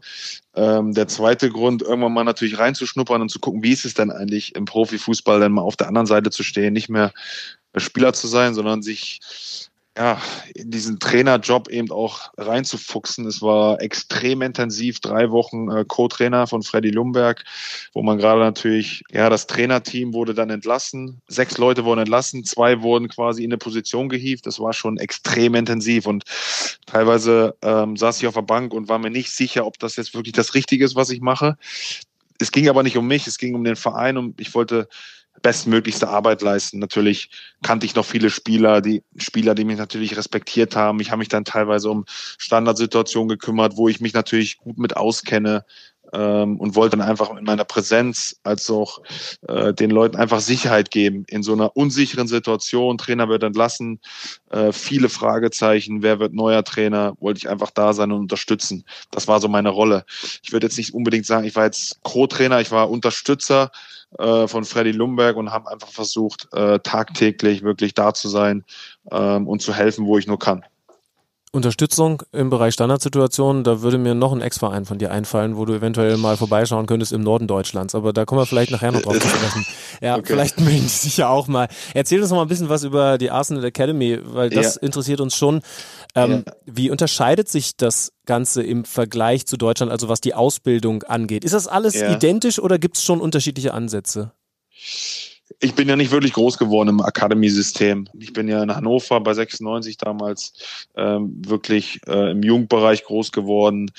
[0.56, 4.10] Ähm, der zweite Grund, irgendwann mal natürlich reinzuschnuppern und zu gucken, wie ist es denn
[4.10, 7.12] eigentlich im Profifußball, denn mal auf der anderen Seite zu stehen, nicht mehr
[7.76, 9.20] Spieler zu sein, sondern sich
[9.98, 10.22] ja,
[10.56, 13.26] in diesen Trainerjob eben auch reinzufuchsen.
[13.28, 17.44] Es war extrem intensiv, drei Wochen äh, Co-Trainer von Freddy Lumberg,
[17.94, 21.22] wo man gerade natürlich, ja, das Trainerteam wurde dann entlassen.
[21.28, 24.46] Sechs Leute wurden entlassen, zwei wurden quasi in eine Position gehievt.
[24.46, 26.24] Das war schon extrem intensiv und
[26.86, 30.14] teilweise ähm, saß ich auf der Bank und war mir nicht sicher, ob das jetzt
[30.14, 31.58] wirklich das Richtige ist, was ich mache.
[32.40, 34.88] Es ging aber nicht um mich, es ging um den Verein und ich wollte
[35.42, 36.80] bestmöglichste Arbeit leisten.
[36.80, 37.30] Natürlich
[37.64, 41.00] kannte ich noch viele Spieler, die Spieler, die mich natürlich respektiert haben.
[41.00, 42.06] Ich habe mich dann teilweise um
[42.38, 45.66] Standardsituationen gekümmert, wo ich mich natürlich gut mit auskenne
[46.14, 49.02] ähm, und wollte dann einfach in meiner Präsenz als auch
[49.48, 52.98] äh, den Leuten einfach Sicherheit geben in so einer unsicheren Situation.
[52.98, 54.00] Trainer wird entlassen,
[54.50, 58.86] äh, viele Fragezeichen, wer wird neuer Trainer, wollte ich einfach da sein und unterstützen.
[59.12, 60.06] Das war so meine Rolle.
[60.44, 63.72] Ich würde jetzt nicht unbedingt sagen, ich war jetzt Co-Trainer, ich war Unterstützer
[64.20, 68.64] äh, von Freddy Lumberg und habe einfach versucht, äh, tagtäglich wirklich da zu sein
[69.12, 70.64] ähm, und zu helfen, wo ich nur kann.
[71.54, 75.74] Unterstützung im Bereich Standardsituationen, da würde mir noch ein Ex-Verein von dir einfallen, wo du
[75.74, 77.94] eventuell mal vorbeischauen könntest im Norden Deutschlands.
[77.94, 79.66] Aber da kommen wir vielleicht nachher noch drauf zu sprechen.
[80.00, 80.24] Ja, okay.
[80.28, 81.68] vielleicht die sich ja auch mal.
[81.94, 84.82] Erzähl uns noch mal ein bisschen was über die Arsenal Academy, weil das ja.
[84.82, 85.62] interessiert uns schon.
[86.16, 86.54] Ähm, ja.
[86.66, 91.44] Wie unterscheidet sich das Ganze im Vergleich zu Deutschland, also was die Ausbildung angeht?
[91.44, 92.16] Ist das alles ja.
[92.16, 94.32] identisch oder gibt es schon unterschiedliche Ansätze?
[95.60, 98.08] Ich bin ja nicht wirklich groß geworden im Academy-System.
[98.20, 100.54] Ich bin ja in Hannover bei 96 damals
[100.96, 103.92] ähm, wirklich äh, im Jugendbereich groß geworden.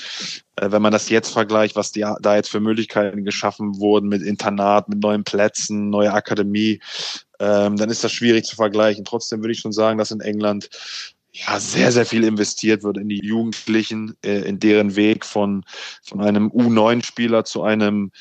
[0.57, 4.23] Äh, wenn man das jetzt vergleicht, was die, da jetzt für Möglichkeiten geschaffen wurden mit
[4.23, 6.81] Internat, mit neuen Plätzen, neue Akademie,
[7.39, 9.05] ähm, dann ist das schwierig zu vergleichen.
[9.05, 10.71] Trotzdem würde ich schon sagen, dass in England
[11.33, 15.65] ja, sehr, sehr viel investiert wird in die Jugendlichen, äh, in deren Weg von,
[16.03, 18.13] von einem U9-Spieler zu einem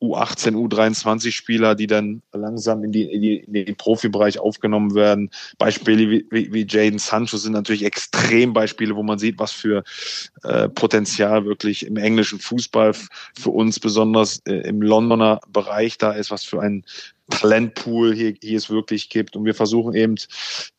[0.00, 5.30] U18, U23 Spieler, die dann langsam in, die, in, die, in den Profibereich aufgenommen werden.
[5.58, 9.82] Beispiele wie, wie, wie Jaden Sancho sind natürlich Extrembeispiele, wo man sieht, was für
[10.44, 12.94] äh, Potenzial wirklich im englischen Fußball
[13.36, 16.84] für uns besonders äh, im Londoner Bereich da ist, was für ein
[17.30, 19.36] Talentpool hier, hier es wirklich gibt.
[19.36, 20.16] Und wir versuchen eben,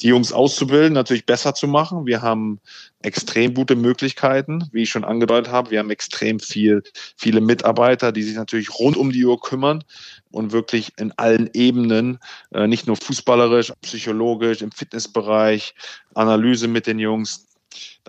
[0.02, 2.06] die Jungs auszubilden, natürlich besser zu machen.
[2.06, 2.60] Wir haben
[3.02, 5.72] extrem gute Möglichkeiten, wie ich schon angedeutet habe.
[5.72, 6.84] Wir haben extrem viel,
[7.18, 9.84] viele Mitarbeiter, die sich natürlich rund um die Uhr kümmern
[10.32, 12.20] und wirklich in allen Ebenen,
[12.54, 15.76] äh, nicht nur fußballerisch, psychologisch, im Fitnessbereich,
[16.14, 17.46] Analyse mit den Jungs,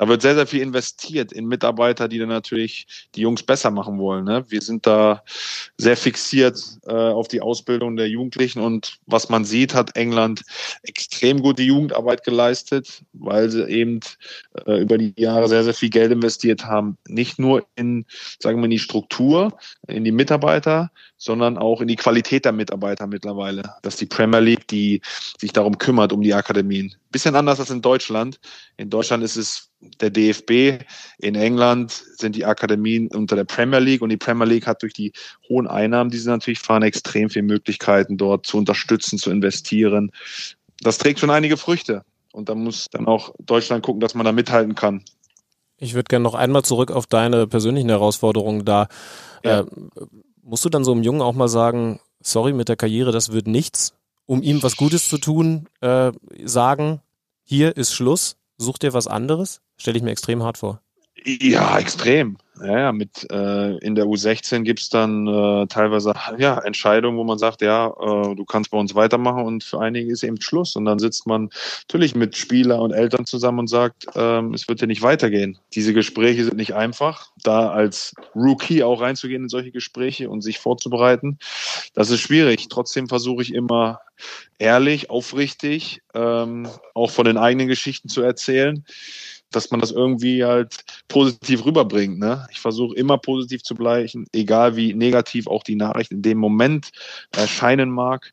[0.01, 3.99] da wird sehr, sehr viel investiert in Mitarbeiter, die dann natürlich die Jungs besser machen
[3.99, 4.25] wollen.
[4.25, 4.47] Ne?
[4.49, 5.23] Wir sind da
[5.77, 10.41] sehr fixiert äh, auf die Ausbildung der Jugendlichen und was man sieht, hat England
[10.85, 14.01] extrem gute Jugendarbeit geleistet, weil sie eben
[14.65, 16.97] äh, über die Jahre sehr, sehr viel Geld investiert haben.
[17.07, 18.07] Nicht nur in,
[18.39, 19.53] sagen wir, in die Struktur,
[19.87, 23.75] in die Mitarbeiter, sondern auch in die Qualität der Mitarbeiter mittlerweile.
[23.83, 25.03] Dass die Premier League, die
[25.39, 26.95] sich darum kümmert, um die Akademien.
[27.11, 28.41] Bisschen anders als in Deutschland.
[28.79, 29.70] In Deutschland ist es
[30.01, 30.85] der DFB.
[31.19, 34.93] In England sind die Akademien unter der Premier League und die Premier League hat durch
[34.93, 35.13] die
[35.49, 40.13] hohen Einnahmen, die sie natürlich fahren, extrem viele Möglichkeiten dort zu unterstützen, zu investieren.
[40.81, 42.05] Das trägt schon einige Früchte.
[42.33, 45.03] Und da muss dann auch Deutschland gucken, dass man da mithalten kann.
[45.79, 48.89] Ich würde gerne noch einmal zurück auf deine persönlichen Herausforderungen da.
[49.43, 49.61] Ja.
[49.61, 49.65] Äh,
[50.43, 53.47] musst du dann so einem Jungen auch mal sagen, sorry mit der Karriere, das wird
[53.47, 53.95] nichts,
[54.27, 56.13] um ihm was Gutes zu tun, äh,
[56.45, 57.01] sagen,
[57.43, 59.63] hier ist Schluss, such dir was anderes?
[59.77, 60.83] Stelle ich mir extrem hart vor.
[61.25, 62.39] Ja, extrem.
[62.63, 67.63] Ja, mit äh, in der U16 gibt's dann äh, teilweise ja, Entscheidungen, wo man sagt,
[67.63, 70.77] ja, äh, du kannst bei uns weitermachen und für einige ist eben Schluss.
[70.77, 71.49] Und dann sitzt man
[71.89, 75.59] natürlich mit Spieler und Eltern zusammen und sagt, ähm, es wird dir nicht weitergehen.
[75.73, 77.31] Diese Gespräche sind nicht einfach.
[77.43, 81.39] Da als Rookie auch reinzugehen in solche Gespräche und sich vorzubereiten,
[81.95, 82.69] das ist schwierig.
[82.69, 84.01] Trotzdem versuche ich immer
[84.59, 88.85] ehrlich, aufrichtig, ähm, auch von den eigenen Geschichten zu erzählen
[89.51, 92.19] dass man das irgendwie halt positiv rüberbringt.
[92.19, 92.47] Ne?
[92.51, 96.91] Ich versuche immer positiv zu bleiben, egal wie negativ auch die Nachricht in dem Moment
[97.33, 98.33] erscheinen mag.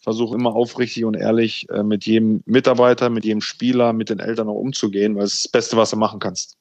[0.00, 4.48] Versuche immer aufrichtig und ehrlich äh, mit jedem Mitarbeiter, mit jedem Spieler, mit den Eltern
[4.48, 6.58] auch umzugehen, weil es das, das Beste, was du machen kannst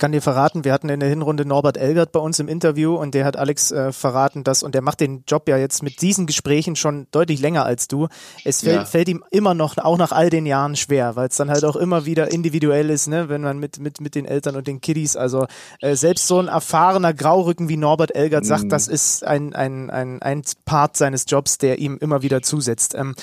[0.00, 3.14] kann dir verraten, wir hatten in der Hinrunde Norbert Elgert bei uns im Interview und
[3.14, 6.26] der hat Alex äh, verraten, dass, und der macht den Job ja jetzt mit diesen
[6.26, 8.08] Gesprächen schon deutlich länger als du.
[8.44, 8.84] Es fällt, ja.
[8.86, 11.76] fällt ihm immer noch, auch nach all den Jahren schwer, weil es dann halt auch
[11.76, 15.16] immer wieder individuell ist, ne, wenn man mit, mit, mit den Eltern und den Kiddies,
[15.16, 15.46] also
[15.80, 18.68] äh, selbst so ein erfahrener Graurücken wie Norbert Elgert sagt, mhm.
[18.70, 22.94] das ist ein, ein, ein, ein Part seines Jobs, der ihm immer wieder zusetzt.
[22.94, 23.14] Ähm,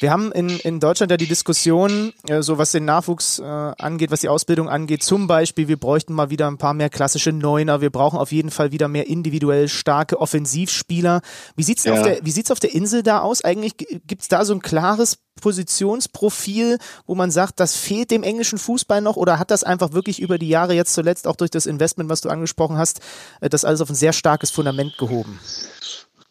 [0.00, 4.10] wir haben in, in Deutschland ja die Diskussion, äh, so was den Nachwuchs äh, angeht,
[4.10, 7.32] was die Ausbildung angeht, zum Beispiel, wir bräuchten mal mal wieder ein paar mehr klassische
[7.32, 7.80] Neuner.
[7.80, 11.20] Wir brauchen auf jeden Fall wieder mehr individuell starke Offensivspieler.
[11.56, 11.94] Wie sieht's ja.
[11.94, 13.42] auf der, wie sieht's auf der Insel da aus?
[13.44, 19.00] Eigentlich gibt's da so ein klares Positionsprofil, wo man sagt, das fehlt dem englischen Fußball
[19.00, 22.08] noch oder hat das einfach wirklich über die Jahre jetzt zuletzt auch durch das Investment,
[22.08, 23.00] was du angesprochen hast,
[23.40, 25.40] äh, das alles auf ein sehr starkes Fundament gehoben?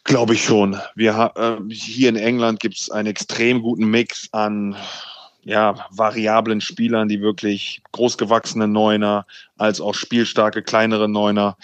[0.04, 0.80] Glaube ich schon.
[0.96, 4.74] Wir äh, hier in England gibt es einen extrem guten Mix an
[5.44, 9.26] ja, variablen Spielern, die wirklich großgewachsene Neuner,
[9.56, 11.56] als auch spielstarke kleinere Neuner.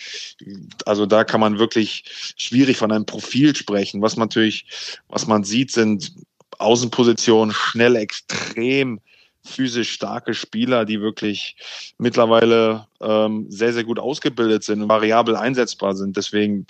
[0.85, 4.03] Also da kann man wirklich schwierig von einem Profil sprechen.
[4.03, 4.67] Was man natürlich,
[5.09, 6.13] was man sieht, sind
[6.59, 9.01] Außenpositionen schnell extrem
[9.45, 11.57] physisch starke Spieler, die wirklich
[11.99, 16.17] mittlerweile ähm, sehr, sehr gut ausgebildet sind und variabel einsetzbar sind.
[16.17, 16.67] Deswegen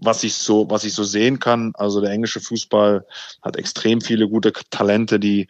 [0.00, 3.04] was ich so, was ich so sehen kann, also der englische Fußball
[3.42, 5.48] hat extrem viele gute Talente, die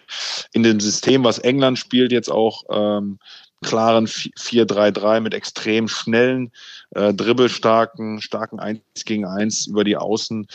[0.53, 3.19] in dem System, was England spielt, jetzt auch ähm,
[3.63, 6.53] klaren 4-3-3 mit extrem schnellen,
[6.91, 10.47] äh, dribbelstarken, starken 1 gegen 1 über die Außen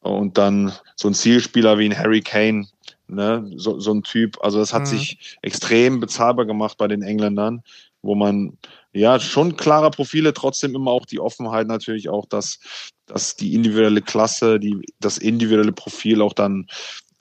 [0.00, 2.66] und dann so ein Zielspieler wie ein Harry Kane,
[3.08, 4.38] ne, so, so ein Typ.
[4.42, 4.86] Also das hat mhm.
[4.86, 7.62] sich extrem bezahlbar gemacht bei den Engländern,
[8.00, 8.56] wo man
[8.92, 12.58] ja schon klare Profile, trotzdem immer auch die Offenheit natürlich auch, dass
[13.06, 16.66] dass die individuelle Klasse, die, das individuelle Profil auch dann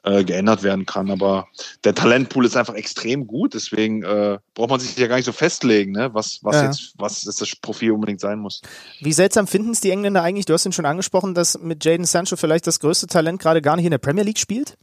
[0.04, 1.12] äh, geändert werden kann.
[1.12, 1.48] Aber
[1.84, 5.32] der Talentpool ist einfach extrem gut, deswegen äh, braucht man sich ja gar nicht so
[5.32, 6.14] festlegen, ne?
[6.14, 6.66] was, was ja.
[6.66, 8.62] jetzt, was das Profil unbedingt sein muss.
[9.00, 10.46] Wie seltsam finden es die Engländer eigentlich?
[10.46, 13.76] Du hast ihn schon angesprochen, dass mit Jaden Sancho vielleicht das größte Talent gerade gar
[13.76, 14.78] nicht in der Premier League spielt?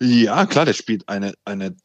[0.00, 1.76] Ja, klar, der spielt eine, eine,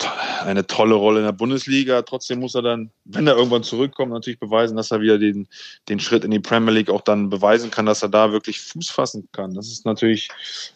[0.44, 2.02] eine tolle Rolle in der Bundesliga.
[2.02, 5.48] Trotzdem muss er dann, wenn er irgendwann zurückkommt, natürlich beweisen, dass er wieder den,
[5.88, 8.90] den Schritt in die Premier League auch dann beweisen kann, dass er da wirklich Fuß
[8.90, 9.54] fassen kann.
[9.54, 10.30] Das ist natürlich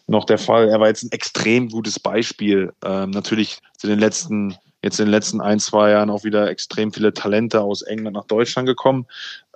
[0.08, 0.70] noch der Fall.
[0.70, 2.74] Er war jetzt ein extrem gutes Beispiel.
[2.84, 6.92] Ähm, natürlich in den letzten jetzt in den letzten ein, zwei Jahren auch wieder extrem
[6.92, 9.08] viele Talente aus England nach Deutschland gekommen.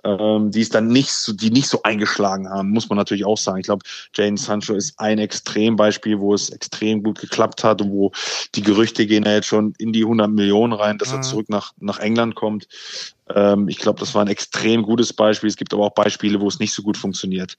[0.04, 3.38] Ähm, die es dann nicht so, die nicht so eingeschlagen haben, muss man natürlich auch
[3.38, 3.58] sagen.
[3.58, 3.84] Ich glaube,
[4.14, 8.12] Jane Sancho ist ein Extrembeispiel, wo es extrem gut geklappt hat und wo
[8.54, 11.16] die Gerüchte gehen ja jetzt schon in die 100 Millionen rein, dass mhm.
[11.16, 12.68] er zurück nach, nach England kommt.
[13.34, 15.48] Ähm, ich glaube, das war ein extrem gutes Beispiel.
[15.48, 17.56] Es gibt aber auch Beispiele, wo es nicht so gut funktioniert.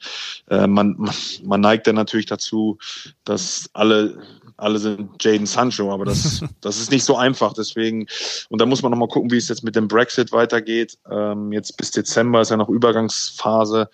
[0.50, 2.78] Äh, man, man, man neigt dann natürlich dazu,
[3.26, 4.18] dass alle
[4.60, 7.54] alle sind Jaden Sancho, aber das, das ist nicht so einfach.
[7.54, 8.08] Deswegen,
[8.50, 10.98] und da muss man nochmal gucken, wie es jetzt mit dem Brexit weitergeht.
[11.10, 13.90] Ähm, jetzt bis Dezember ist ja noch Übergangsphase.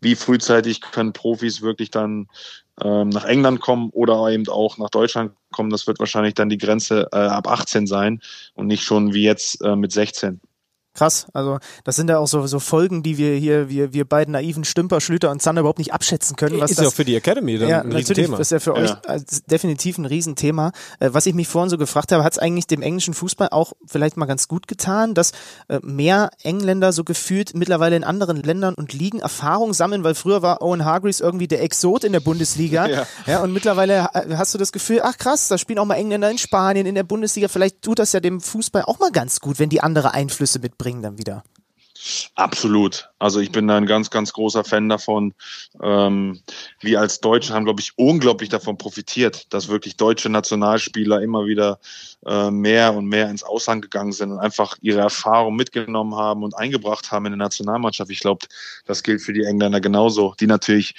[0.00, 2.28] Wie frühzeitig können Profis wirklich dann
[2.82, 5.70] ähm, nach England kommen oder eben auch nach Deutschland kommen?
[5.70, 8.20] Das wird wahrscheinlich dann die Grenze äh, ab 18 sein
[8.54, 10.40] und nicht schon wie jetzt äh, mit 16
[10.94, 11.26] krass.
[11.32, 14.64] Also das sind ja auch so, so Folgen, die wir hier, wir, wir beiden naiven
[14.64, 16.60] Stümper, Schlüter und Zander überhaupt nicht abschätzen können.
[16.60, 18.36] Was ist das, ja auch für die Academy dann ja, ein Riesenthema.
[18.36, 19.00] Das ist ja für ja.
[19.08, 20.72] euch definitiv ein Riesenthema.
[20.98, 23.72] Äh, was ich mich vorhin so gefragt habe, hat es eigentlich dem englischen Fußball auch
[23.86, 25.32] vielleicht mal ganz gut getan, dass
[25.68, 30.42] äh, mehr Engländer so gefühlt mittlerweile in anderen Ländern und Ligen Erfahrung sammeln, weil früher
[30.42, 32.80] war Owen Hargreaves irgendwie der Exot in der Bundesliga.
[32.90, 33.06] Ja.
[33.26, 33.42] ja.
[33.42, 36.38] Und mittlerweile äh, hast du das Gefühl, ach krass, da spielen auch mal Engländer in
[36.38, 37.46] Spanien, in der Bundesliga.
[37.46, 41.02] Vielleicht tut das ja dem Fußball auch mal ganz gut, wenn die andere Einflüsse mitbringen
[41.02, 41.44] dann wieder.
[42.34, 43.10] Absolut.
[43.18, 45.34] Also ich bin da ein ganz, ganz großer Fan davon.
[45.82, 46.40] Ähm,
[46.80, 51.78] wir als Deutsche haben, glaube ich, unglaublich davon profitiert, dass wirklich deutsche Nationalspieler immer wieder
[52.24, 56.56] äh, mehr und mehr ins Ausland gegangen sind und einfach ihre Erfahrung mitgenommen haben und
[56.56, 58.10] eingebracht haben in die Nationalmannschaft.
[58.10, 58.46] Ich glaube,
[58.86, 60.94] das gilt für die Engländer genauso, die natürlich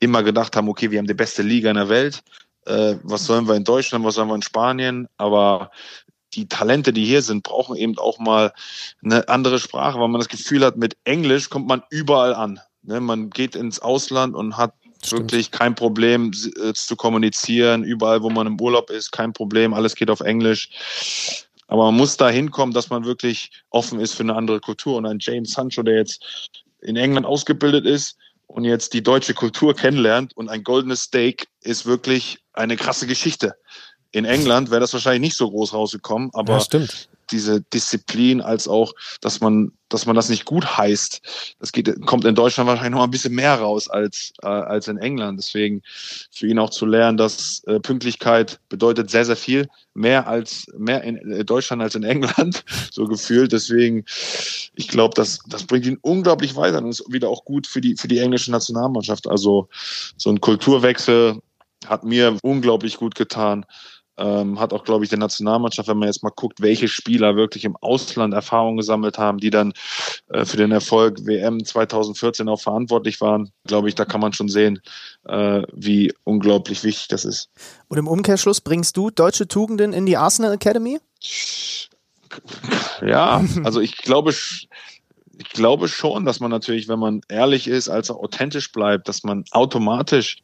[0.00, 2.22] immer gedacht haben, okay, wir haben die beste Liga in der Welt.
[2.64, 5.06] Äh, was sollen wir in Deutschland, was sollen wir in Spanien?
[5.18, 5.70] Aber
[6.34, 8.52] die Talente, die hier sind, brauchen eben auch mal
[9.02, 12.60] eine andere Sprache, weil man das Gefühl hat, mit Englisch kommt man überall an.
[12.82, 13.00] Ne?
[13.00, 14.74] Man geht ins Ausland und hat
[15.04, 15.22] Stimmt.
[15.22, 19.94] wirklich kein Problem äh, zu kommunizieren, überall, wo man im Urlaub ist, kein Problem, alles
[19.94, 20.70] geht auf Englisch.
[21.68, 24.96] Aber man muss da hinkommen, dass man wirklich offen ist für eine andere Kultur.
[24.96, 26.50] Und ein James Sancho, der jetzt
[26.80, 28.16] in England ausgebildet ist
[28.46, 33.56] und jetzt die deutsche Kultur kennenlernt und ein goldenes Steak ist wirklich eine krasse Geschichte.
[34.16, 36.80] In England wäre das wahrscheinlich nicht so groß rausgekommen, aber ja,
[37.30, 41.20] diese Disziplin als auch, dass man, dass man das nicht gut heißt,
[41.58, 44.96] das geht, kommt in Deutschland wahrscheinlich noch ein bisschen mehr raus als, äh, als in
[44.96, 45.38] England.
[45.38, 45.82] Deswegen
[46.30, 51.02] für ihn auch zu lernen, dass äh, Pünktlichkeit bedeutet sehr, sehr viel, mehr als, mehr
[51.02, 53.52] in äh, Deutschland als in England, so gefühlt.
[53.52, 54.06] Deswegen,
[54.76, 57.96] ich glaube, das, das bringt ihn unglaublich weiter und ist wieder auch gut für die,
[57.96, 59.28] für die englische Nationalmannschaft.
[59.28, 59.68] Also
[60.16, 61.42] so ein Kulturwechsel
[61.86, 63.66] hat mir unglaublich gut getan.
[64.18, 67.64] Ähm, hat auch, glaube ich, der Nationalmannschaft, wenn man jetzt mal guckt, welche Spieler wirklich
[67.64, 69.72] im Ausland Erfahrung gesammelt haben, die dann
[70.28, 74.48] äh, für den Erfolg WM 2014 auch verantwortlich waren, glaube ich, da kann man schon
[74.48, 74.80] sehen,
[75.24, 77.50] äh, wie unglaublich wichtig das ist.
[77.88, 80.98] Und im Umkehrschluss bringst du deutsche Tugenden in die Arsenal Academy?
[83.02, 84.32] Ja, also ich glaube,
[85.38, 89.44] ich glaube schon, dass man natürlich, wenn man ehrlich ist, also authentisch bleibt, dass man
[89.50, 90.38] automatisch,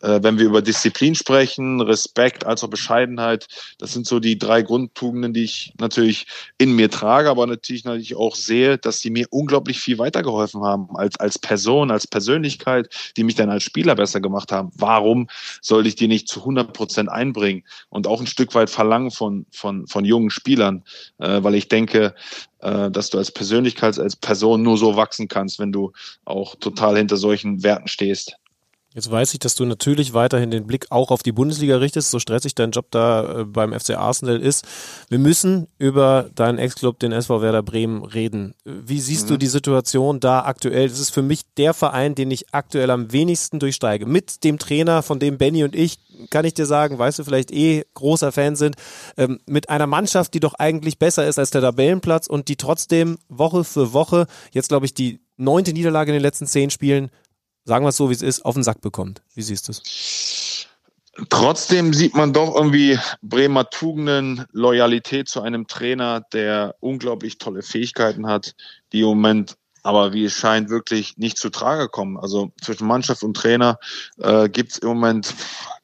[0.00, 4.62] äh, wenn wir über Disziplin sprechen, Respekt als auch Bescheidenheit, das sind so die drei
[4.62, 6.26] Grundtugenden, die ich natürlich
[6.56, 10.96] in mir trage, aber natürlich natürlich auch sehe, dass sie mir unglaublich viel weitergeholfen haben
[10.96, 14.70] als als Person, als Persönlichkeit, die mich dann als Spieler besser gemacht haben.
[14.74, 15.28] Warum
[15.60, 19.46] sollte ich die nicht zu 100 Prozent einbringen und auch ein Stück weit verlangen von
[19.50, 20.84] von von jungen Spielern,
[21.18, 22.14] äh, weil ich denke,
[22.60, 25.92] äh, dass du als Persönlichkeit, als Person nur so wachsen kannst, wenn du
[26.24, 28.36] auch total hinter solchen Werten stehst.
[28.94, 32.18] Jetzt weiß ich, dass du natürlich weiterhin den Blick auch auf die Bundesliga richtest, so
[32.18, 34.66] stressig dein Job da äh, beim FC Arsenal ist.
[35.10, 38.54] Wir müssen über deinen Ex-Club, den SV Werder Bremen, reden.
[38.64, 39.28] Wie siehst mhm.
[39.28, 40.88] du die Situation da aktuell?
[40.88, 44.06] Das ist für mich der Verein, den ich aktuell am wenigsten durchsteige.
[44.06, 45.98] Mit dem Trainer, von dem Benny und ich,
[46.30, 48.76] kann ich dir sagen, weißt du, vielleicht eh großer Fan sind,
[49.18, 53.18] ähm, mit einer Mannschaft, die doch eigentlich besser ist als der Tabellenplatz und die trotzdem
[53.28, 57.10] Woche für Woche, jetzt glaube ich die neunte Niederlage in den letzten zehn Spielen,
[57.64, 59.22] sagen wir es so, wie es ist, auf den Sack bekommt.
[59.34, 60.66] Wie siehst du es?
[61.30, 68.28] Trotzdem sieht man doch irgendwie Bremer Tugenden, Loyalität zu einem Trainer, der unglaublich tolle Fähigkeiten
[68.28, 68.54] hat,
[68.92, 72.18] die im Moment aber wie es scheint wirklich nicht zu Trage kommen.
[72.18, 73.78] Also zwischen Mannschaft und Trainer
[74.18, 75.34] äh, gibt es im Moment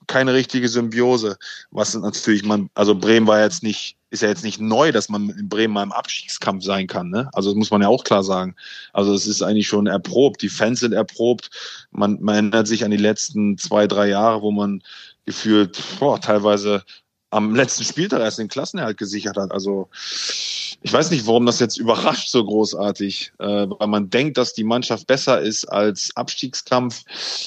[0.07, 1.37] keine richtige Symbiose.
[1.71, 5.31] Was natürlich man, also Bremen war jetzt nicht, ist ja jetzt nicht neu, dass man
[5.31, 7.11] in Bremen mal im Abstiegskampf sein kann.
[7.11, 7.29] Ne?
[7.33, 8.55] Also das muss man ja auch klar sagen.
[8.93, 10.43] Also es ist eigentlich schon erprobt.
[10.43, 11.51] Die Fans sind erprobt.
[11.91, 14.83] Man, man erinnert sich an die letzten zwei, drei Jahre, wo man
[15.27, 16.85] gefühlt boah, teilweise
[17.35, 19.51] am letzten Spieltag erst den Klassenerhalt gesichert hat.
[19.51, 19.89] Also
[20.83, 24.65] ich weiß nicht, warum das jetzt überrascht so großartig, äh, weil man denkt, dass die
[24.65, 27.03] Mannschaft besser ist als Abstiegskampf,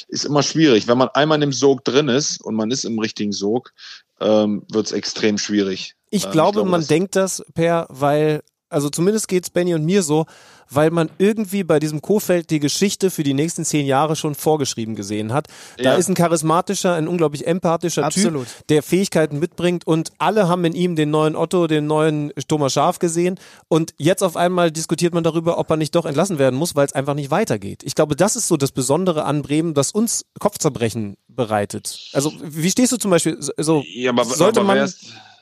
[0.07, 0.87] ist immer schwierig.
[0.87, 3.73] Wenn man einmal in dem Sog drin ist und man ist im richtigen Sog,
[4.19, 5.95] ähm, wird es extrem schwierig.
[6.09, 9.85] Ich, äh, glaube, ich glaube, man denkt das, Per, weil Also zumindest geht's Benny und
[9.85, 10.25] mir so,
[10.69, 14.95] weil man irgendwie bei diesem Kofeld die Geschichte für die nächsten zehn Jahre schon vorgeschrieben
[14.95, 15.47] gesehen hat.
[15.77, 15.93] Da Ja.
[15.95, 18.47] ist ein charismatischer, ein unglaublich empathischer Absolut.
[18.47, 22.73] Typ, der Fähigkeiten mitbringt und alle haben in ihm den neuen Otto, den neuen Thomas
[22.73, 26.57] Schaf gesehen und jetzt auf einmal diskutiert man darüber, ob er nicht doch entlassen werden
[26.57, 27.83] muss, weil es einfach nicht weitergeht.
[27.83, 32.09] Ich glaube, das ist so das Besondere an Bremen, das uns Kopfzerbrechen bereitet.
[32.13, 33.83] Also wie stehst du zum Beispiel so?
[33.93, 34.93] Ja, aber, sollte aber man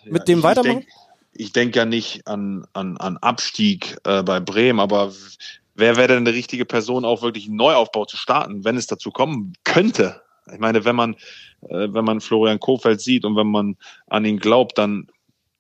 [0.06, 0.86] mit dem weitermachen?
[1.38, 5.14] Ich denke ja nicht an, an, an Abstieg äh, bei Bremen, aber
[5.76, 9.12] wer wäre denn die richtige Person, auch wirklich einen Neuaufbau zu starten, wenn es dazu
[9.12, 10.22] kommen könnte?
[10.52, 11.16] Ich meine, wenn man,
[11.64, 13.76] äh, wenn man Florian Kofeld sieht und wenn man
[14.08, 15.08] an ihn glaubt, dann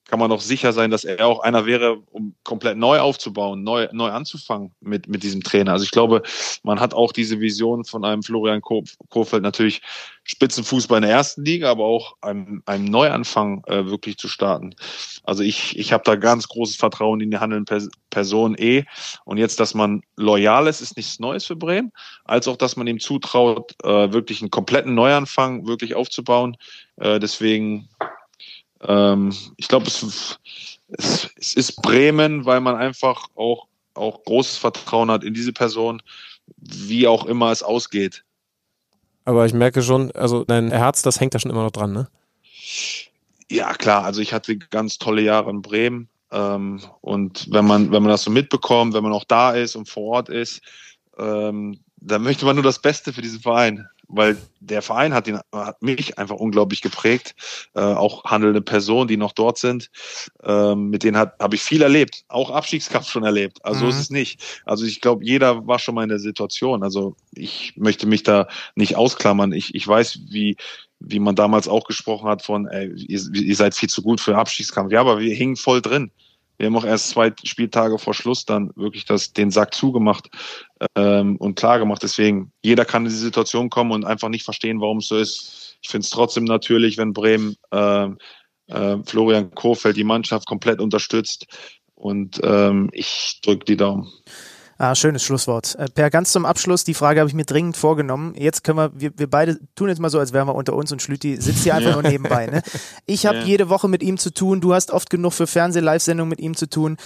[0.07, 3.87] kann man doch sicher sein, dass er auch einer wäre, um komplett neu aufzubauen, neu,
[3.91, 5.71] neu anzufangen mit, mit diesem Trainer.
[5.71, 6.21] Also ich glaube,
[6.63, 9.81] man hat auch diese Vision von einem Florian Ko Kofeld natürlich
[10.23, 14.75] Spitzenfußball in der ersten Liga, aber auch einem, einem Neuanfang äh, wirklich zu starten.
[15.23, 18.85] Also ich, ich habe da ganz großes Vertrauen in die handelnden Pers Person eh.
[19.25, 21.91] Und jetzt, dass man loyal ist, ist nichts Neues für Bremen,
[22.23, 26.55] als auch, dass man ihm zutraut, äh, wirklich einen kompletten Neuanfang wirklich aufzubauen.
[26.95, 27.89] Äh, deswegen
[28.87, 30.39] ähm, ich glaube, es,
[30.89, 36.01] es, es ist Bremen, weil man einfach auch, auch großes Vertrauen hat in diese Person,
[36.57, 38.23] wie auch immer es ausgeht.
[39.23, 42.07] Aber ich merke schon, also dein Herz, das hängt da schon immer noch dran, ne?
[43.49, 46.09] Ja, klar, also ich hatte ganz tolle Jahre in Bremen.
[46.31, 49.89] Ähm, und wenn man, wenn man das so mitbekommt, wenn man auch da ist und
[49.89, 50.61] vor Ort ist,
[51.17, 53.87] ähm, dann möchte man nur das Beste für diesen Verein.
[54.07, 57.33] Weil der Verein hat, ihn, hat mich einfach unglaublich geprägt.
[57.73, 59.89] Äh, auch handelnde Personen, die noch dort sind,
[60.43, 62.23] ähm, mit denen habe ich viel erlebt.
[62.27, 63.65] Auch Abstiegskampf schon erlebt.
[63.65, 63.89] Also so Mhm.
[63.89, 64.61] ist es nicht.
[64.63, 66.83] Also ich glaube, jeder war schon mal in der Situation.
[66.83, 69.51] Also ich möchte mich da nicht ausklammern.
[69.53, 70.55] Ich, ich weiß, wie,
[70.99, 74.37] wie man damals auch gesprochen hat von, ey, ihr, ihr seid viel zu gut für
[74.37, 74.91] Abstiegskampf.
[74.91, 76.11] Ja, aber wir hingen voll drin.
[76.57, 80.29] Wir haben auch erst zwei Spieltage vor Schluss dann wirklich das, den Sack zugemacht
[80.95, 82.03] ähm, und klar gemacht.
[82.03, 85.77] Deswegen, jeder kann in diese Situation kommen und einfach nicht verstehen, warum es so ist.
[85.81, 88.17] Ich finde es trotzdem natürlich, wenn Bremen ähm,
[88.67, 91.47] äh, Florian Kohfeldt die Mannschaft komplett unterstützt.
[91.95, 94.11] Und ähm, ich drücke die Daumen.
[94.77, 95.75] Ah, schönes Schlusswort.
[95.75, 98.33] Äh, Per, ganz zum Abschluss, die Frage habe ich mir dringend vorgenommen.
[98.37, 100.91] Jetzt können wir, wir, wir beide tun jetzt mal so, als wären wir unter uns
[100.91, 102.01] und Schlüti sitzt hier einfach Ja.
[102.01, 102.47] nur nebenbei.
[102.47, 102.61] Ne?
[103.05, 103.43] Ich habe Ja.
[103.45, 106.67] jede Woche mit ihm zu tun, du hast oft genug für Fernseh-Live-Sendungen mit ihm zu
[106.69, 106.97] tun.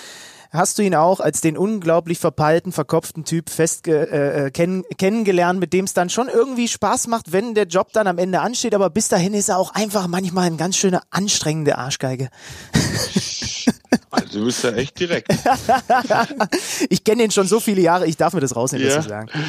[0.52, 5.60] Hast du ihn auch als den unglaublich verpeilten, verkopften Typ fest äh, äh, kenn kennengelernt,
[5.60, 8.74] mit dem es dann schon irgendwie Spaß macht, wenn der Job dann am Ende ansteht,
[8.74, 12.30] aber bis dahin ist er auch einfach manchmal ein ganz schöner anstrengende Arschgeige.
[14.12, 15.32] Also du bist ja echt direkt.
[16.90, 18.96] Ich kenne ihn schon so viele Jahre, ich darf mir das rausnehmen, Ja.
[18.96, 19.30] das zu sagen.
[19.34, 19.42] Ja.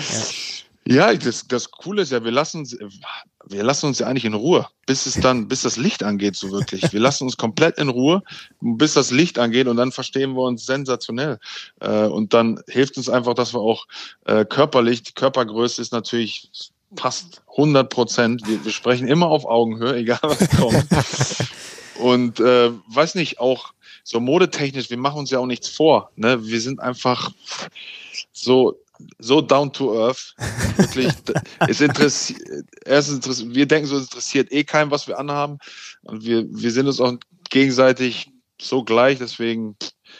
[0.86, 2.76] Ja, das, das Coole ist ja, wir lassen uns,
[3.46, 6.50] wir lassen uns ja eigentlich in Ruhe, bis es dann, bis das Licht angeht, so
[6.50, 6.92] wirklich.
[6.92, 8.22] Wir lassen uns komplett in Ruhe,
[8.60, 11.38] bis das Licht angeht und dann verstehen wir uns sensationell.
[11.80, 13.86] Äh, und dann hilft uns einfach, dass wir auch
[14.24, 16.50] äh, körperlich, die Körpergröße ist natürlich
[16.96, 18.42] fast 100 Prozent.
[18.48, 20.86] Wir, wir sprechen immer auf Augenhöhe, egal was kommt.
[22.00, 26.10] und äh, weiß nicht, auch so modetechnisch, wir machen uns ja auch nichts vor.
[26.16, 26.44] Ne?
[26.46, 27.30] Wir sind einfach
[28.32, 28.78] so
[29.18, 30.34] so down to earth.
[30.76, 31.12] Wirklich,
[31.68, 32.42] es interessiert,
[32.84, 35.58] erstens interessiert, wir denken so, es interessiert eh keinem, was wir anhaben.
[36.02, 37.14] Und wir, wir sind uns auch
[37.48, 38.30] gegenseitig
[38.60, 39.76] so gleich, deswegen,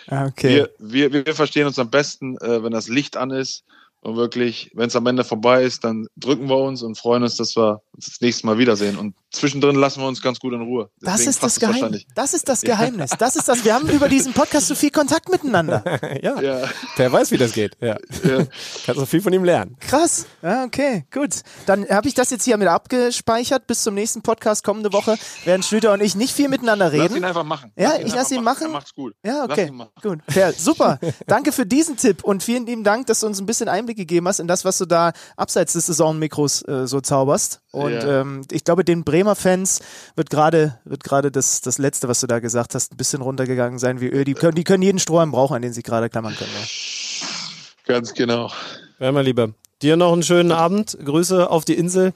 [0.09, 0.67] Ah, Okay.
[0.79, 3.65] wir, wir, wir verstehen uns am besten, äh, wenn das Licht an ist.
[4.03, 7.37] Und wirklich, wenn es am Ende vorbei ist, dann drücken wir uns und freuen uns,
[7.37, 8.97] dass wir uns das nächste Mal wiedersehen.
[8.97, 10.89] Und zwischendrin lassen wir uns ganz gut in Ruhe.
[11.01, 12.05] Das Deswegen ist das passt es Geheimnis.
[12.15, 13.11] Das ist das Geheimnis.
[13.19, 13.63] Das ist das.
[13.63, 15.85] Wir haben über diesen Podcast so viel Kontakt miteinander.
[16.23, 16.63] ja, Ja,
[16.97, 17.77] der weiß, wie das geht.
[17.81, 17.99] Ja.
[18.25, 18.47] ja.
[18.87, 19.77] Kannst du viel von ihm lernen.
[19.81, 20.25] Krass.
[20.41, 21.43] Ja, okay, gut.
[21.67, 23.67] Dann habe ich das jetzt hier mit abgespeichert.
[23.67, 27.01] Bis zum nächsten Podcast kommende Woche werden Schlüter und ich nicht viel miteinander Lass ihn
[27.03, 27.25] reden.
[27.25, 27.71] einfach machen.
[27.77, 28.63] Ja, ich einfach lass ihn machen.
[28.63, 29.15] Er macht's gut.
[29.23, 29.67] Ja, Lass okay.
[29.69, 29.91] ihn machen.
[30.03, 30.21] Gut.
[30.27, 30.55] Fair.
[30.55, 30.99] Super.
[31.27, 34.27] Danke für diesen Tipp und vielen lieben Dank, dass du uns ein bisschen Einblick gegeben
[34.29, 37.61] hast in das, was du da abseits des Saisonmikros äh, so zauberst.
[37.73, 38.21] Und Ja.
[38.21, 39.81] ähm, ich glaube, den Bremer Fans
[40.17, 43.79] wird gerade wird gerade das, das Letzte, was du da gesagt hast, ein bisschen runtergegangen
[43.79, 44.25] sein wie Öl.
[44.25, 46.51] Die können, die können jeden Strohhalm brauchen, an den sie gerade klammern können.
[46.53, 47.95] Ja.
[47.95, 48.51] Ganz genau.
[48.99, 49.51] Ja, mein Lieber.
[49.83, 50.97] Dir noch einen schönen Abend.
[51.05, 52.13] Grüße auf die Insel.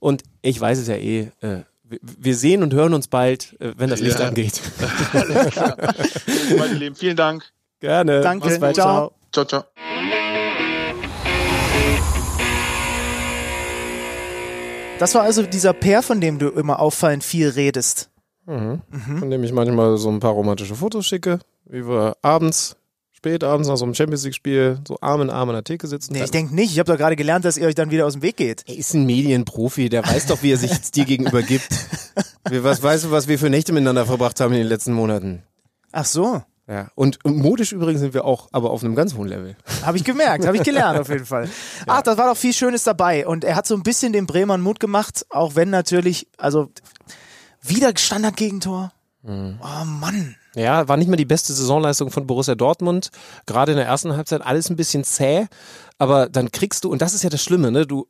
[0.00, 1.30] Und ich weiß es ja eh.
[1.40, 4.26] Äh, wir- sehen und hören uns bald, äh, wenn das Licht Ja.
[4.28, 4.60] angeht.
[6.58, 7.44] Meine Lieben, vielen Dank.
[7.80, 8.20] Gerne.
[8.20, 8.46] Danke.
[8.48, 8.74] Mach's bald.
[8.76, 9.12] Ciao.
[9.32, 9.64] Ciao, ciao.
[14.98, 18.10] Das war also dieser Pair, von dem du immer auffallend viel redest.
[18.46, 18.80] Von
[19.30, 22.76] dem ich manchmal so ein paar romantische Fotos schicke, wie wir abends,
[23.12, 26.12] spät abends nach so einem Champions League-Spiel so Arm in Arm an der Theke sitzen.
[26.12, 26.70] Nee, ich denke nicht.
[26.72, 28.62] Ich habe doch gerade gelernt, dass ihr euch dann wieder aus dem Weg geht.
[28.66, 31.68] er ist ein Medienprofi, der weiß doch, wie er sich jetzt dir gegenüber gibt.
[32.48, 35.42] Wir, was weißt du, was wir für Nächte miteinander verbracht haben in den letzten Monaten?
[35.90, 36.42] Ach so.
[36.68, 36.88] Ja.
[36.96, 39.56] Und, und modisch übrigens sind wir auch, aber auf einem ganz hohen Level.
[39.82, 41.48] Habe ich gemerkt, habe ich gelernt auf jeden Fall.
[41.86, 43.26] Ach, da war doch viel Schönes dabei.
[43.26, 46.70] Und er hat so ein bisschen den Bremern Mut gemacht, auch wenn natürlich, also
[47.62, 48.92] wieder Standardgegentor.
[49.22, 49.60] Mhm.
[49.62, 50.36] Oh Mann.
[50.56, 53.10] Ja, war nicht mehr die beste Saisonleistung von Borussia Dortmund.
[53.44, 55.46] Gerade in der ersten Halbzeit alles ein bisschen zäh.
[55.98, 57.86] Aber dann kriegst du, und das ist ja das Schlimme, ne?
[57.86, 58.08] Du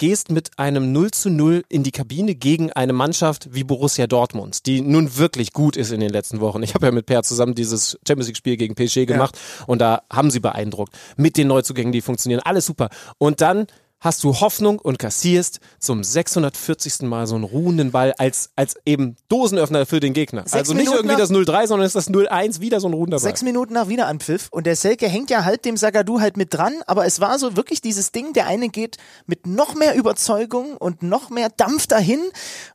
[0.00, 4.64] gehst mit einem 0 zu 0 in die Kabine gegen eine Mannschaft wie Borussia Dortmund,
[4.64, 6.62] die nun wirklich gut ist in den letzten Wochen.
[6.62, 10.00] Ich habe ja mit Per zusammen dieses Champions League Spiel gegen PSG gemacht und da
[10.10, 10.94] haben sie beeindruckt.
[11.18, 12.88] Mit den Neuzugängen, die funktionieren, alles super.
[13.18, 13.66] Und dann
[14.00, 17.02] hast du Hoffnung und kassierst zum 640.
[17.02, 20.42] Mal so einen ruhenden Ball als, als eben Dosenöffner für den Gegner.
[20.42, 22.94] Sechs also nicht Minuten irgendwie das 0-3, sondern es ist das 0-1, wieder so ein
[22.94, 23.22] ruhender Ball.
[23.22, 26.74] Sechs Minuten nach Wiederanpfiff und der Selke hängt ja halt dem Sagadu halt mit dran,
[26.86, 28.96] aber es war so wirklich dieses Ding, der eine geht
[29.26, 32.20] mit noch mehr Überzeugung und noch mehr Dampf dahin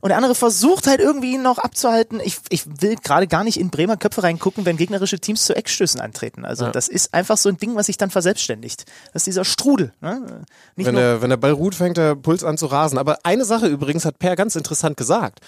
[0.00, 2.20] und der andere versucht halt irgendwie ihn noch abzuhalten.
[2.22, 6.00] Ich, ich will gerade gar nicht in Bremer Köpfe reingucken, wenn gegnerische Teams zu Eckstößen
[6.00, 6.44] antreten.
[6.44, 8.84] Also das ist einfach so ein Ding, was sich dann verselbstständigt.
[9.12, 9.92] Das ist dieser Strudel.
[10.00, 10.44] Ne?
[10.76, 12.98] Nicht Wenn nur, der, wenn der Ball ruht, fängt der Puls an zu rasen.
[12.98, 15.40] Aber eine Sache übrigens hat Per ganz interessant gesagt.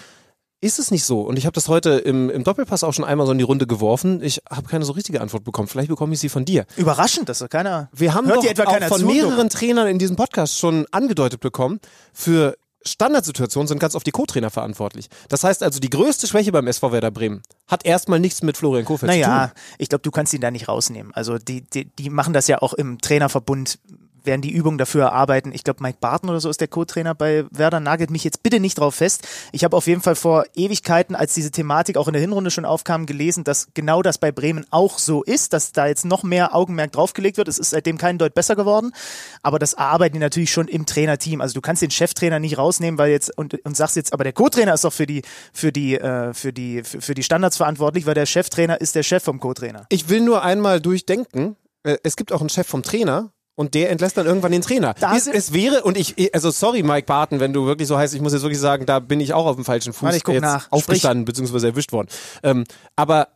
[0.61, 1.21] Ist es nicht so?
[1.21, 3.65] Und ich habe das heute im, im Doppelpass auch schon einmal so in die Runde
[3.65, 4.21] geworfen.
[4.21, 5.69] Ich habe keine so richtige Antwort bekommen.
[5.69, 6.65] Vielleicht bekomme ich sie von dir.
[6.75, 7.89] überraschend, dass so keiner.
[7.93, 11.79] Wir haben doch auch von zu, mehreren Trainern in diesem Podcast schon angedeutet bekommen,
[12.11, 15.07] für Standardsituationen sind ganz oft die Co-Trainer verantwortlich.
[15.27, 18.85] Das heißt also, die größte Schwäche beim SV Werder Bremen hat erstmal nichts mit Florian
[18.85, 19.29] Kofeld zu tun.
[19.29, 21.13] Naja, ich glaube, du kannst ihn da nicht rausnehmen.
[21.13, 23.79] Also die, die, die machen das ja auch im Trainerverbund,
[24.29, 25.51] werden die Übungen dafür erarbeiten.
[25.53, 28.59] Ich glaube, Mike Barton oder so ist der Co-Trainer bei Werder, nagelt mich jetzt bitte
[28.59, 29.27] nicht drauf fest.
[29.51, 32.63] Ich habe auf jeden Fall vor Ewigkeiten, als diese Thematik auch in der Hinrunde schon
[32.63, 36.55] aufkam, gelesen, dass genau das bei Bremen auch so ist, dass da jetzt noch mehr
[36.55, 37.47] Augenmerk draufgelegt wird.
[37.47, 38.91] Es ist seitdem kein Deut besser geworden,
[39.41, 41.41] aber das erarbeiten die natürlich schon im Trainerteam.
[41.41, 44.33] Also du kannst den Cheftrainer nicht rausnehmen, weil jetzt und, und sagst jetzt, aber der
[44.33, 48.05] Co-Trainer ist doch für die für die äh, für die für, für die Standards verantwortlich,
[48.05, 49.87] weil der Cheftrainer ist der Chef vom Co-Trainer.
[49.89, 51.55] Ich will nur einmal durchdenken.
[51.83, 53.31] Äh, Es gibt auch einen Chef vom Trainer.
[53.59, 54.95] Und der entlässt dann irgendwann den Trainer.
[55.13, 58.21] Es, es wäre, und ich, also sorry, Mike Barton, wenn du wirklich so heißt, ich
[58.21, 60.35] muss jetzt wirklich sagen, da bin ich auch auf dem falschen Fuß Warte, ich guck
[60.35, 60.71] jetzt nach.
[60.71, 62.07] aufgestanden, beziehungsweise erwischt worden.
[62.41, 62.63] Ähm,
[62.95, 63.27] aber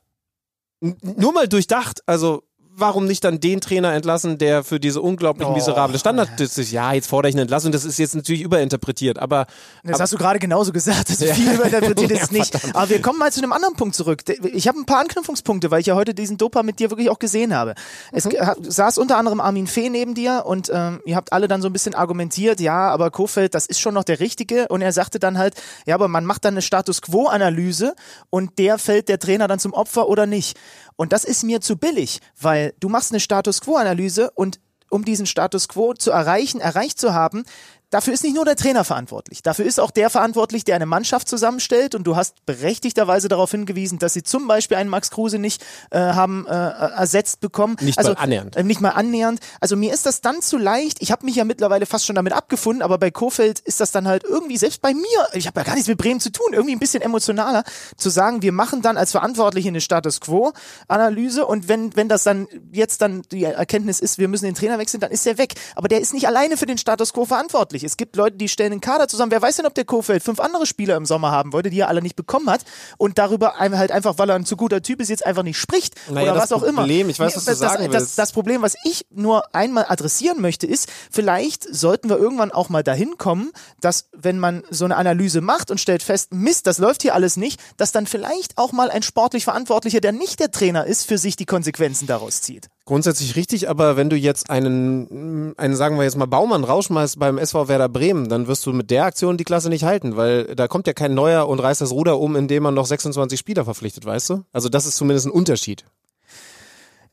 [0.79, 2.43] nur mal durchdacht, also
[2.75, 5.53] warum nicht dann den Trainer entlassen, der für diese unglaublich Oh.
[5.53, 9.19] miserable Standard, das ist, ja, jetzt fordere ich eine Entlassung, das ist jetzt natürlich überinterpretiert,
[9.19, 9.45] aber
[9.83, 11.09] Das hast du gerade genauso gesagt.
[11.09, 12.75] Das ist viel überinterpretiert ist Ja, nicht.
[12.75, 14.21] Aber wir kommen mal zu einem anderen Punkt zurück.
[14.53, 17.19] Ich habe ein paar Anknüpfungspunkte, weil ich ja heute diesen Dopa mit dir wirklich auch
[17.19, 17.75] gesehen habe.
[18.11, 21.61] Es ha- saß unter anderem Armin Fee neben dir und ähm, ihr habt alle dann
[21.61, 24.67] so ein bisschen argumentiert, ja, aber Kofeld, das ist schon noch der Richtige.
[24.69, 25.53] Und er sagte dann halt,
[25.85, 27.93] ja, aber man macht dann eine Status Quo-Analyse
[28.29, 30.57] und der fällt der Trainer dann zum Opfer oder nicht.
[30.95, 34.59] Und das ist mir zu billig, weil du machst eine Status Quo-Analyse und
[34.93, 37.45] um diesen Status quo zu erreichen, erreicht zu haben,
[37.93, 39.43] dafür ist nicht nur der Trainer verantwortlich.
[39.43, 41.95] Dafür ist auch der verantwortlich, der eine Mannschaft zusammenstellt.
[41.95, 45.99] Und du hast berechtigterweise darauf hingewiesen, dass sie zum Beispiel einen Max Kruse nicht äh,
[45.99, 47.77] haben äh, ersetzt bekommen.
[47.81, 48.55] Nicht also, mal annähernd.
[48.55, 49.39] Äh, nicht mal annähernd.
[49.59, 51.01] Also mir ist das dann zu leicht.
[51.01, 54.07] Ich habe mich ja mittlerweile fast schon damit abgefunden, aber bei Kofeld ist das dann
[54.07, 56.75] halt irgendwie, selbst bei mir, ich habe ja gar nichts mit Bremen zu tun, irgendwie
[56.75, 57.63] ein bisschen emotionaler,
[57.97, 62.47] zu sagen, wir machen dann als Verantwortliche eine Status Quo-Analyse und wenn, wenn das dann
[62.71, 65.53] jetzt dann die Erkenntnis ist, wir müssen den Trainer wechseln, dann ist er weg.
[65.75, 67.82] Aber der ist nicht alleine für den Status Quo verantwortlich.
[67.83, 69.31] Es gibt Leute, die stellen einen Kader zusammen.
[69.31, 71.87] Wer weiß denn, ob der Kofeld fünf andere Spieler im Sommer haben wollte, die er
[71.87, 72.61] alle nicht bekommen hat
[72.97, 75.57] und darüber einem halt einfach, weil er ein zu guter Typ ist, jetzt einfach nicht
[75.57, 76.81] spricht Naja, oder das was auch immer.
[76.81, 78.17] Problem, ich weiß, was du das, sagen das, willst.
[78.17, 82.83] das Problem, was ich nur einmal adressieren möchte, ist, vielleicht sollten wir irgendwann auch mal
[82.83, 87.01] dahin kommen, dass wenn man so eine Analyse macht und stellt fest, Mist, das läuft
[87.01, 90.85] hier alles nicht, dass dann vielleicht auch mal ein sportlich Verantwortlicher, der nicht der Trainer
[90.85, 92.69] ist, für sich die Konsequenzen daraus zieht.
[92.85, 97.37] Grundsätzlich richtig, aber wenn du jetzt einen, einen sagen wir jetzt mal Baumann rausschmeißt beim
[97.37, 100.67] SV Werder Bremen, dann wirst du mit der Aktion die Klasse nicht halten, weil da
[100.67, 104.05] kommt ja kein neuer und reißt das Ruder um, indem man noch 26 Spieler verpflichtet,
[104.05, 104.43] weißt du?
[104.51, 105.85] Also das ist zumindest ein Unterschied.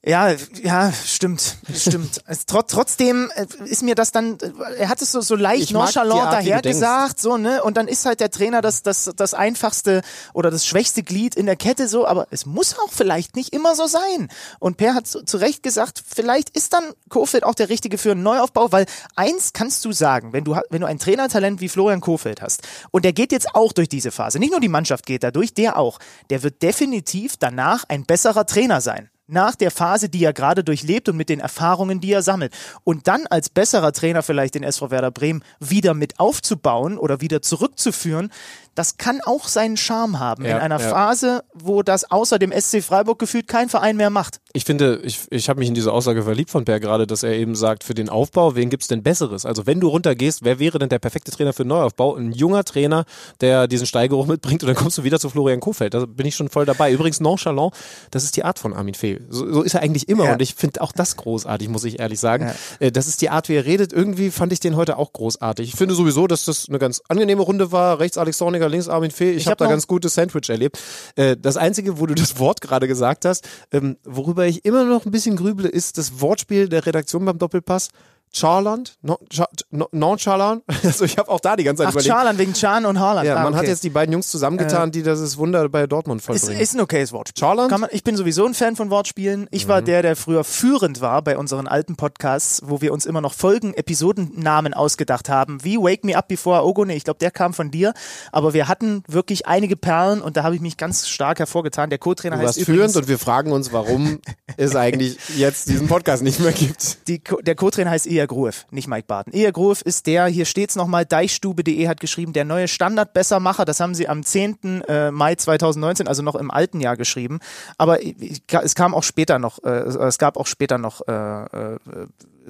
[0.02, 2.22] Ja, ja, stimmt, stimmt.
[2.46, 5.72] Trot, trotzdem äh, ist mir das dann, äh, er hat es so, so leicht Ich
[5.72, 10.00] nonchalant dahergesagt, so, ne, und dann ist halt der Trainer das, das, das einfachste
[10.32, 13.74] oder das schwächste Glied in der Kette, so, aber es muss auch vielleicht nicht immer
[13.74, 14.28] so sein.
[14.58, 18.12] Und Per hat zu, zu Recht gesagt, vielleicht ist dann Kofeld auch der Richtige für
[18.12, 18.86] einen Neuaufbau, weil
[19.16, 23.04] eins kannst du sagen, wenn du, wenn du ein Trainertalent wie Florian Kofeld hast, und
[23.04, 25.76] der geht jetzt auch durch diese Phase, nicht nur die Mannschaft geht da durch, der
[25.76, 25.98] auch,
[26.30, 31.08] der wird definitiv danach ein besserer Trainer sein nach der Phase, die er gerade durchlebt
[31.08, 32.52] und mit den Erfahrungen, die er sammelt.
[32.84, 37.42] Und dann als besserer Trainer vielleicht den SV Werder Bremen wieder mit aufzubauen oder wieder
[37.42, 38.30] zurückzuführen,
[38.74, 40.88] das kann auch seinen Charme haben Ja, in einer ja.
[40.88, 44.40] Phase, wo das außer dem SC Freiburg gefühlt kein Verein mehr macht.
[44.52, 47.32] Ich finde, ich, ich habe mich in diese Aussage verliebt von Per gerade, dass er
[47.34, 49.44] eben sagt, für den Aufbau, wen gibt's denn Besseres?
[49.46, 52.16] Also wenn du runtergehst, wer wäre denn der perfekte Trainer für den Neuaufbau?
[52.16, 53.04] Ein junger Trainer,
[53.40, 55.94] der diesen Steigeruch mitbringt und dann kommst du wieder zu Florian Kofeld.
[55.94, 56.92] Da bin ich schon voll dabei.
[56.92, 57.74] Übrigens nonchalant,
[58.10, 59.20] das ist die Art von Armin Fee.
[59.28, 60.32] So, so ist er eigentlich immer Ja.
[60.32, 62.46] und ich finde auch das großartig, muss ich ehrlich sagen.
[62.80, 62.86] Ja.
[62.86, 63.92] Äh, Das ist die Art, wie er redet.
[63.92, 65.68] Irgendwie fand ich den heute auch großartig.
[65.68, 67.98] Ich finde sowieso, dass das eine ganz angenehme Runde war.
[68.00, 69.30] Rechts Alex Zorniger, links Armin Fee.
[69.32, 70.78] Ich, Ich habe hab da ganz gutes Sandwich erlebt.
[71.16, 75.06] Äh, Das Einzige, wo du das Wort gerade gesagt hast, ähm, worüber ich immer noch
[75.06, 77.88] ein bisschen grüble, ist das Wortspiel der Redaktion beim Doppelpass.
[78.32, 78.96] Charland?
[79.02, 80.62] Non- Cha- non- Non-Charland?
[80.84, 82.12] Also ich habe auch da die ganze Zeit Ach, überlegt.
[82.14, 83.26] Charlan wegen Chan und Haaland.
[83.26, 83.62] Ja, ah, man okay.
[83.62, 86.60] hat jetzt die beiden Jungs zusammengetan, die das Wunder bei Dortmund ist, vollbringen.
[86.60, 87.40] ist ein okayes Wortspiel.
[87.40, 87.70] Charland?
[87.70, 89.46] Man, ich bin sowieso ein Fan von Wortspielen.
[89.50, 89.68] Ich Mhm.
[89.70, 93.34] war der, der früher führend war bei unseren alten Podcasts, wo wir uns immer noch
[93.34, 96.94] Folgen, Episodennamen ausgedacht haben, wie Wake Me Up Before Ogone.
[96.94, 97.92] Ich glaube, der kam von dir.
[98.32, 101.90] Aber wir hatten wirklich einige Perlen und da habe ich mich ganz stark hervorgetan.
[101.90, 104.20] Der Co-Trainer heißt übrigens, führend und wir fragen uns, warum
[104.56, 107.06] es eigentlich jetzt diesen Podcast nicht mehr gibt.
[107.08, 109.32] die, der Co-Trainer heißt Eher Gruev, nicht Mike Barton.
[109.32, 113.64] Eher Gruev ist der, hier steht's nochmal, deichstube.de hat geschrieben, der neue Standardbessermacher.
[113.64, 114.82] Das haben sie am 10.
[114.86, 117.38] äh, Mai 2019, also noch im alten Jahr geschrieben.
[117.78, 121.78] Aber es kam auch später noch, äh, es gab auch später noch äh,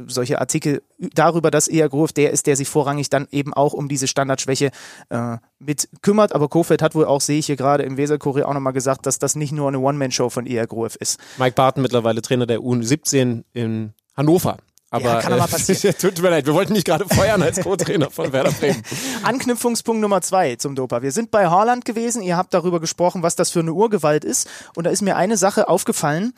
[0.09, 3.89] solche Artikel darüber, dass Eher Gruev der ist, der sich vorrangig dann eben auch um
[3.89, 4.73] diese Standardschwäche
[5.11, 6.35] äh, mit kümmert.
[6.35, 9.21] Aber Kofeld hat wohl auch, sehe ich hier gerade im Weserkurier auch nochmal gesagt, dass
[9.21, 11.21] das nicht nur eine One-Man-Show von Eher Gruev ist.
[11.39, 14.59] Mike Barton mittlerweile Trainer der U17 in Hannover.
[14.91, 15.95] Aber Ja, kann äh, passieren.
[16.01, 18.83] tut mir leid, wir wollten nicht gerade feuern als Co-Trainer von Werder Bremen.
[19.23, 21.01] Anknüpfungspunkt Nummer zwei zum Dopa.
[21.01, 22.23] Wir sind bei Haaland gewesen.
[22.23, 24.49] Ihr habt darüber gesprochen, was das für eine Urgewalt ist.
[24.75, 26.35] Und da ist mir eine Sache aufgefallen.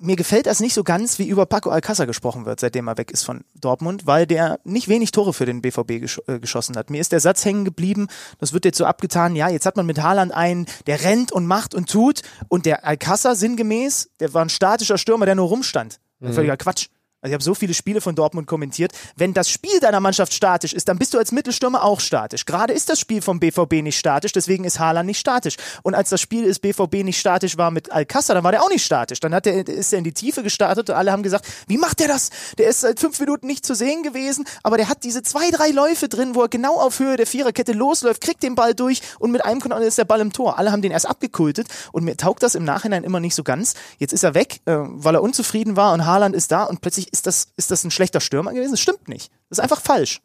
[0.00, 3.10] Mir gefällt das nicht so ganz, wie über Paco Alcázar gesprochen wird, seitdem er weg
[3.10, 6.88] ist von Dortmund, weil der nicht wenig Tore für den BVB gesch äh, geschossen hat.
[6.88, 8.06] Mir ist der Satz hängen geblieben,
[8.38, 11.46] das wird jetzt so abgetan, ja, jetzt hat man mit Haaland einen, der rennt und
[11.46, 15.98] macht und tut und der Alcázar sinngemäß, der war ein statischer Stürmer, der nur rumstand.
[16.20, 16.88] Völliger Quatsch.
[17.20, 18.92] Also ich habe so viele Spiele von Dortmund kommentiert.
[19.16, 22.46] Wenn das Spiel deiner Mannschaft statisch ist, dann bist du als Mittelstürmer auch statisch.
[22.46, 25.56] Gerade ist das Spiel vom BVB nicht statisch, deswegen ist Haaland nicht statisch.
[25.82, 28.70] Und als das Spiel des BVB nicht statisch war mit Alcázar, dann war der auch
[28.70, 29.18] nicht statisch.
[29.18, 31.98] Dann hat der, ist er in die Tiefe gestartet und alle haben gesagt, wie macht
[31.98, 32.30] der das?
[32.56, 35.70] Der ist seit fünf Minuten nicht zu sehen gewesen, aber der hat diese zwei, drei
[35.70, 39.32] Läufe drin, wo er genau auf Höhe der Viererkette losläuft, kriegt den Ball durch und
[39.32, 40.56] mit einem Konter ist der Ball im Tor.
[40.56, 43.74] Alle haben den erst abgekultet und mir taugt das im Nachhinein immer nicht so ganz.
[43.98, 47.07] Jetzt ist er weg, äh, weil er unzufrieden war und Haaland ist da und plötzlich
[47.10, 48.72] ist das, ist das ein schlechter Stürmer gewesen.
[48.72, 49.30] Das stimmt nicht.
[49.48, 50.20] Das ist einfach falsch.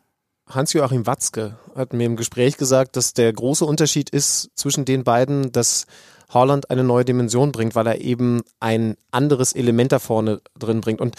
[0.47, 5.51] Hans-Joachim Watzke hat mir im Gespräch gesagt, dass der große Unterschied ist zwischen den beiden,
[5.51, 5.86] dass
[6.29, 10.99] Haaland eine neue Dimension bringt, weil er eben ein anderes Element da vorne drin bringt.
[10.99, 11.15] Und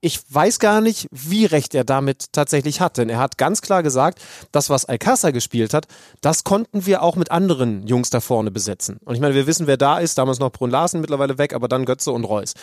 [0.00, 3.82] ich weiß gar nicht, wie recht er damit tatsächlich hat, denn er hat ganz klar
[3.82, 4.20] gesagt,
[4.50, 5.86] das, was Alcázar gespielt hat,
[6.22, 8.98] das konnten wir auch mit anderen Jungs da vorne besetzen.
[9.04, 11.68] Und ich meine, wir wissen, wer da ist, damals noch Brun Larsen, mittlerweile weg, aber
[11.68, 12.54] dann Götze und Reus.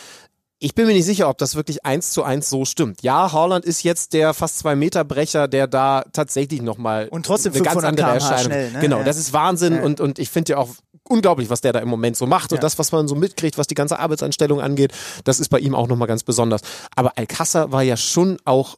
[0.60, 3.02] Ich bin mir nicht sicher, ob das wirklich eins zu eins so stimmt.
[3.02, 7.52] Ja, Haaland ist jetzt der fast zwei Meter Brecher, der da tatsächlich nochmal Und trotzdem
[7.52, 8.44] eine ganz 500 andere Erscheinung.
[8.52, 8.80] schnell, ne?
[8.80, 9.04] Genau, Ja.
[9.04, 9.82] das ist Wahnsinn Ja.
[9.82, 10.70] und und ich finde ja auch
[11.04, 12.60] unglaublich, was der da im Moment so macht und Ja.
[12.62, 14.92] das, was man so mitkriegt, was die ganze Arbeitsanstellung angeht,
[15.24, 16.60] das ist bei ihm auch nochmal ganz besonders.
[16.96, 18.76] Aber Alcázar war ja schon auch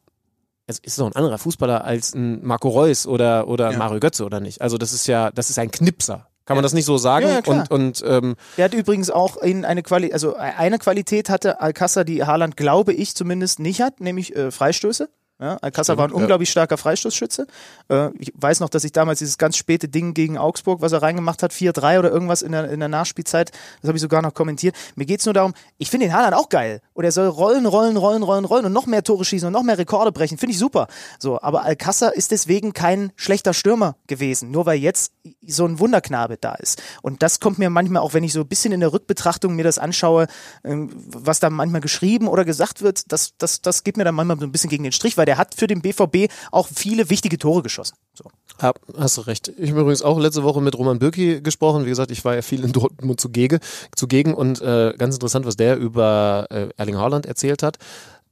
[0.67, 3.79] es ist doch ein anderer Fußballer als ein Marco Reus oder, oder Ja.
[3.79, 4.61] Mario Götze, oder nicht?
[4.63, 6.29] Also das ist ja, das ist ein Knipser.
[6.51, 7.29] Kann man das nicht so sagen?
[7.29, 7.65] Ja, ja, klar.
[7.71, 12.03] und und ähm, Der hat übrigens auch in eine Quali also eine Qualität hatte Alcázar,
[12.03, 15.09] die Haaland, glaube ich, zumindest nicht hat, nämlich äh, Freistöße.
[15.41, 17.47] Ja, Alcázar war ein unglaublich starker Freistoßschütze.
[17.89, 21.01] Äh, ich weiß noch, dass ich damals dieses ganz späte Ding gegen Augsburg, was er
[21.01, 24.35] reingemacht hat, 4-3 oder irgendwas in der, in der Nachspielzeit, das habe ich sogar noch
[24.35, 24.77] kommentiert.
[24.97, 26.83] Mir geht's nur darum, ich finde den Haaland auch geil.
[26.93, 29.63] Und er soll rollen, rollen, rollen, rollen, rollen und noch mehr Tore schießen und noch
[29.63, 30.37] mehr Rekorde brechen.
[30.37, 30.89] Finde ich super.
[31.19, 35.15] So, aber Alcázar ist deswegen kein schlechter Stürmer gewesen, nur weil jetzt
[35.47, 36.83] so ein Wunderknabe da ist.
[37.01, 39.65] Und das kommt mir manchmal auch, wenn ich so ein bisschen in der Rückbetrachtung mir
[39.65, 40.27] das anschaue,
[40.65, 44.39] ähm, was da manchmal geschrieben oder gesagt wird, das, das, das geht mir dann manchmal
[44.39, 47.39] so ein bisschen gegen den Strich, weil der hat für den BVB auch viele wichtige
[47.39, 47.95] Tore geschossen.
[48.15, 48.25] So.
[48.61, 49.47] Ja, hast du recht.
[49.59, 51.85] Ich habe übrigens auch letzte Woche mit Roman Bürki gesprochen.
[51.85, 53.61] Wie gesagt, ich war ja viel in Dortmund zugegen,
[53.95, 57.79] zugegen und äh, ganz interessant, was der über äh, Erling Haaland erzählt hat.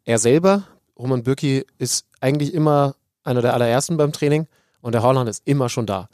[0.05, 0.65] Er selber,
[0.99, 4.49] Roman Bürki, ist eigentlich immer einer der allerersten beim Training
[4.81, 6.09] und der Haaland ist immer schon da.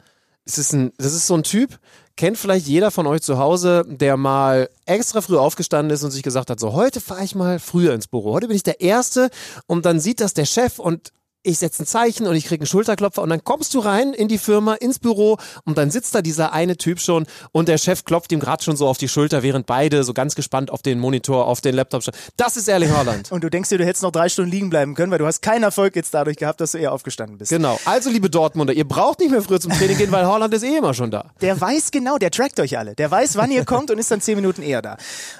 [0.45, 1.79] Es ist ein, das ist so ein Typ,
[2.17, 6.23] kennt vielleicht jeder von euch zu Hause, der mal extra früh aufgestanden ist und sich
[6.23, 8.33] gesagt hat, so heute fahre ich mal früher ins Büro.
[8.33, 9.29] Heute bin ich der Erste
[9.67, 11.11] und dann sieht das der Chef und
[11.45, 14.27] ich setze ein Zeichen und ich kriege einen Schulterklopfer und dann kommst du rein in
[14.27, 18.03] die Firma, ins Büro und dann sitzt da dieser eine Typ schon und der Chef
[18.03, 20.99] klopft ihm gerade schon so auf die Schulter, während beide so ganz gespannt auf den
[20.99, 22.15] Monitor, auf den Laptop stehen.
[22.37, 23.31] Das ist Erling Haaland.
[23.35, 25.41] Und du denkst dir, du hättest noch drei Stunden liegen bleiben können, weil du hast
[25.41, 27.49] keinen Erfolg jetzt dadurch gehabt, dass du eher aufgestanden bist.
[27.49, 27.79] Genau.
[27.85, 30.77] Also, liebe Dortmunder, ihr braucht nicht mehr früher zum Training gehen, weil Haaland ist eh
[30.77, 31.31] immer schon da.
[31.41, 32.95] Der weiß genau, der trackt euch alle.
[32.95, 34.97] Der weiß, wann ihr kommt und ist dann zehn Minuten eher da.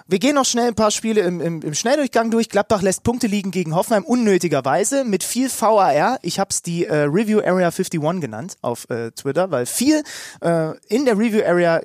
[0.07, 2.49] Wir gehen noch schnell ein paar Spiele im, im, im Schnelldurchgang durch.
[2.49, 5.94] Gladbach lässt Punkte liegen gegen Hoffenheim unnötigerweise mit viel VAR.
[6.21, 10.03] Ich habe es die äh, Review Area 51 genannt auf äh, Twitter, weil viel
[10.41, 11.81] äh, in der Review Area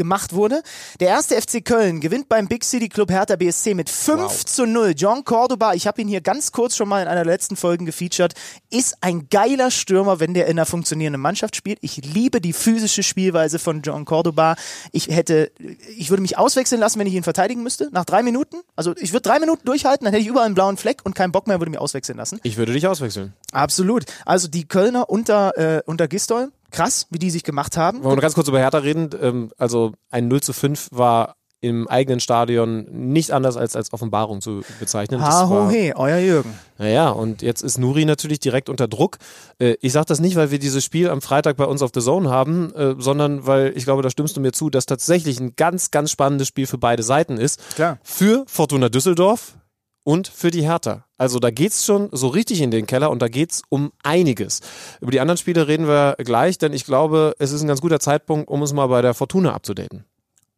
[0.00, 0.62] gemacht wurde.
[0.98, 4.44] Der erste FC Köln gewinnt beim Big City Club Hertha BSC mit 5 wow.
[4.46, 4.94] zu 0.
[4.96, 7.84] John Cordoba, ich habe ihn hier ganz kurz schon mal in einer der letzten Folgen
[7.84, 8.32] gefeatured,
[8.70, 11.80] ist ein geiler Stürmer, wenn der in einer funktionierenden Mannschaft spielt.
[11.82, 14.56] Ich liebe die physische Spielweise von John Cordoba.
[14.90, 15.52] Ich hätte,
[15.98, 18.56] ich würde mich auswechseln lassen, wenn ich ihn verteidigen müsste, nach drei Minuten.
[18.76, 21.32] Also ich würde drei Minuten durchhalten, dann hätte ich überall einen blauen Fleck und keinen
[21.32, 22.40] Bock mehr, würde mich auswechseln lassen.
[22.42, 23.34] Ich würde dich auswechseln.
[23.52, 24.06] Absolut.
[24.24, 28.02] Also die Kölner unter, äh, unter Gistol, krass, wie die sich gemacht haben.
[28.02, 29.10] Wollen wir ganz kurz über Hertha reden?
[29.20, 34.40] Ähm, also ein 0 zu 5 war im eigenen Stadion nicht anders als als Offenbarung
[34.40, 35.20] zu bezeichnen.
[35.20, 36.58] Ha, ho, he, euer Jürgen.
[36.78, 39.18] Naja, und jetzt ist Nuri natürlich direkt unter Druck.
[39.58, 42.00] Äh, ich sage das nicht, weil wir dieses Spiel am Freitag bei uns auf The
[42.00, 45.54] Zone haben, äh, sondern weil ich glaube, da stimmst du mir zu, dass tatsächlich ein
[45.54, 47.60] ganz, ganz spannendes Spiel für beide Seiten ist.
[47.74, 47.98] Klar.
[48.02, 49.56] Für Fortuna Düsseldorf,
[50.04, 51.04] und für die Hertha.
[51.18, 54.60] Also da geht's schon so richtig in den Keller und da geht's um einiges.
[55.00, 58.00] Über die anderen Spiele reden wir gleich, denn ich glaube, es ist ein ganz guter
[58.00, 60.04] Zeitpunkt, um es mal bei der Fortuna abzudaten.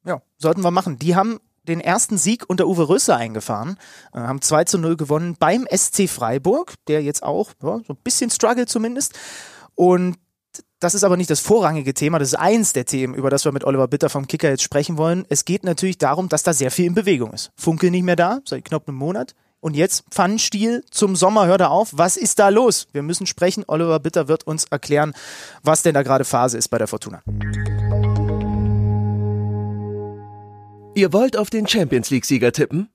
[0.05, 0.99] Ja, sollten wir machen.
[0.99, 1.39] Die haben
[1.69, 3.77] den ersten Sieg unter Uwe Rösser eingefahren,
[4.13, 7.99] äh, haben 2 zu 0 gewonnen beim SC Freiburg, der jetzt auch ja, so ein
[8.03, 9.19] bisschen struggle zumindest.
[9.75, 10.17] Und
[10.83, 13.53] das ist aber nicht das vorrangige Thema, das ist eins der Themen, über das wir
[13.53, 15.25] mit Oliver Bitter vom Kicker jetzt sprechen wollen.
[15.29, 17.53] Es geht natürlich darum, dass da sehr viel in Bewegung ist.
[17.57, 19.37] Funkel nicht mehr da, seit knapp einem Monat.
[19.61, 21.91] Und jetzt Pfannenstiel zum Sommer, hört er auf.
[21.93, 22.89] Was ist da los?
[22.91, 23.63] Wir müssen sprechen.
[23.69, 25.13] Oliver Bitter wird uns erklären,
[25.63, 27.23] was denn da gerade Phase ist bei der Fortuna.
[30.97, 32.89] Ihr wollt auf den Champions League-Sieger tippen?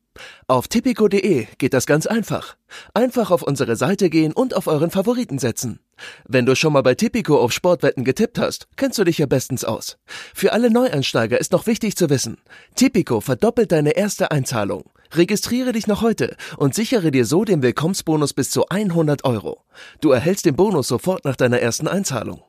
[0.48, 2.56] Auf tipico.de geht das ganz einfach.
[2.94, 5.80] Einfach auf unsere Seite gehen und auf euren Favoriten setzen.
[6.28, 9.64] Wenn du schon mal bei Tipico auf Sportwetten getippt hast, kennst du dich ja bestens
[9.64, 9.98] aus.
[10.34, 12.38] Für alle Neueinsteiger ist noch wichtig zu wissen,
[12.76, 14.92] Tipico verdoppelt deine erste Einzahlung.
[15.14, 19.64] Registriere dich noch heute und sichere dir so den Willkommensbonus bis zu 100 Euro.
[20.02, 22.44] Du erhältst den Bonus sofort nach deiner ersten Einzahlung.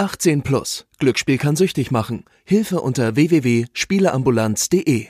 [0.00, 0.86] 18 plus.
[0.98, 2.24] Glücksspiel kann süchtig machen.
[2.44, 5.08] Hilfe unter www.spieleambulanz.de.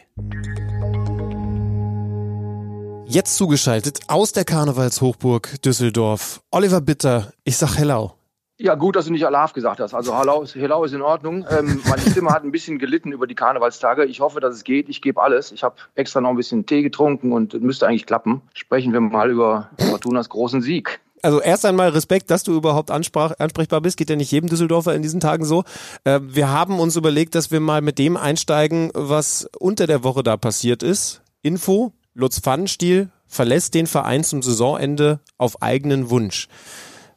[3.11, 6.43] Jetzt zugeschaltet aus der Karnevalshochburg Düsseldorf.
[6.53, 8.13] Oliver Bitter, ich sag Hello.
[8.57, 9.95] Ja, gut, dass du nicht Alarv gesagt hast.
[9.95, 11.45] Also Hello ist, Hello ist in Ordnung.
[11.51, 14.05] Ähm, meine Stimme hat ein bisschen gelitten über die Karnevalstage.
[14.05, 14.89] Ich hoffe, dass es geht.
[14.89, 15.51] Ich gebe alles.
[15.51, 18.43] Ich habe extra noch ein bisschen Tee getrunken und müsste eigentlich klappen.
[18.55, 21.01] Sprechen wir mal über Fortunas großen Sieg.
[21.21, 23.97] Also erst einmal Respekt, dass du überhaupt ansprach, ansprechbar bist.
[23.97, 25.65] Geht ja nicht jedem Düsseldorfer in diesen Tagen so.
[26.05, 30.23] Äh, wir haben uns überlegt, dass wir mal mit dem einsteigen, was unter der Woche
[30.23, 31.23] da passiert ist.
[31.43, 36.49] Info, Lutz Pfannenstiel verlässt den Verein zum Saisonende auf eigenen Wunsch.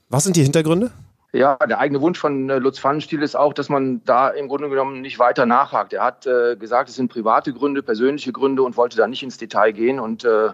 [0.09, 0.91] Was sind die Hintergründe?
[1.31, 4.69] Ja, der eigene Wunsch von äh, Lutz Pfannenstiel ist auch, dass man da im Grunde
[4.69, 5.93] genommen nicht weiter nachhakt.
[5.93, 9.39] Er hat äh, gesagt, es sind private Gründe, persönliche Gründe und wollte da nicht ins
[9.39, 9.99] Detail gehen.
[9.99, 10.49] Und äh,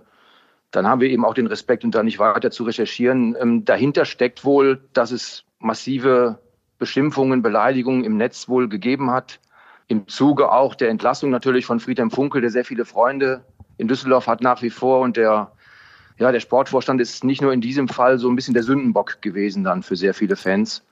[0.72, 3.36] dann haben wir eben auch den Respekt, und da nicht weiter zu recherchieren.
[3.38, 6.40] Ähm, dahinter steckt wohl, dass es massive
[6.78, 9.42] Beschimpfungen, Beleidigungen im Netz wohl gegeben hat.
[9.88, 13.44] Im Zuge auch der Entlassung natürlich von Friedhelm Funkel, der sehr viele Freunde
[13.80, 15.52] in Düsseldorf hat nach wie vor und der,
[16.18, 19.64] ja, der Sportvorstand ist nicht nur in diesem Fall so ein bisschen der Sündenbock gewesen
[19.64, 20.84] dann für sehr viele Fans.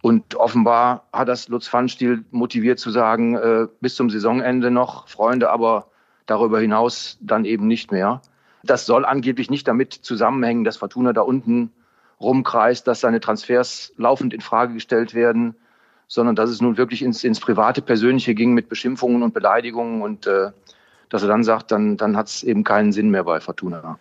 [0.00, 5.50] Und offenbar hat das Lutz Pfannstiel motiviert zu sagen, äh, bis zum Saisonende noch Freunde,
[5.50, 5.88] aber
[6.26, 8.22] darüber hinaus dann eben nicht mehr.
[8.62, 11.72] Das soll angeblich nicht damit zusammenhängen, dass Fortuna da unten
[12.20, 15.56] rumkreist, dass seine Transfers laufend in Frage gestellt werden,
[16.06, 20.26] sondern dass es nun wirklich ins, ins private, persönliche ging mit Beschimpfungen und Beleidigungen und
[20.26, 20.52] äh,
[21.10, 23.98] dass er dann sagt, dann, dann hat es eben keinen Sinn mehr bei Fortuna.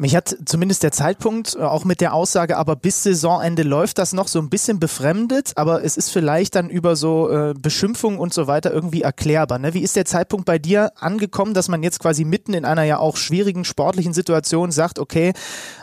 [0.00, 4.12] Mich hat zumindest der Zeitpunkt, äh, auch mit der Aussage, aber bis Saisonende läuft das
[4.12, 8.32] noch so ein bisschen befremdet, aber es ist vielleicht dann über so äh, Beschimpfungen und
[8.32, 9.58] so weiter irgendwie erklärbar.
[9.58, 9.74] Ne?
[9.74, 12.98] Wie ist der Zeitpunkt bei dir angekommen, dass man jetzt quasi mitten in einer ja
[12.98, 15.32] auch schwierigen sportlichen Situation sagt, okay,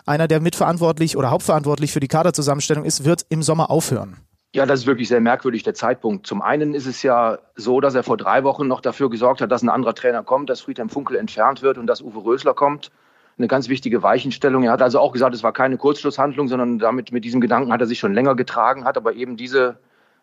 [0.06, 4.25] einer, der mitverantwortlich oder hauptverantwortlich für die Kaderzusammenstellung ist, wird im Sommer aufhören?
[4.56, 6.26] Ja, das ist wirklich sehr merkwürdig, der Zeitpunkt.
[6.26, 9.52] Zum einen ist es ja so, dass er vor drei Wochen noch dafür gesorgt hat,
[9.52, 12.90] dass ein anderer Trainer kommt, dass Friedhelm Funkel entfernt wird und dass Uwe Rösler kommt.
[13.38, 14.64] Eine ganz wichtige Weichenstellung.
[14.64, 17.82] Er hat also auch gesagt, es war keine Kurzschlusshandlung, sondern damit mit diesem Gedanken hat
[17.82, 19.78] er sich schon länger getragen, hat aber eben diese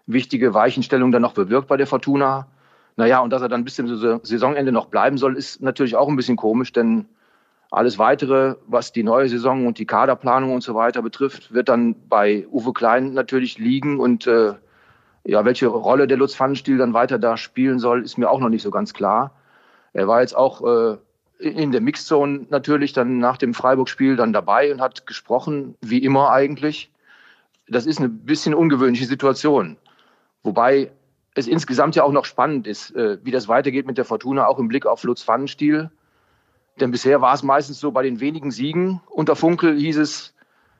[0.06, 2.46] wichtige Weichenstellung dann noch bewirkt bei der Fortuna.
[2.96, 3.86] Naja, und dass er dann bis zum
[4.22, 7.04] Saisonende noch bleiben soll, ist natürlich auch ein bisschen komisch, denn
[7.72, 11.96] Alles weitere, was die neue Saison und die Kaderplanung und so weiter betrifft, wird dann
[12.06, 13.98] bei Uwe Klein natürlich liegen.
[13.98, 14.52] Und äh,
[15.24, 18.50] ja, welche Rolle der Lutz Pfannenstiel dann weiter da spielen soll, ist mir auch noch
[18.50, 19.32] nicht so ganz klar.
[19.94, 20.98] Er war jetzt auch äh,
[21.38, 26.30] in der Mixzone natürlich dann nach dem Freiburg-Spiel dann dabei und hat gesprochen, wie immer
[26.30, 26.92] eigentlich.
[27.68, 29.78] Das ist eine bisschen ungewöhnliche Situation.
[30.42, 30.92] Wobei
[31.34, 34.58] es insgesamt ja auch noch spannend ist, äh, wie das weitergeht mit der Fortuna, auch
[34.58, 35.90] im Blick auf Lutz Pfannenstiel.
[36.82, 40.34] Denn bisher war es meistens so, bei den wenigen Siegen unter Funkel hieß es,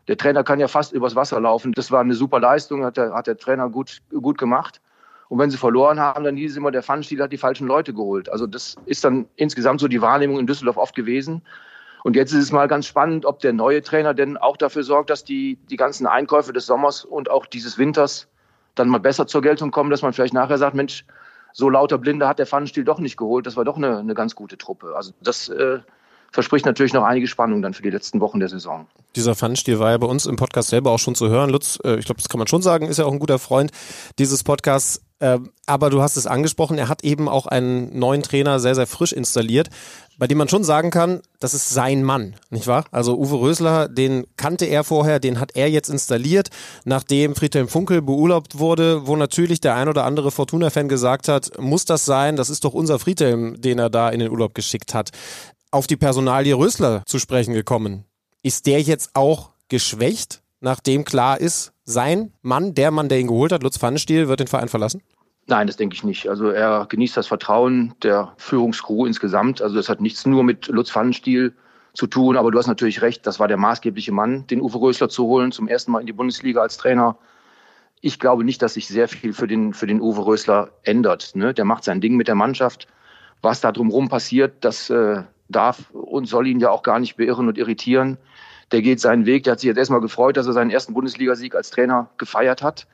[0.09, 1.70] der Trainer kann ja fast übers Wasser laufen.
[1.74, 4.80] Das war eine super Leistung, hat der, hat der Trainer gut, gut gemacht.
[5.28, 7.94] Und wenn sie verloren haben, dann hieß es immer, der Pfannenstiel hat die falschen Leute
[7.94, 8.28] geholt.
[8.28, 11.42] Also das ist dann insgesamt so die Wahrnehmung in Düsseldorf oft gewesen.
[12.03, 15.09] Und jetzt ist es mal ganz spannend, ob der neue Trainer denn auch dafür sorgt,
[15.09, 18.26] dass die, die ganzen Einkäufe des Sommers und auch dieses Winters
[18.74, 21.05] dann mal besser zur Geltung kommen, dass man vielleicht nachher sagt, Mensch,
[21.53, 23.46] so lauter Blinde hat der Pfannenstiel doch nicht geholt.
[23.46, 24.94] Das war doch eine, eine ganz gute Truppe.
[24.96, 25.80] Also das äh,
[26.32, 28.86] verspricht natürlich noch einige Spannung dann für die letzten Wochen der Saison.
[29.14, 31.50] Dieser Pfannenstiel war ja bei uns im Podcast selber auch schon zu hören.
[31.50, 33.70] Lutz, äh, ich glaube, das kann man schon sagen, ist ja auch ein guter Freund
[34.18, 35.03] dieses Podcasts.
[35.22, 38.88] Äh, aber du hast es angesprochen, er hat eben auch einen neuen Trainer sehr, sehr
[38.88, 39.68] frisch installiert,
[40.18, 42.86] bei dem man schon sagen kann, das ist sein Mann, nicht wahr?
[42.90, 46.50] Also Uwe Rösler, den kannte er vorher, den hat er jetzt installiert,
[46.84, 51.84] nachdem Friedhelm Funkel beurlaubt wurde, wo natürlich der ein oder andere Fortuna-Fan gesagt hat, muss
[51.84, 55.10] das sein, das ist doch unser Friedhelm, den er da in den Urlaub geschickt hat.
[55.70, 58.06] Auf die Personalie Rösler zu sprechen gekommen.
[58.42, 63.53] Ist der jetzt auch geschwächt, nachdem klar ist, sein Mann, der Mann, der ihn geholt
[63.53, 65.03] hat, Lutz Pfannenstiel, wird den Verein verlassen?
[65.47, 66.28] Nein, das denke ich nicht.
[66.28, 69.61] Also er genießt das Vertrauen der Führungskrew insgesamt.
[69.61, 71.55] Also das hat nichts nur mit Lutz Pfannenstiel
[71.95, 75.09] zu tun, aber du hast natürlich recht, das war der maßgebliche Mann, den Uwe Rösler
[75.09, 77.18] zu holen, zum ersten Mal in die Bundesliga als Trainer.
[78.01, 81.33] Ich glaube nicht, dass sich sehr viel für den, für den Uwe Rösler ändert.
[81.35, 81.53] Ne?
[81.53, 82.87] Der macht sein Ding mit der Mannschaft.
[83.43, 87.49] Was da drumherum passiert, das äh, darf und soll ihn ja auch gar nicht beirren
[87.49, 88.16] und irritieren.
[88.72, 89.44] Der geht seinen Weg.
[89.44, 92.86] Der hat sich jetzt erstmal gefreut, dass er seinen ersten Bundesligasieg als Trainer gefeiert hat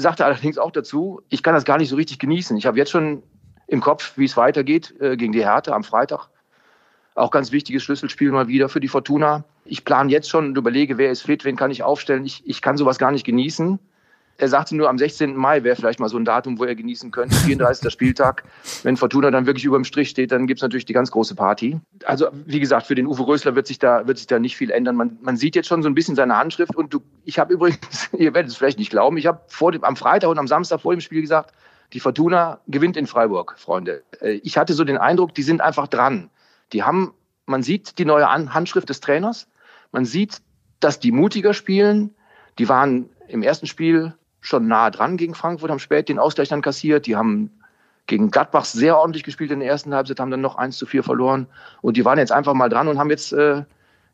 [0.00, 2.56] sagte allerdings auch dazu, ich kann das gar nicht so richtig genießen.
[2.56, 3.22] Ich habe jetzt schon
[3.66, 6.28] im Kopf, wie es weitergeht äh, gegen die Härte am Freitag.
[7.14, 9.44] Auch ganz wichtiges Schlüsselspiel mal wieder für die Fortuna.
[9.64, 12.24] Ich plane jetzt schon und überlege, wer ist fit, wen kann ich aufstellen.
[12.24, 13.78] Ich, ich kann sowas gar nicht genießen.
[14.40, 15.36] Er sagte nur, am 16.
[15.36, 17.36] Mai wäre vielleicht mal so ein Datum, wo er genießen könnte.
[17.36, 17.92] 34.
[17.92, 18.44] Spieltag.
[18.82, 21.34] Wenn Fortuna dann wirklich über dem Strich steht, dann gibt es natürlich die ganz große
[21.34, 21.78] Party.
[22.06, 24.70] Also, wie gesagt, für den Uwe Rösler wird sich da, wird sich da nicht viel
[24.70, 24.96] ändern.
[24.96, 26.74] Man, man sieht jetzt schon so ein bisschen seine Handschrift.
[26.74, 29.84] Und du, ich habe übrigens, ihr werdet es vielleicht nicht glauben, ich habe vor dem,
[29.84, 31.52] am Freitag und am Samstag vor dem Spiel gesagt,
[31.92, 34.04] die Fortuna gewinnt in Freiburg, Freunde.
[34.22, 36.30] Äh, ich hatte so den Eindruck, die sind einfach dran.
[36.72, 37.12] Die haben,
[37.44, 39.48] man sieht die neue Handschrift des Trainers.
[39.92, 40.40] Man sieht,
[40.78, 42.14] dass die mutiger spielen.
[42.58, 46.62] Die waren im ersten Spiel schon nah dran gegen Frankfurt, haben spät den Ausgleich dann
[46.62, 47.06] kassiert.
[47.06, 47.50] Die haben
[48.06, 51.02] gegen Gladbach sehr ordentlich gespielt in der ersten Halbzeit, haben dann noch 1 zu 4
[51.02, 51.46] verloren.
[51.80, 53.62] Und die waren jetzt einfach mal dran und haben jetzt äh,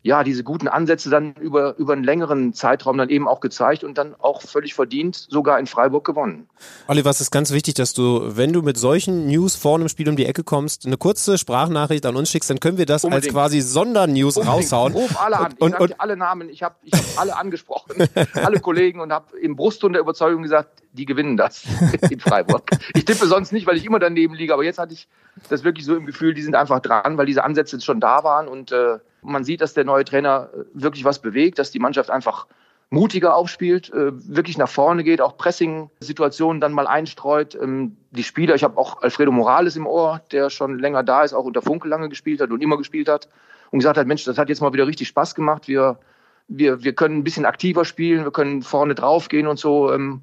[0.07, 3.99] ja, diese guten Ansätze dann über, über einen längeren Zeitraum dann eben auch gezeigt und
[3.99, 6.49] dann auch völlig verdient sogar in Freiburg gewonnen.
[6.87, 10.09] Oliver, es ist ganz wichtig, dass du, wenn du mit solchen News vor einem Spiel
[10.09, 13.25] um die Ecke kommst, eine kurze Sprachnachricht an uns schickst, dann können wir das Unbedingt.
[13.25, 14.57] als quasi Sondernews Unbedingt.
[14.57, 14.93] raushauen.
[14.93, 15.55] Ruf alle an.
[15.59, 16.51] Und, ich und, alle Namen.
[16.51, 20.85] Ich habe ich hab alle angesprochen, alle Kollegen und habe im Brustton der Überzeugung gesagt,
[20.93, 21.65] die gewinnen das
[22.11, 22.71] in Freiburg.
[22.95, 25.09] ich tippe sonst nicht, weil ich immer daneben liege, aber jetzt hatte ich
[25.49, 28.47] das wirklich so im Gefühl, die sind einfach dran, weil diese Ansätze schon da waren
[28.47, 32.11] und äh, man sieht, dass der neue Trainer äh, wirklich was bewegt, dass die Mannschaft
[32.11, 32.47] einfach
[32.91, 37.57] mutiger aufspielt, äh, wirklich nach vorne geht, auch Pressing-Situationen dann mal einstreut.
[37.61, 41.33] Ähm, die Spieler, ich habe auch Alfredo Morales im Ohr, der schon länger da ist,
[41.33, 43.29] auch unter Funkel lange gespielt hat und immer gespielt hat
[43.71, 45.67] und gesagt hat, Mensch, das hat jetzt mal wieder richtig Spaß gemacht.
[45.67, 45.99] Wir,
[46.47, 49.93] wir, wir können ein bisschen aktiver spielen, wir können vorne drauf gehen und so.
[49.93, 50.23] Ähm,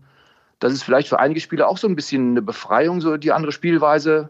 [0.59, 3.51] das ist vielleicht für einige Spieler auch so ein bisschen eine Befreiung, so die andere
[3.51, 4.29] Spielweise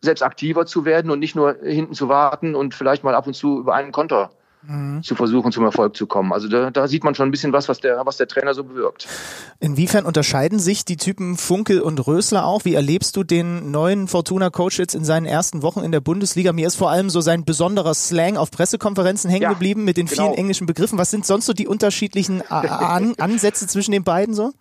[0.00, 3.34] selbst aktiver zu werden und nicht nur hinten zu warten und vielleicht mal ab und
[3.34, 4.30] zu über einen Konter
[4.68, 5.02] mhm.
[5.02, 6.32] zu versuchen, zum Erfolg zu kommen.
[6.32, 8.64] Also da, da, sieht man schon ein bisschen was, was der, was der Trainer so
[8.64, 9.08] bewirkt.
[9.60, 12.64] Inwiefern unterscheiden sich die Typen Funkel und Rösler auch?
[12.64, 16.52] Wie erlebst du den neuen Fortuna-Coach jetzt in seinen ersten Wochen in der Bundesliga?
[16.52, 20.06] Mir ist vor allem so sein besonderer Slang auf Pressekonferenzen hängen ja, geblieben mit den
[20.06, 20.24] genau.
[20.24, 20.98] vielen englischen Begriffen.
[20.98, 24.52] Was sind sonst so die unterschiedlichen An Ansätze zwischen den beiden so?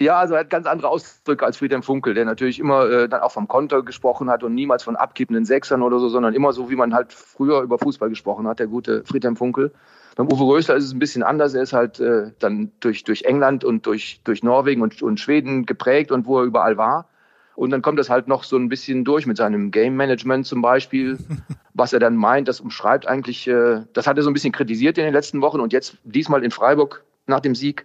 [0.00, 3.20] Ja, also er hat ganz andere Ausdrücke als Friedhelm Funkel, der natürlich immer äh, dann
[3.20, 6.70] auch vom Konter gesprochen hat und niemals von abkippenden Sechsern oder so, sondern immer so,
[6.70, 9.72] wie man halt früher über Fußball gesprochen hat, der gute Friedhelm Funkel.
[10.16, 11.52] Beim Uwe Rösler ist es ein bisschen anders.
[11.52, 15.66] Er ist halt äh, dann durch, durch England und durch, durch Norwegen und, und Schweden
[15.66, 17.06] geprägt und wo er überall war.
[17.54, 20.62] Und dann kommt das halt noch so ein bisschen durch mit seinem Game Management zum
[20.62, 21.18] Beispiel,
[21.74, 24.96] was er dann meint, das umschreibt eigentlich, äh, das hat er so ein bisschen kritisiert
[24.96, 27.84] in den letzten Wochen und jetzt diesmal in Freiburg nach dem Sieg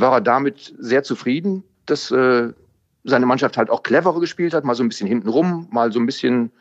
[0.00, 2.52] war er damit sehr zufrieden, dass äh,
[3.04, 6.06] seine Mannschaft halt auch cleverer gespielt hat, mal so ein bisschen hintenrum, mal so ein
[6.06, 6.52] bisschen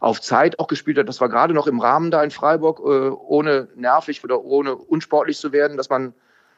[0.00, 1.08] auf Zeit auch gespielt hat.
[1.08, 5.38] Das war gerade noch im Rahmen da in Freiburg, äh, ohne nervig oder ohne unsportlich
[5.38, 6.14] zu werden, dass man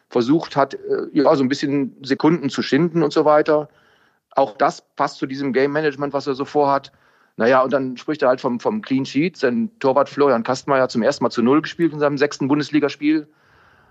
[0.09, 3.69] versucht hat, äh, ja, so ein bisschen Sekunden zu schinden und so weiter.
[4.35, 6.93] Auch das passt zu diesem Game Management, was er so vorhat.
[7.37, 9.37] Naja, und dann spricht er halt vom, vom Clean Sheet.
[9.37, 13.27] Sein Torwart Florian Kastmeier zum ersten Mal zu Null gespielt in seinem sechsten Bundesligaspiel.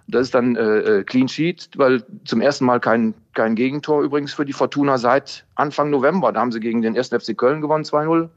[0.07, 4.33] Das ist dann äh, äh, Clean Sheet, weil zum ersten Mal kein, kein Gegentor übrigens
[4.33, 6.31] für die Fortuna seit Anfang November.
[6.31, 7.09] Da haben sie gegen den 1.
[7.09, 8.29] FC Köln gewonnen, 2-0.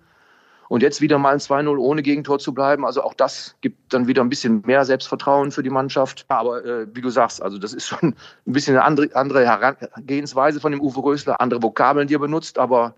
[0.68, 2.86] Und jetzt wieder mal ein 2-0 ohne Gegentor zu bleiben.
[2.86, 6.24] Also auch das gibt dann wieder ein bisschen mehr Selbstvertrauen für die Mannschaft.
[6.28, 8.14] Aber äh, wie du sagst, also das ist schon
[8.46, 12.58] ein bisschen eine andere, andere Herangehensweise von dem Uwe Rösler, andere Vokabeln, die er benutzt.
[12.58, 12.94] Aber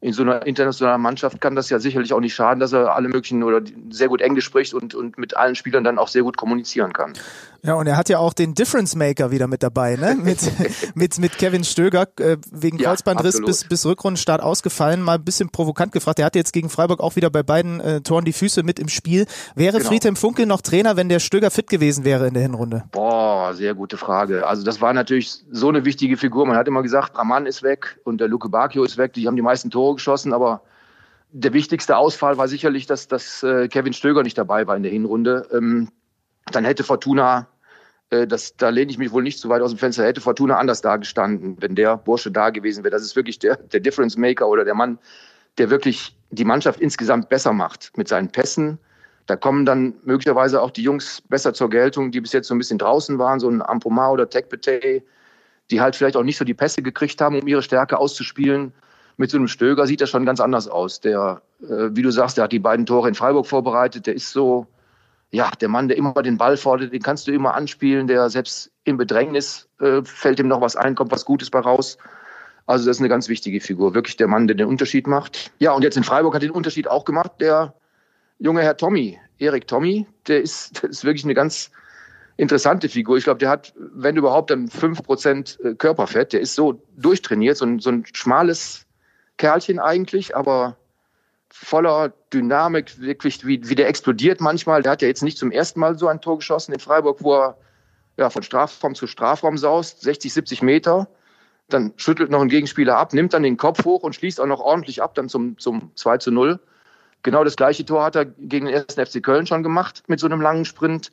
[0.00, 3.08] in so einer internationalen Mannschaft kann das ja sicherlich auch nicht schaden, dass er alle
[3.08, 3.60] möglichen oder
[3.90, 7.14] sehr gut Englisch spricht und, und mit allen Spielern dann auch sehr gut kommunizieren kann.
[7.64, 10.16] Ja, und er hat ja auch den Difference Maker wieder mit dabei, ne?
[10.28, 10.40] Mit,
[10.94, 15.00] mit, mit Kevin Stöger, äh, wegen ja, Kreuzbandriss bis, bis Rückrundenstart ausgefallen.
[15.00, 16.18] Mal ein bisschen provokant gefragt.
[16.18, 18.88] Er hatte jetzt gegen Freiburg auch wieder bei beiden äh, Toren die Füße mit im
[18.88, 19.26] Spiel.
[19.54, 19.88] Wäre genau.
[19.88, 22.84] Friedhelm Funkel noch Trainer, wenn der Stöger fit gewesen wäre in der Hinrunde?
[22.92, 24.46] Boah, sehr gute Frage.
[24.46, 26.46] Also das war natürlich so eine wichtige Figur.
[26.46, 29.14] Man hat immer gesagt, Raman ist weg und der Luke Bacchio ist weg.
[29.14, 30.62] Die haben die meisten Tore geschossen, aber
[31.30, 34.92] der wichtigste Ausfall war sicherlich, dass, dass äh, Kevin Stöger nicht dabei war in der
[34.92, 35.46] Hinrunde.
[35.52, 35.90] Ähm,
[36.50, 37.46] dann hätte Fortuna,
[38.10, 40.56] äh, das, da lehne ich mich wohl nicht zu weit aus dem Fenster, hätte Fortuna
[40.56, 42.92] anders dagestanden, wenn der Bursche da gewesen wäre.
[42.92, 44.98] Das ist wirklich der, der Difference Maker oder der Mann,
[45.58, 48.78] der wirklich die Mannschaft insgesamt besser macht mit seinen Pässen.
[49.26, 52.58] Da kommen dann möglicherweise auch die Jungs besser zur Geltung, die bis jetzt so ein
[52.58, 55.02] bisschen draußen waren, so ein Ampomar oder Tekbete,
[55.70, 58.72] die halt vielleicht auch nicht so die Pässe gekriegt haben, um ihre Stärke auszuspielen.
[59.18, 61.00] Mit so einem Stöger sieht das schon ganz anders aus.
[61.00, 64.06] Der, äh, wie du sagst, der hat die beiden Tore in Freiburg vorbereitet.
[64.06, 64.66] Der ist so,
[65.30, 68.70] ja, der Mann, der immer den Ball fordert, den kannst du immer anspielen, der selbst
[68.84, 71.98] im Bedrängnis äh, fällt ihm noch was ein, kommt was Gutes bei raus.
[72.66, 75.50] Also das ist eine ganz wichtige Figur, wirklich der Mann, der den Unterschied macht.
[75.58, 77.74] Ja, und jetzt in Freiburg hat den Unterschied auch gemacht, der
[78.38, 81.70] junge Herr Tommy, Erik Tommy, der ist, der ist wirklich eine ganz
[82.36, 83.16] interessante Figur.
[83.16, 86.32] Ich glaube, der hat, wenn überhaupt, dann fünf Prozent äh, Körperfett.
[86.32, 88.86] Der ist so durchtrainiert, so ein, so ein schmales
[89.38, 90.76] Kerlchen eigentlich, aber
[91.50, 94.82] voller Dynamik, wirklich wie, wie der explodiert manchmal.
[94.82, 97.34] Der hat ja jetzt nicht zum ersten Mal so ein Tor geschossen in Freiburg, wo
[97.34, 97.56] er
[98.18, 101.08] ja, von Strafraum zu Strafraum saust, 60, 70 Meter.
[101.68, 104.60] Dann schüttelt noch ein Gegenspieler ab, nimmt dann den Kopf hoch und schließt auch noch
[104.60, 106.60] ordentlich ab, dann zum, zum 2 zu 0.
[107.22, 110.26] Genau das gleiche Tor hat er gegen den ersten FC Köln schon gemacht mit so
[110.26, 111.12] einem langen Sprint.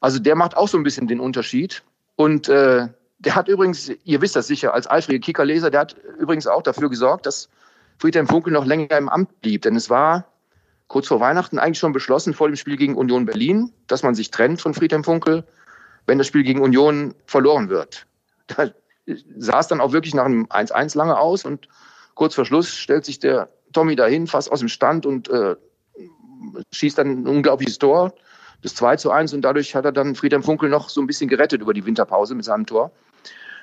[0.00, 1.82] Also der macht auch so ein bisschen den Unterschied.
[2.16, 2.88] Und äh,
[3.18, 6.88] der hat übrigens, ihr wisst das sicher, als eifrige Kickerleser, der hat übrigens auch dafür
[6.88, 7.48] gesorgt, dass
[7.98, 9.62] Friedhelm Funkel noch länger im Amt blieb.
[9.62, 10.24] Denn es war
[10.86, 14.30] kurz vor Weihnachten eigentlich schon beschlossen vor dem Spiel gegen Union Berlin, dass man sich
[14.30, 15.44] trennt von Friedhelm Funkel,
[16.06, 18.06] wenn das Spiel gegen Union verloren wird.
[18.46, 18.70] Da
[19.36, 21.68] sah es dann auch wirklich nach einem 1-1 lange aus und
[22.14, 25.56] kurz vor Schluss stellt sich der Tommy dahin, fast aus dem Stand und äh,
[26.72, 28.14] schießt dann ein unglaubliches Tor,
[28.62, 31.28] das 2 zu 1 und dadurch hat er dann Friedhelm Funkel noch so ein bisschen
[31.28, 32.90] gerettet über die Winterpause mit seinem Tor.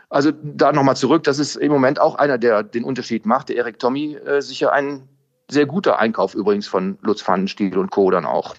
[0.10, 3.49] Also da nochmal zurück, das ist im Moment auch einer, der den Unterschied macht.
[3.49, 5.07] Der Erik Tommy äh, sicher ein
[5.49, 8.10] sehr guter Einkauf übrigens von Lutz Pfannenstiel und Co.
[8.11, 8.56] dann auch.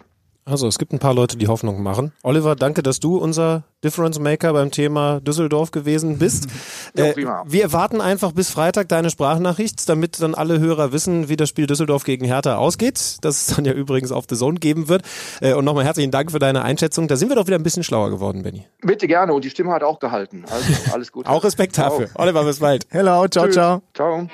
[0.48, 2.12] Also es gibt ein paar Leute, die Hoffnung machen.
[2.22, 6.46] Oliver, danke, dass du unser Difference Maker beim Thema Düsseldorf gewesen bist.
[6.96, 11.34] ja, äh, wir erwarten einfach bis Freitag deine Sprachnachricht, damit dann alle Hörer wissen, wie
[11.34, 13.16] das Spiel Düsseldorf gegen Hertha ausgeht.
[13.22, 15.02] Das es dann ja übrigens auf The Zone geben wird.
[15.40, 17.08] Äh, und nochmal herzlichen Dank für deine Einschätzung.
[17.08, 18.66] Da sind wir doch wieder ein bisschen schlauer geworden, Benny.
[18.82, 19.34] Bitte gerne.
[19.34, 20.44] Und die Stimme hat auch gehalten.
[20.48, 21.26] Also alles gut.
[21.26, 22.08] auch Respekt dafür.
[22.14, 22.86] Oliver, bis bald.
[22.90, 23.54] Hello, ciao, Tschüss.
[23.54, 23.82] ciao.
[23.94, 24.28] Ciao.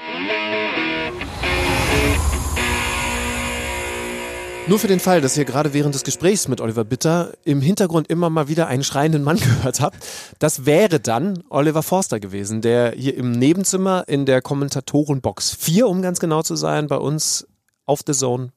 [4.69, 8.09] Nur für den Fall, dass ihr gerade während des Gesprächs mit Oliver Bitter im Hintergrund
[8.09, 9.97] immer mal wieder einen schreienden Mann gehört habt,
[10.39, 16.01] das wäre dann Oliver Forster gewesen, der hier im Nebenzimmer in der Kommentatorenbox 4, um
[16.01, 17.47] ganz genau zu sein, bei uns
[17.87, 18.53] auf The Zone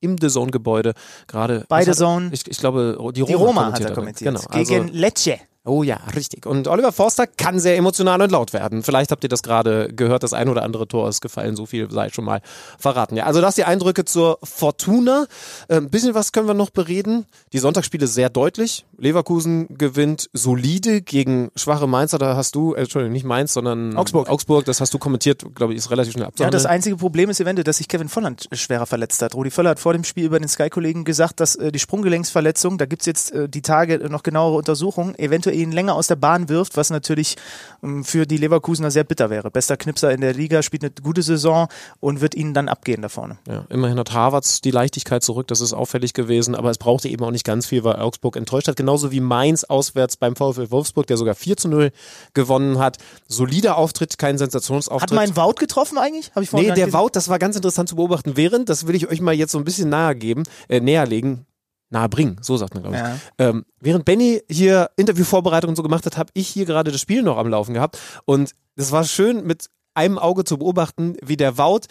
[0.00, 0.94] im The Zone Gebäude
[1.26, 1.66] gerade.
[1.68, 2.30] Bei The Zone.
[2.32, 4.34] Ich, ich glaube, die Roma, die Roma hat er kommentiert.
[4.34, 5.38] Genau, Gegen also, Lecce.
[5.64, 6.44] Oh ja, richtig.
[6.44, 8.82] Und Oliver Forster kann sehr emotional und laut werden.
[8.82, 11.88] Vielleicht habt ihr das gerade gehört, das ein oder andere Tor ist gefallen, so viel
[11.88, 12.40] sei schon mal
[12.80, 13.16] verraten.
[13.16, 15.26] Ja, also das die Eindrücke zur Fortuna.
[15.68, 17.26] Ein ähm, bisschen was können wir noch bereden.
[17.52, 18.86] Die Sonntagsspiele sehr deutlich.
[18.98, 22.18] Leverkusen gewinnt solide gegen schwache Mainzer.
[22.18, 24.28] Da hast du, äh, Entschuldigung, nicht Mainz, sondern Augsburg.
[24.28, 26.58] Augsburg, das hast du kommentiert, glaube ich, ist relativ schnell abzuhandeln.
[26.58, 29.36] Ja, das einzige Problem ist eventuell, dass sich Kevin Volland schwerer verletzt hat.
[29.36, 32.86] Rudi Völler hat vor dem Spiel über den Sky-Kollegen gesagt, dass äh, die Sprunggelenksverletzung, da
[32.86, 36.76] gibt's jetzt äh, die Tage noch genauere Untersuchungen, eventuell ihn länger aus der Bahn wirft,
[36.76, 37.36] was natürlich
[37.82, 39.50] ähm, für die Leverkusener sehr bitter wäre.
[39.50, 41.68] Bester Knipser in der Liga, spielt eine gute Saison
[42.00, 43.38] und wird ihnen dann abgehen da vorne.
[43.48, 47.24] Ja, immerhin hat Harvards die Leichtigkeit zurück, das ist auffällig gewesen, aber es brauchte eben
[47.24, 48.76] auch nicht ganz viel, weil Augsburg enttäuscht hat.
[48.76, 51.90] Genauso wie Mainz auswärts beim VfL Wolfsburg, der sogar 4 zu 0
[52.34, 52.98] gewonnen hat.
[53.28, 55.10] Solider Auftritt, kein Sensationsauftritt.
[55.10, 56.30] Hat mein Wout getroffen eigentlich?
[56.34, 58.36] Hab ich nee, der Wout, das war ganz interessant zu beobachten.
[58.36, 61.46] Während, das will ich euch mal jetzt so ein bisschen nahe geben, äh, näher legen,
[61.92, 63.02] nahe bringen, so sagt man, glaube ich.
[63.02, 63.16] Ja.
[63.38, 67.38] Ähm, während Benny hier Interviewvorbereitungen so gemacht hat, habe ich hier gerade das Spiel noch
[67.38, 67.98] am Laufen gehabt.
[68.24, 71.82] Und es war schön mit einem Auge zu beobachten, wie der Wout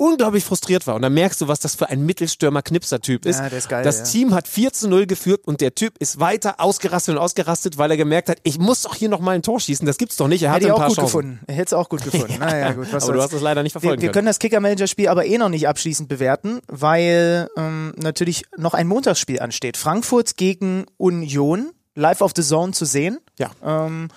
[0.00, 0.94] unglaublich frustriert war.
[0.94, 3.38] Und da merkst du, was das für ein Mittelstürmer-Knipser-Typ ist.
[3.38, 4.04] Ja, der ist geil, das ja.
[4.04, 7.90] Team hat 4 zu 0 geführt und der Typ ist weiter ausgerastet und ausgerastet, weil
[7.90, 9.86] er gemerkt hat, ich muss doch hier noch mal ein Tor schießen.
[9.86, 10.42] Das gibt's doch nicht.
[10.42, 11.04] Er hat ein paar auch gut Chancen.
[11.04, 11.40] gefunden.
[11.46, 12.38] Er hätte es auch gut gefunden.
[12.38, 14.00] naja, gut, aber du hast es leider nicht verfolgt.
[14.00, 18.72] Wir, wir können das Kicker-Manager-Spiel aber eh noch nicht abschließend bewerten, weil ähm, natürlich noch
[18.72, 19.76] ein Montagsspiel ansteht.
[19.76, 23.18] Frankfurt gegen Union, live auf The Zone zu sehen.
[23.38, 23.50] Ja.
[23.62, 24.08] Ähm,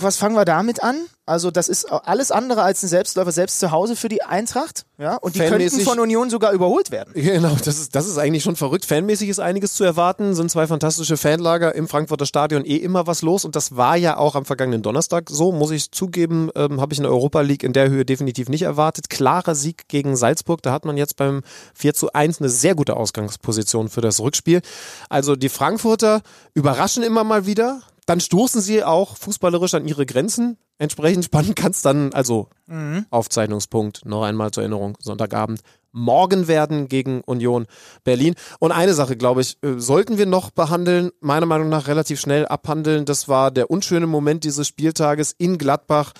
[0.00, 0.96] was fangen wir damit an?
[1.26, 4.86] Also das ist alles andere als ein Selbstläufer, selbst zu Hause für die Eintracht.
[4.96, 7.12] Ja, und die Fanmäßig, könnten von Union sogar überholt werden.
[7.28, 8.86] Genau, das ist, das ist eigentlich schon verrückt.
[8.86, 10.34] Fanmäßig ist einiges zu erwarten.
[10.34, 13.44] Sind zwei fantastische Fanlager im Frankfurter Stadion eh immer was los.
[13.44, 16.98] Und das war ja auch am vergangenen Donnerstag so, muss ich zugeben, ähm, habe ich
[16.98, 19.10] in der Europa League in der Höhe definitiv nicht erwartet.
[19.10, 20.62] Klarer Sieg gegen Salzburg.
[20.62, 21.42] Da hat man jetzt beim
[21.74, 24.62] 4 zu 1 eine sehr gute Ausgangsposition für das Rückspiel.
[25.10, 26.22] Also die Frankfurter
[26.54, 30.56] überraschen immer mal wieder dann stoßen sie auch fußballerisch an ihre Grenzen.
[30.78, 33.04] Entsprechend spannend kann es dann, also mhm.
[33.10, 35.60] Aufzeichnungspunkt, noch einmal zur Erinnerung, Sonntagabend,
[35.92, 37.66] morgen werden gegen Union
[38.04, 38.34] Berlin.
[38.60, 42.46] Und eine Sache, glaube ich, äh, sollten wir noch behandeln, meiner Meinung nach relativ schnell
[42.46, 43.04] abhandeln.
[43.04, 46.14] Das war der unschöne Moment dieses Spieltages in Gladbach.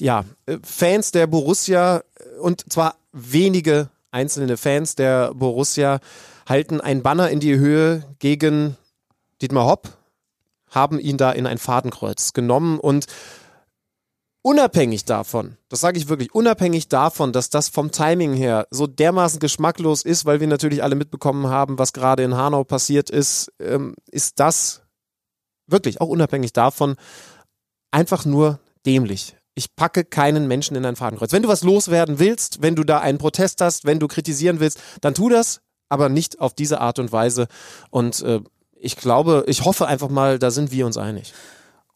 [0.00, 6.00] Ja, äh, Fans der Borussia äh, und zwar wenige einzelne Fans der Borussia
[6.48, 8.76] halten ein Banner in die Höhe gegen
[9.40, 9.97] Dietmar Hopp,
[10.70, 13.06] haben ihn da in ein Fadenkreuz genommen und
[14.42, 19.40] unabhängig davon, das sage ich wirklich, unabhängig davon, dass das vom Timing her so dermaßen
[19.40, 23.94] geschmacklos ist, weil wir natürlich alle mitbekommen haben, was gerade in Hanau passiert ist, ähm,
[24.10, 24.82] ist das
[25.66, 26.96] wirklich auch unabhängig davon
[27.90, 29.36] einfach nur dämlich.
[29.54, 31.32] Ich packe keinen Menschen in ein Fadenkreuz.
[31.32, 34.80] Wenn du was loswerden willst, wenn du da einen Protest hast, wenn du kritisieren willst,
[35.00, 37.48] dann tu das, aber nicht auf diese Art und Weise.
[37.90, 38.40] Und äh,
[38.80, 41.32] ich glaube, ich hoffe einfach mal, da sind wir uns einig.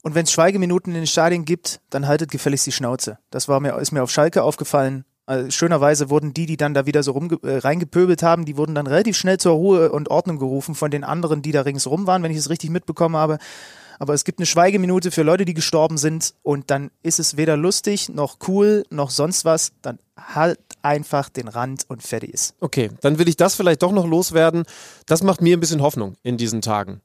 [0.02, 3.18] Und wenn es Schweigeminuten in den Stadien gibt, dann haltet gefälligst die Schnauze.
[3.30, 5.04] Das war mir, ist mir auf Schalke aufgefallen.
[5.26, 8.74] Also schönerweise wurden die, die dann da wieder so rum, äh, reingepöbelt haben, die wurden
[8.74, 12.24] dann relativ schnell zur Ruhe und Ordnung gerufen von den anderen, die da ringsrum waren,
[12.24, 13.38] wenn ich es richtig mitbekommen habe.
[14.00, 17.56] Aber es gibt eine Schweigeminute für Leute, die gestorben sind und dann ist es weder
[17.56, 19.70] lustig noch cool noch sonst was.
[19.80, 22.54] Dann halt einfach den Rand und fertig ist.
[22.60, 24.64] Okay, dann will ich das vielleicht doch noch loswerden.
[25.06, 27.00] Das macht mir ein bisschen Hoffnung in diesen Tagen.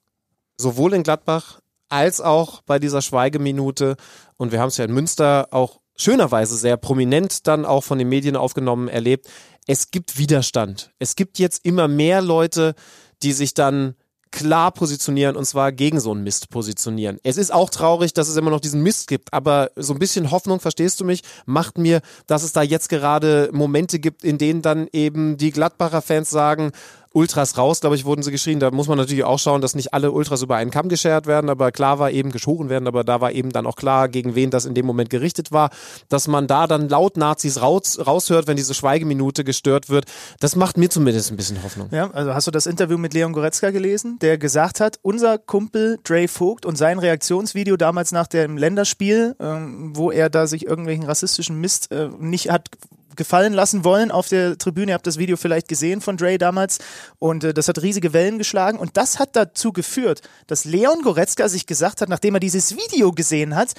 [0.58, 1.60] Sowohl in Gladbach
[1.90, 3.95] als auch bei dieser Schweigeminute.
[4.38, 8.10] Und wir haben es ja in Münster auch schönerweise sehr prominent dann auch von den
[8.10, 9.28] Medien aufgenommen erlebt.
[9.68, 10.91] Es gibt Widerstand.
[10.99, 12.76] Es gibt jetzt immer mehr Leute,
[13.24, 13.95] die sich dann
[14.38, 17.18] klar positionieren und zwar gegen so einen Mist positionieren.
[17.24, 20.30] Es ist auch traurig, dass es immer noch diesen Mist gibt, aber so ein bisschen
[20.30, 24.62] Hoffnung, verstehst du mich, macht mir, dass es da jetzt gerade Momente gibt, in denen
[24.62, 26.72] dann eben die Gladbacher Fans sagen,
[27.18, 28.60] Ultras raus, glaube ich, wurden sie geschrien.
[28.60, 31.49] Da muss man natürlich auch schauen, dass nicht alle Ultras über einen Kamm geschert werden,
[31.49, 34.52] aber klar war eben geschoren werden, aber da war eben dann auch klar, gegen wen
[34.52, 35.72] das in dem Moment gerichtet war,
[36.10, 40.06] dass man da dann laut Nazis raus, raushört, wenn diese Schweigeminute gestört wird.
[40.39, 41.89] Das macht mir zumindest ein bisschen Hoffnung.
[41.91, 45.98] Ja, also hast du das Interview mit Leon Goretzka gelesen, der gesagt hat, unser Kumpel
[46.03, 51.06] Dre Vogt und sein Reaktionsvideo damals nach dem Länderspiel, ähm, wo er da sich irgendwelchen
[51.06, 52.69] rassistischen Mist äh, nicht hat
[53.18, 54.91] gefallen lassen wollen auf der Tribüne.
[54.91, 56.80] Ihr habt das Video vielleicht gesehen von Dre damals
[57.19, 61.49] und äh, das hat riesige Wellen geschlagen und das hat dazu geführt, dass Leon Goretzka
[61.49, 63.73] sich gesagt hat, nachdem er dieses Video gesehen hat,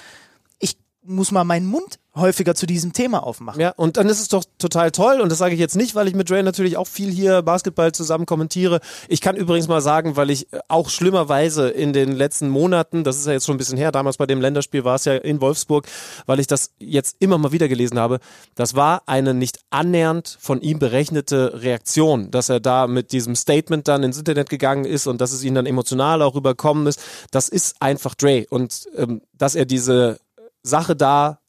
[0.58, 3.60] ich muss mal meinen Mund häufiger zu diesem Thema aufmachen.
[3.60, 6.08] Ja, und dann ist es doch total toll und das sage ich jetzt nicht, weil
[6.08, 8.80] ich mit Dre natürlich auch viel hier Basketball zusammen kommentiere.
[9.08, 13.26] Ich kann übrigens mal sagen, weil ich auch schlimmerweise in den letzten Monaten, das ist
[13.26, 15.86] ja jetzt schon ein bisschen her, damals bei dem Länderspiel war es ja in Wolfsburg,
[16.26, 18.18] weil ich das jetzt immer mal wieder gelesen habe,
[18.54, 23.88] das war eine nicht annähernd von ihm berechnete Reaktion, dass er da mit diesem Statement
[23.88, 27.00] dann ins Internet gegangen ist und dass es ihn dann emotional auch überkommen ist.
[27.30, 30.18] Das ist einfach Dre und ähm, dass er diese
[30.62, 31.40] Sache da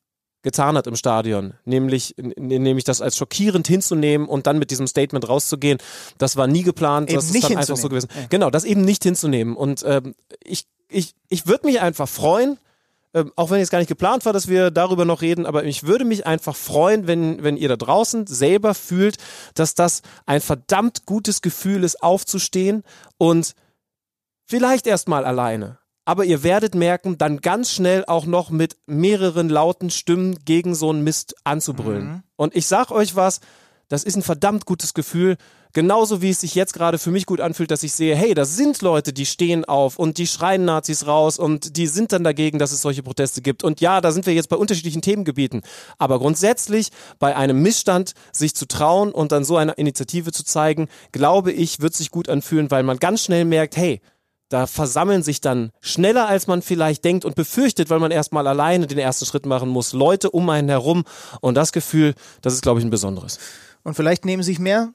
[0.42, 5.28] getan hat im Stadion, nämlich, nämlich das als schockierend hinzunehmen und dann mit diesem Statement
[5.28, 5.80] rauszugehen,
[6.18, 8.10] das war nie geplant, eben das ist dann einfach so gewesen.
[8.16, 8.28] Ja.
[8.30, 9.56] Genau, das eben nicht hinzunehmen.
[9.56, 12.58] Und ähm, ich, ich, ich würde mich einfach freuen,
[13.14, 15.84] ähm, auch wenn es gar nicht geplant war, dass wir darüber noch reden, aber ich
[15.84, 19.18] würde mich einfach freuen, wenn, wenn ihr da draußen selber fühlt,
[19.56, 22.84] dass das ein verdammt gutes Gefühl ist, aufzustehen
[23.18, 23.56] und
[24.46, 25.80] vielleicht erstmal alleine
[26.10, 30.90] aber ihr werdet merken, dann ganz schnell auch noch mit mehreren lauten Stimmen gegen so
[30.90, 32.08] einen Mist anzubrüllen.
[32.08, 32.24] Mhm.
[32.36, 33.42] Und ich sag euch was,
[33.90, 35.38] das ist ein verdammt gutes Gefühl.
[35.72, 38.56] Genauso wie es sich jetzt gerade für mich gut anfühlt, dass ich sehe, hey, das
[38.56, 42.58] sind Leute, die stehen auf und die schreien Nazis raus und die sind dann dagegen,
[42.58, 43.64] dass es solche Proteste gibt.
[43.64, 45.62] Und ja, da sind wir jetzt bei unterschiedlichen Themengebieten.
[46.00, 50.88] Aber grundsätzlich bei einem Missstand sich zu trauen und dann so eine Initiative zu zeigen,
[51.12, 54.02] glaube ich, wird sich gut anfühlen, weil man ganz schnell merkt, hey,
[54.50, 58.88] da versammeln sich dann schneller, als man vielleicht denkt und befürchtet, weil man erstmal alleine
[58.88, 61.06] den ersten Schritt machen muss, Leute um einen herum.
[61.40, 63.40] Und das Gefühl, das ist, glaube ich, ein besonderes.
[63.84, 64.90] Und vielleicht nehmen sich mehr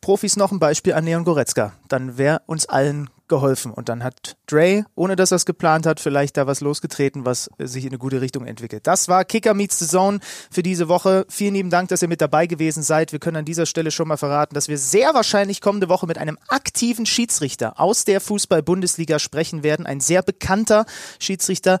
[0.00, 1.72] Profis noch ein Beispiel an Leon Goretzka.
[1.88, 3.72] Dann wäre uns allen geholfen.
[3.72, 7.50] Und dann hat Dre, ohne dass er es geplant hat, vielleicht da was losgetreten, was
[7.58, 8.86] sich in eine gute Richtung entwickelt.
[8.86, 11.26] Das war Kicker Meets the Zone für diese Woche.
[11.28, 13.12] Vielen lieben Dank, dass ihr mit dabei gewesen seid.
[13.12, 16.18] Wir können an dieser Stelle schon mal verraten, dass wir sehr wahrscheinlich kommende Woche mit
[16.18, 19.86] einem aktiven Schiedsrichter aus der Fußball-Bundesliga sprechen werden.
[19.86, 20.86] Ein sehr bekannter
[21.18, 21.78] Schiedsrichter.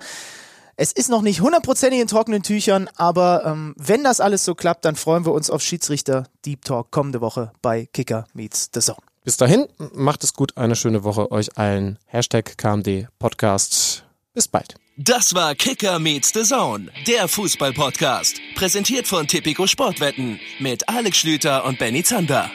[0.80, 4.84] Es ist noch nicht hundertprozentig in trockenen Tüchern, aber ähm, wenn das alles so klappt,
[4.84, 9.07] dann freuen wir uns auf Schiedsrichter Deep Talk kommende Woche bei Kicker Meets the Zone.
[9.28, 11.98] Bis dahin, macht es gut, eine schöne Woche euch allen.
[12.06, 14.06] Hashtag KMD Podcast.
[14.32, 14.76] Bis bald.
[14.96, 18.40] Das war Kicker Meets the Zone, der Fußball-Podcast.
[18.54, 22.50] Präsentiert von Tipico Sportwetten mit Alex Schlüter und Benny Zander.